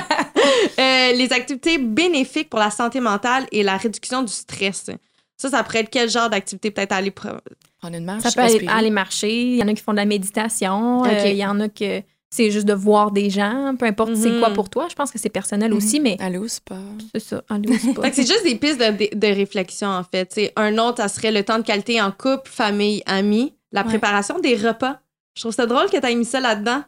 [0.80, 4.89] Euh, les activités bénéfiques pour la santé mentale et la réduction du stress.
[5.38, 6.72] Ça, ça pourrait être quel genre d'activité?
[6.72, 7.11] Peut-être aller...
[7.11, 9.31] Prendre une marche, Ça peut aller, aller marcher.
[9.53, 11.03] Il y en a qui font de la méditation.
[11.05, 13.76] euh, il y en a que c'est juste de voir des gens.
[13.77, 14.39] Peu importe c'est Mhm.
[14.39, 14.88] quoi pour toi.
[14.89, 16.77] Je pense que c'est personnel aussi, mais Aller au spa.
[17.14, 17.43] c'est ça.
[17.49, 18.01] Aller au spa.
[18.03, 20.53] Fait que c'est juste des pistes de, de- de réflexion, en fait.
[20.55, 23.88] Un autre, ça serait le temps de qualité en couple, famille, amis, la Ouais.
[23.88, 24.99] préparation des repas.
[25.35, 26.84] Je trouve ça drôle que tu aies mis ça là-dedans.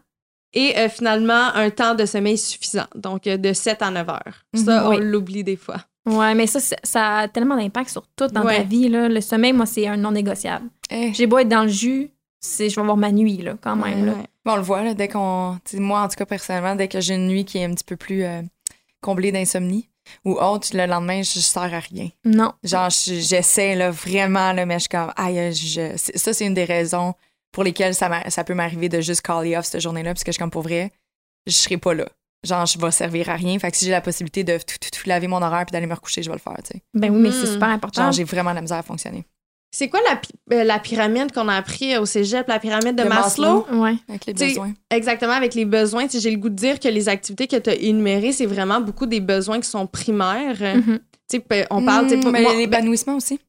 [0.54, 2.86] Et euh, finalement, un temps de sommeil suffisant.
[2.96, 4.46] Donc, euh, de 7 à 9 heures.
[4.54, 4.98] Ça, Mhm, on oui.
[5.02, 5.78] l'oublie des fois.
[6.06, 8.58] Ouais, mais ça, ça a tellement d'impact sur tout dans Ouais.
[8.58, 8.90] ta vie.
[8.90, 9.10] Là.
[9.10, 10.68] Le sommeil, moi, c'est un non négociable.
[10.92, 13.76] Eh, J'ai beau être dans le jus, c'est, je vais avoir ma nuit, là, quand
[13.76, 14.06] même.
[14.06, 14.12] là.
[14.14, 14.26] Ouais.
[14.46, 15.58] Bon, on le voit, là, dès qu'on.
[15.74, 17.96] Moi, en tout cas, personnellement, dès que j'ai une nuit qui est un petit peu
[17.96, 18.42] plus euh,
[19.02, 19.90] comblée d'insomnie
[20.24, 22.10] ou autre, le lendemain, je sers à rien.
[22.24, 22.54] Non.
[22.64, 25.94] Genre, je- j'essaie, là, vraiment, là, mais je suis comme, aïe, je...
[25.98, 27.16] c'est- ça, c'est une des raisons
[27.52, 30.34] pour lesquelles ça, ça peut m'arriver de juste call off cette journée-là, parce que je
[30.34, 30.92] suis comme, pour vrai,
[31.48, 32.06] je serai pas là.
[32.46, 33.58] Genre, je vais servir à rien.
[33.60, 35.88] Fait que si j'ai la possibilité de tout, tout, tout laver mon horaire puis d'aller
[35.88, 36.84] me recoucher, je vais le faire, tu sais.
[36.94, 37.54] Ben oui, mais c'est Mm.
[37.54, 38.04] super important.
[38.04, 39.26] Genre, j'ai vraiment de la misère à fonctionner.
[39.72, 40.22] C'est quoi la,
[40.58, 43.66] euh, la pyramide qu'on a appris au cégep, la pyramide de, De Maslow?
[43.66, 43.82] Maslow.
[43.82, 43.96] Ouais.
[44.08, 44.74] Avec les besoins.
[44.90, 46.06] Exactement, avec les besoins.
[46.06, 48.46] Tu sais, J'ai le goût de dire que les activités que tu as énumérées, c'est
[48.46, 50.56] vraiment beaucoup des besoins qui sont primaires.
[50.62, 51.00] Euh, Mhm.
[51.30, 53.40] Tu sais, pe- on parle, tu sais, Mm, mais ben, l'épanouissement aussi.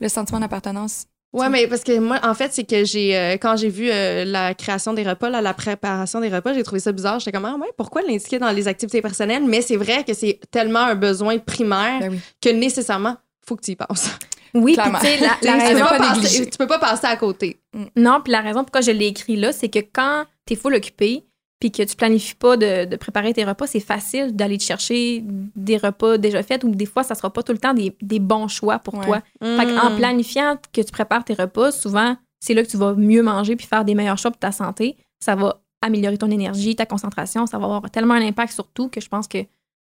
[0.00, 1.04] Le sentiment d'appartenance.
[1.32, 4.24] Ouais, mais parce que moi, en fait, c'est que j'ai, euh, quand j'ai vu euh,
[4.24, 7.20] la création des repas, là, la préparation des repas, j'ai trouvé ça bizarre.
[7.20, 9.44] J'étais comme, ah ouais, pourquoi l'indiquer dans les activités personnelles?
[9.46, 12.20] Mais c'est vrai que c'est tellement un besoin primaire Ben oui.
[12.40, 13.16] que nécessairement,
[13.46, 14.10] faut que tu y penses.
[14.54, 17.06] Oui, puis tu sais, la, la Tu peux pas pas passer, tu peux pas passer
[17.06, 17.60] à côté.
[17.94, 21.24] Non, puis la raison pourquoi je l'ai écrit là, c'est que quand t'es full occupé,
[21.60, 25.22] puis que tu planifies pas de, de préparer tes repas, c'est facile d'aller te chercher
[25.54, 28.18] des repas déjà faits ou des fois, ça sera pas tout le temps des, des
[28.18, 29.04] bons choix pour Ouais.
[29.04, 29.22] toi.
[29.42, 29.78] Fait Mm.
[29.78, 33.54] en planifiant que tu prépares tes repas, souvent, c'est là que tu vas mieux manger
[33.56, 34.96] puis faire des meilleurs choix pour ta santé.
[35.22, 37.46] Ça va améliorer ton énergie, ta concentration.
[37.46, 39.38] Ça va avoir tellement un impact sur tout que je pense que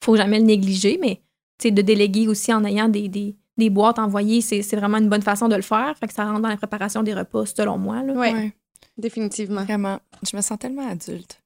[0.04, 1.16] faut jamais le négliger, mais
[1.58, 4.98] tu sais, de déléguer aussi en ayant des, des, des boîtes envoyées, c'est c'est vraiment
[4.98, 5.96] une bonne façon de le faire.
[5.98, 8.02] Fait que ça rentre dans la préparation des repas, selon moi.
[8.02, 8.12] Là.
[8.14, 8.52] Ouais, Ouais.
[8.98, 9.62] définitivement.
[9.64, 10.00] Vraiment.
[10.28, 11.38] Je me sens tellement adulte.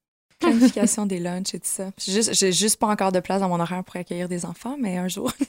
[0.51, 1.91] Planification des lunchs et tout ça.
[1.97, 4.75] J'ai juste, j'ai juste pas encore de place dans mon horaire pour accueillir des enfants,
[4.79, 5.31] mais un jour.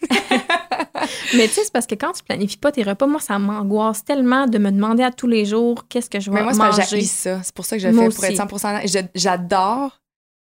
[1.35, 4.05] Mais tu sais, c'est parce que quand tu planifies pas tes repas, moi, ça m'angoisse
[4.05, 7.03] tellement de me demander à tous les jours qu'est-ce que je vais Mais moi, manger.
[7.03, 7.43] ça.
[7.43, 8.33] C'est pour ça que je Moi fais pour aussi.
[8.33, 8.89] être 100 honnête.
[8.91, 10.01] Je- J'adore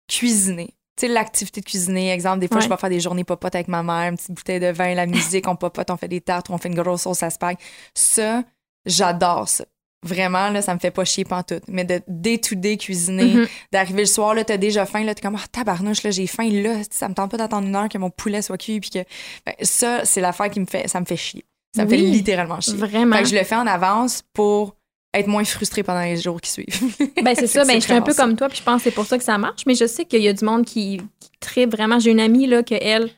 [0.07, 0.75] cuisiner.
[0.97, 2.63] Tu sais, l'activité de cuisiner, exemple, des fois, Ouais.
[2.63, 5.07] je vais faire des journées popotes avec ma mère, une petite bouteille de vin, la
[5.07, 7.57] musique, on popote, on fait des tartes, on fait une grosse sauce à spag.
[7.95, 8.43] Ça,
[8.85, 9.65] j'adore ça.
[10.03, 11.63] Vraiment, là, ça me fait pas chier pantoute.
[11.67, 13.47] Mais de day-to-day cuisiner, Mhm.
[13.71, 16.49] d'arriver le soir, là, t'as déjà faim, là, t'es comme, ah, tabarnouche, là, j'ai faim,
[16.51, 18.99] là, ça me tente pas d'attendre une heure que mon poulet soit cuit, puis que.
[19.45, 21.45] Ben, ça, c'est l'affaire qui me fait, ça me fait chier.
[21.75, 21.97] Ça me Oui.
[21.97, 22.75] fait littéralement chier.
[22.75, 23.15] Vraiment.
[23.17, 24.75] Fait que je le fais en avance pour
[25.15, 26.95] être moins frustrée pendant les jours qui suivent.
[27.23, 27.65] Ben, c'est ça.
[27.65, 28.23] Ben, je suis un peu ça.
[28.23, 29.61] comme toi, puis je pense que c'est pour ça que ça marche.
[29.67, 31.99] Mais je sais qu'il y a du monde qui, qui tripe vraiment.
[31.99, 33.09] J'ai une amie, là, que elle,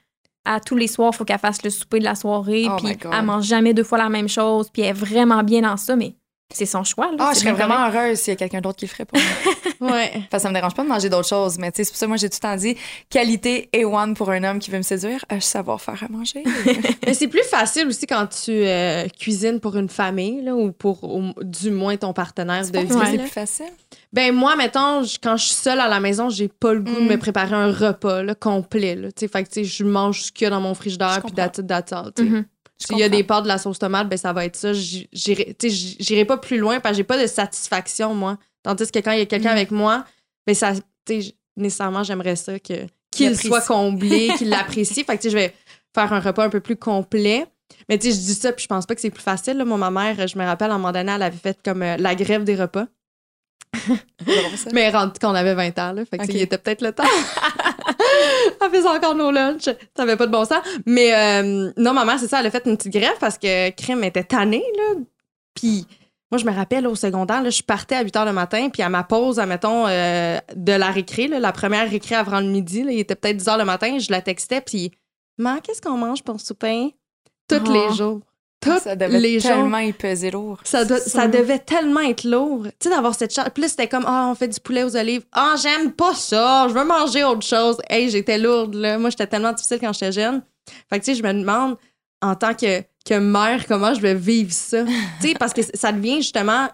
[0.45, 2.65] à tous les soirs, il faut qu'elle fasse le souper de la soirée.
[2.69, 4.69] Oh puis elle mange jamais deux fois la même chose.
[4.71, 6.13] Puis elle est vraiment bien dans ça, mais
[6.53, 7.07] c'est son choix.
[7.11, 7.95] Là, Ah, je serais vraiment correct.
[7.95, 9.27] heureuse s'il y a quelqu'un d'autre qui le ferait pour moi.
[9.81, 10.11] Ouais.
[10.27, 12.17] Enfin, ça me dérange pas de manger d'autres choses, mais c'est pour ça que moi
[12.17, 12.77] j'ai tout le temps dit
[13.09, 16.43] qualité A1 pour un homme qui veut me séduire, euh, savoir faire à manger.
[17.05, 21.03] Mais c'est plus facile aussi quand tu euh, cuisines pour une famille là, ou pour
[21.03, 22.87] au- du moins ton partenaire de vie.
[22.89, 23.65] c'est plus facile.
[24.13, 26.95] Ben moi, mettons, je- quand je suis seule à la maison, j'ai pas le goût
[26.95, 27.07] de Mm.
[27.09, 28.95] me préparer un repas là, complet.
[28.95, 31.33] Là, fait que tu sais, je mange ce qu'il y a dans mon frigidaire puis
[31.33, 32.11] that's it, that's all.
[32.17, 32.45] Mhm.
[32.77, 34.71] S'il y a des pâtes de la sauce tomate, ben ça va être ça.
[34.73, 38.37] J'irai pas plus loin parce que j'ai pas de satisfaction, moi.
[38.63, 39.57] Tandis que quand il y a quelqu'un Mm.
[39.57, 40.05] avec moi,
[40.45, 40.73] ben ça,
[41.55, 42.73] nécessairement, j'aimerais ça que
[43.11, 45.03] qu'il soit comblé, qu'il l'apprécie.
[45.05, 45.53] Fait que, tu sais, je vais
[45.93, 47.45] faire un repas un peu plus complet.
[47.87, 49.57] Mais, tu sais, je dis ça, puis je pense pas que c'est plus facile.
[49.57, 49.63] Là.
[49.65, 51.95] Moi, ma mère, je me rappelle, à un moment donné, elle avait fait comme euh,
[51.97, 52.87] la grève des repas.
[54.73, 56.03] Mais rendu qu'on avait 20 ans, là.
[56.05, 57.03] Fait que, il était peut-être le temps.
[58.61, 59.63] elle faisait encore nos lunchs.
[59.95, 60.59] Ça avait pas de bon sens.
[60.85, 63.69] Mais euh, non, ma mère, c'est ça, elle a fait une petite grève parce que
[63.71, 64.99] Crème était tannée, là.
[65.53, 65.85] Puis
[66.31, 68.81] moi, je me rappelle au secondaire, là, je partais à 8 h le matin, puis
[68.81, 72.83] à ma pause, admettons, euh, de la récré, là, la première récré avant le midi,
[72.83, 74.91] là, il était peut-être 10 h le matin, je la textais, puis
[75.37, 76.95] Maman, qu'est-ce qu'on mange pour souper?
[77.47, 77.71] Tous Oh.
[77.71, 78.21] les jours.
[78.81, 80.59] Ça devait les tellement y peser lourd.
[80.63, 82.63] Ça, devait tellement être lourd.
[82.65, 83.49] Tu sais, d'avoir cette charge.
[83.57, 85.23] Là, c'était comme, ah, on fait du poulet aux olives.
[85.31, 86.67] Ah, j'aime pas ça.
[86.67, 87.77] Je veux manger autre chose.
[87.89, 88.97] Hey, j'étais lourde, là.
[88.97, 90.41] Moi, j'étais tellement difficile quand j'étais jeune.
[90.89, 91.77] Fait que, tu sais, je me demande,
[92.21, 94.83] en tant que, que mère, comment je vais vivre ça?
[95.21, 96.67] tu sais, parce que ça devient justement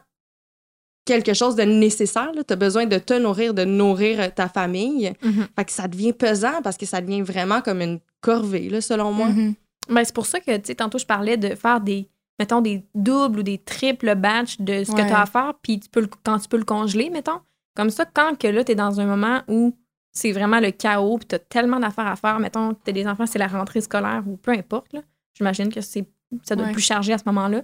[1.06, 2.32] quelque chose de nécessaire.
[2.48, 5.14] Tu as besoin de te nourrir, de nourrir ta famille.
[5.22, 5.48] Mhm.
[5.56, 9.12] Fait que ça devient pesant parce que ça devient vraiment comme une corvée, là, selon
[9.12, 9.28] moi.
[9.28, 9.56] Mhm.
[9.92, 12.10] Ben, c'est pour ça que, tu sais, tantôt, je parlais de faire des,
[12.40, 15.80] mettons, des doubles ou des triples batchs de ce que tu as à faire, puis
[15.80, 17.40] tu peux le- quand tu peux le congeler, mettons.
[17.76, 19.76] Comme ça, quand que là, tu es dans un moment où
[20.12, 23.08] c'est vraiment le chaos, puis tu as tellement d'affaires à faire, mettons, tu as des
[23.08, 25.02] enfants, c'est la rentrée scolaire ou peu importe, là.
[25.38, 26.06] J'imagine que c'est
[26.44, 26.72] ça doit Ouais.
[26.72, 27.62] être plus chargé à ce moment-là.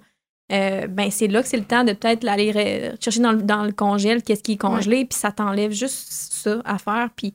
[0.51, 2.51] Euh, ben, c'est là que c'est le temps de peut-être aller
[3.01, 6.61] chercher dans le, dans le congèle qu'est-ce qui est congelé, puis ça t'enlève juste ça
[6.63, 7.33] à faire, puis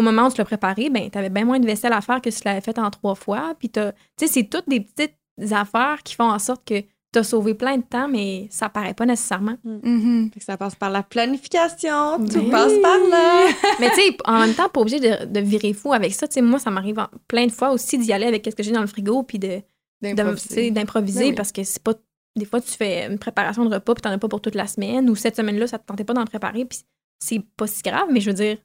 [0.00, 2.20] au moment où tu l'as préparé, ben, tu avais bien moins de vaisselle à faire
[2.20, 3.54] que si tu l'avais fait en trois fois.
[3.58, 5.14] Puis, t'as- tu sais, c'est toutes des petites
[5.52, 6.80] affaires qui font en sorte que
[7.12, 9.56] tu as sauvé plein de temps, mais ça paraît pas nécessairement.
[10.32, 12.18] Fait que ça passe par la planification.
[12.18, 13.46] Tout Ben passe par là.
[13.80, 16.28] mais tu sais, en même temps, pas obligé de, de virer fou avec ça.
[16.28, 18.72] Tu sais, moi, ça m'arrive plein de fois aussi d'y aller avec ce que j'ai
[18.72, 19.60] dans le frigo, puis de,
[20.02, 20.48] de- D'improviser.
[20.48, 21.34] tu sais, d'improviser Ben oui.
[21.34, 21.94] parce que c'est pas.
[22.36, 24.68] Des fois, tu fais une préparation de repas, puis t'en as pas pour toute la
[24.68, 26.78] semaine, ou cette semaine-là, ça te tentait pas d'en préparer, puis
[27.18, 28.56] c'est pas si grave, mais je veux dire,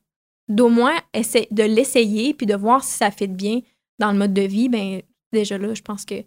[0.48, 3.62] d'au moins essayer de l'essayer, puis de voir si ça fit bien
[4.00, 5.02] dans le mode de vie, ben
[5.32, 6.22] déjà là, je pense que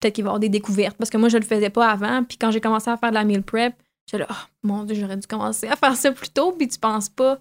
[0.00, 0.96] peut-être qu'il va y avoir des découvertes.
[0.96, 3.14] Parce que moi, je le faisais pas avant, puis quand j'ai commencé à faire de
[3.14, 3.74] la meal prep,
[4.06, 6.78] j'étais là, oh mon Dieu, j'aurais dû commencer à faire ça plus tôt, puis tu
[6.78, 7.38] penses pas.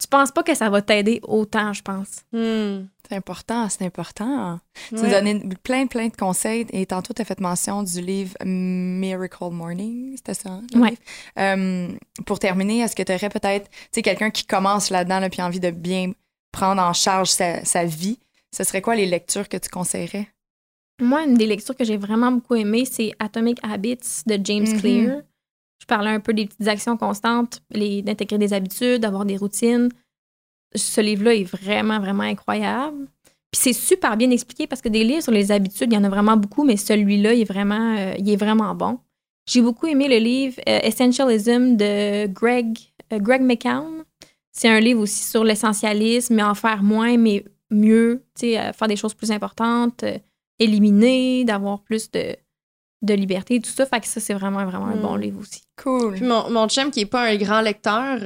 [0.00, 2.22] Tu penses pas que ça va t'aider autant, je pense.
[2.32, 2.86] Hmm.
[3.08, 4.58] C'est important, c'est important.
[4.88, 5.00] Tu Ouais.
[5.02, 8.34] nous as donné plein, plein de conseils et tantôt, tu as fait mention du livre
[8.44, 10.50] Miracle Morning, c'était ça?
[10.50, 10.96] hein, livre?
[11.38, 11.88] Euh,
[12.24, 15.42] pour terminer, est-ce que tu aurais peut-être, tu sais, quelqu'un qui commence là-dedans, là, puis
[15.42, 16.12] envie de bien
[16.52, 18.18] prendre en charge sa, sa vie,
[18.56, 20.28] ce serait quoi les lectures que tu conseillerais?
[21.02, 24.78] Moi, une des lectures que j'ai vraiment beaucoup aimées, c'est Atomic Habits de James Mhm.
[24.80, 25.22] Clear.
[25.90, 29.88] Parlais un peu des petites actions constantes, les- d'intégrer des habitudes, d'avoir des routines.
[30.76, 33.08] Ce livre-là est vraiment, vraiment incroyable.
[33.50, 36.04] Puis c'est super bien expliqué parce que des livres sur les habitudes, il y en
[36.04, 39.00] a vraiment beaucoup, mais celui-là, il est vraiment, euh, il est vraiment bon.
[39.48, 42.78] J'ai beaucoup aimé le livre euh, Essentialism de Greg,
[43.12, 44.04] euh, Greg McCown.
[44.52, 49.14] C'est un livre aussi sur l'essentialisme, mais en faire moins, mais mieux, faire des choses
[49.14, 50.04] plus importantes,
[50.60, 52.36] éliminer, d'avoir plus de,
[53.02, 53.86] de liberté, tout ça.
[53.86, 55.62] Fait que ça, c'est vraiment, vraiment un bon livre aussi.
[55.82, 56.14] Cool.
[56.14, 58.18] Puis mon, mon chum, qui est pas un grand lecteur,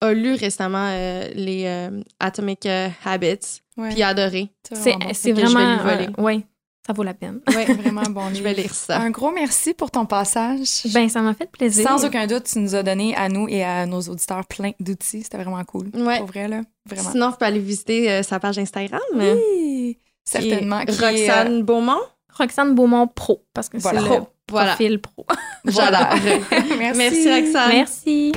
[0.00, 4.48] a lu récemment euh, les euh, Atomic euh, Habits, Ouais, puis a adoré.
[4.72, 5.10] C'est vraiment bon.
[5.12, 5.74] c'est je vraiment.
[5.76, 6.08] lui voler.
[6.18, 6.46] euh, ouais,
[6.86, 7.40] ça vaut la peine.
[7.48, 8.44] Ouais, Vraiment un bon je livre.
[8.44, 8.98] vais lire ça.
[8.98, 10.84] Un gros merci pour ton passage.
[10.94, 11.86] Ben, ça m'a fait plaisir.
[11.86, 15.22] Sans aucun doute, tu nous as donné à nous et à nos auditeurs plein d'outils.
[15.24, 15.90] C'était vraiment cool.
[15.94, 16.18] Ouais.
[16.18, 16.62] Pour vrai, là.
[16.88, 17.10] Vraiment.
[17.10, 19.00] Sinon, vous pouvez aller visiter euh, sa page Instagram.
[19.14, 20.84] Oui, certainement.
[20.86, 22.00] Qui est, euh, Roxane Beaumont.
[22.38, 24.00] Roxane Beaumont Pro, parce que Voilà.
[24.02, 24.70] c'est le Voilà.
[24.74, 25.26] profil pro.
[25.64, 26.10] Voilà.
[26.78, 26.98] Merci.
[26.98, 27.30] Merci.
[27.32, 27.68] Roxane.
[27.72, 28.32] Merci.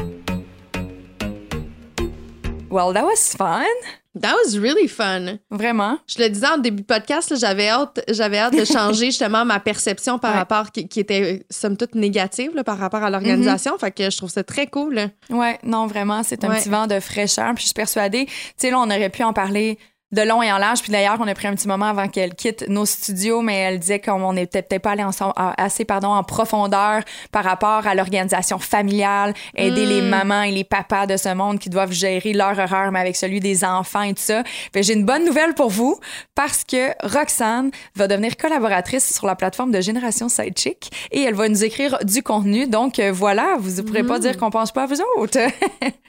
[2.72, 3.64] Well, that was fun.
[4.20, 5.38] That was really fun.
[5.50, 5.98] Vraiment.
[6.08, 9.44] Je le disais en début de podcast, là, j'avais hâte, j'avais hâte de changer justement
[9.46, 10.38] ma perception par Ouais.
[10.40, 13.78] rapport qui, qui était somme toute négative là, par rapport à l'organisation.
[13.78, 15.10] Fait que je trouve ça très cool.
[15.30, 16.60] Ouais, non, vraiment, c'est un Ouais.
[16.60, 17.54] petit vent de fraîcheur.
[17.56, 19.78] Puis je suis persuadée, tu sais, là, on aurait pu en parler
[20.12, 20.82] de long et en large.
[20.82, 23.80] Puis d'ailleurs, on a pris un petit moment avant qu'elle quitte nos studios, mais elle
[23.80, 28.60] disait qu'on n'était peut-être pas allé ensemble, assez pardon, en profondeur par rapport à l'organisation
[28.60, 32.92] familiale, aider les mamans et les papas de ce monde qui doivent gérer leur horaire,
[32.92, 34.44] mais avec celui des enfants et tout ça.
[34.76, 36.00] J'ai une bonne nouvelle pour vous
[36.36, 41.50] parce que Roxane va devenir collaboratrice sur la plateforme de Génération Sidechick et elle va
[41.50, 42.68] nous écrire du contenu.
[42.68, 45.40] Donc euh, voilà, vous ne pourrez pas dire qu'on pense pas à vous autres.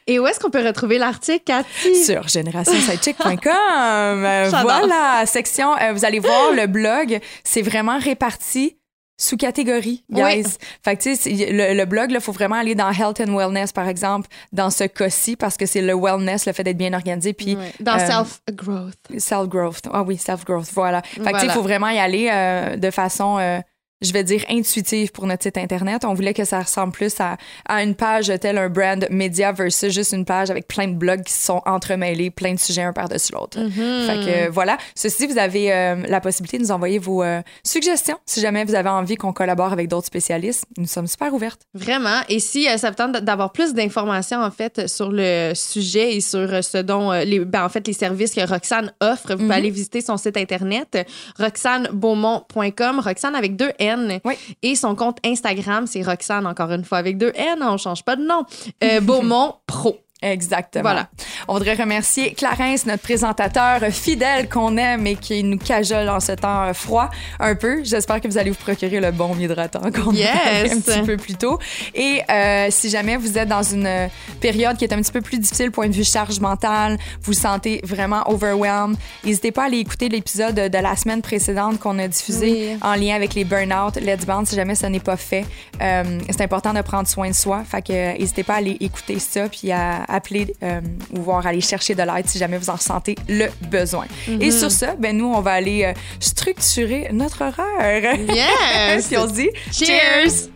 [0.07, 2.05] Et où est-ce qu'on peut retrouver l'article, Cathy?
[2.05, 3.90] sur générationsidechick.com.
[3.91, 4.63] Euh, J'adore.
[4.63, 8.77] voilà, section, euh, vous allez voir le blog, c'est vraiment réparti
[9.21, 10.23] sous catégorie, guys.
[10.23, 10.45] Oui.
[10.83, 13.71] Fait que tu sais, le, le blog, il faut vraiment aller dans Health and Wellness,
[13.71, 17.35] par exemple, dans ce cas-ci, parce que c'est le wellness, le fait d'être bien organisé,
[17.35, 17.57] puis.
[17.81, 18.95] Dans euh, Self-Growth.
[19.19, 19.83] self-growth.
[19.93, 21.03] Ah oui, self-growth, voilà.
[21.03, 23.61] Fait que tu sais, il faut vraiment y aller euh, de façon euh,
[24.03, 26.05] je vais dire, intuitive pour notre site Internet.
[26.07, 27.37] On voulait que ça ressemble plus à,
[27.69, 31.23] à une page telle un brand média versus juste une page avec plein de blogs
[31.23, 33.59] qui sont entremêlés, plein de sujets un par-dessus l'autre.
[33.59, 34.07] Mm-hmm.
[34.07, 34.79] Fait que euh, voilà.
[34.95, 38.75] Ceci, vous avez euh, la possibilité de nous envoyer vos euh, suggestions si jamais vous
[38.75, 40.65] avez envie qu'on collabore avec d'autres spécialistes.
[40.79, 41.61] Nous sommes super ouvertes.
[41.75, 42.21] Vraiment.
[42.31, 46.65] Et si ça vous tente d'avoir plus d'informations, en fait, sur le sujet et sur
[46.65, 49.47] ce dont, les, ben, en fait, les services que Roxane offre, vous Mhm.
[49.47, 51.07] pouvez aller visiter son site Internet,
[51.39, 53.90] roxanebeaumont.com, Roxane avec deux N.
[54.25, 54.35] Oui.
[54.63, 57.59] Et son compte Instagram, c'est Roxane, encore une fois, avec deux N.
[57.63, 58.45] On change pas de nom.
[58.85, 59.99] Euh, Beaumont Pro.
[60.23, 60.83] Exactement.
[60.83, 61.09] Voilà.
[61.49, 66.33] On voudrait remercier Clarence, notre présentateur fidèle qu'on aime et qui nous cajole en ce
[66.33, 67.83] temps froid un peu.
[67.85, 70.31] J'espère que vous allez vous procurer le bon hydratant qu'on a Yes.
[70.45, 71.59] parlé un petit peu plus tôt.
[71.95, 74.09] Et euh, si jamais vous êtes dans une
[74.41, 77.33] période qui est un petit peu plus difficile point de vue charge mentale, vous vous
[77.33, 82.09] sentez vraiment overwhelmed, n'hésitez pas à aller écouter l'épisode de la semaine précédente qu'on a
[82.09, 82.79] diffusé Oui.
[82.83, 85.45] en lien avec les burn-out, Let's si jamais ça n'est pas fait.
[85.81, 87.63] Euh, c'est important de prendre soin de soi.
[87.65, 90.81] Fait que euh, n'hésitez pas à aller écouter ça puis à appeler euh,
[91.13, 94.07] ou voir aller chercher de l'aide si jamais vous en ressentez le besoin.
[94.41, 98.17] Et sur ça, ben nous on va aller euh, structurer notre horaire.
[98.29, 99.07] Yes!
[99.09, 100.51] puis on se dit Cheers!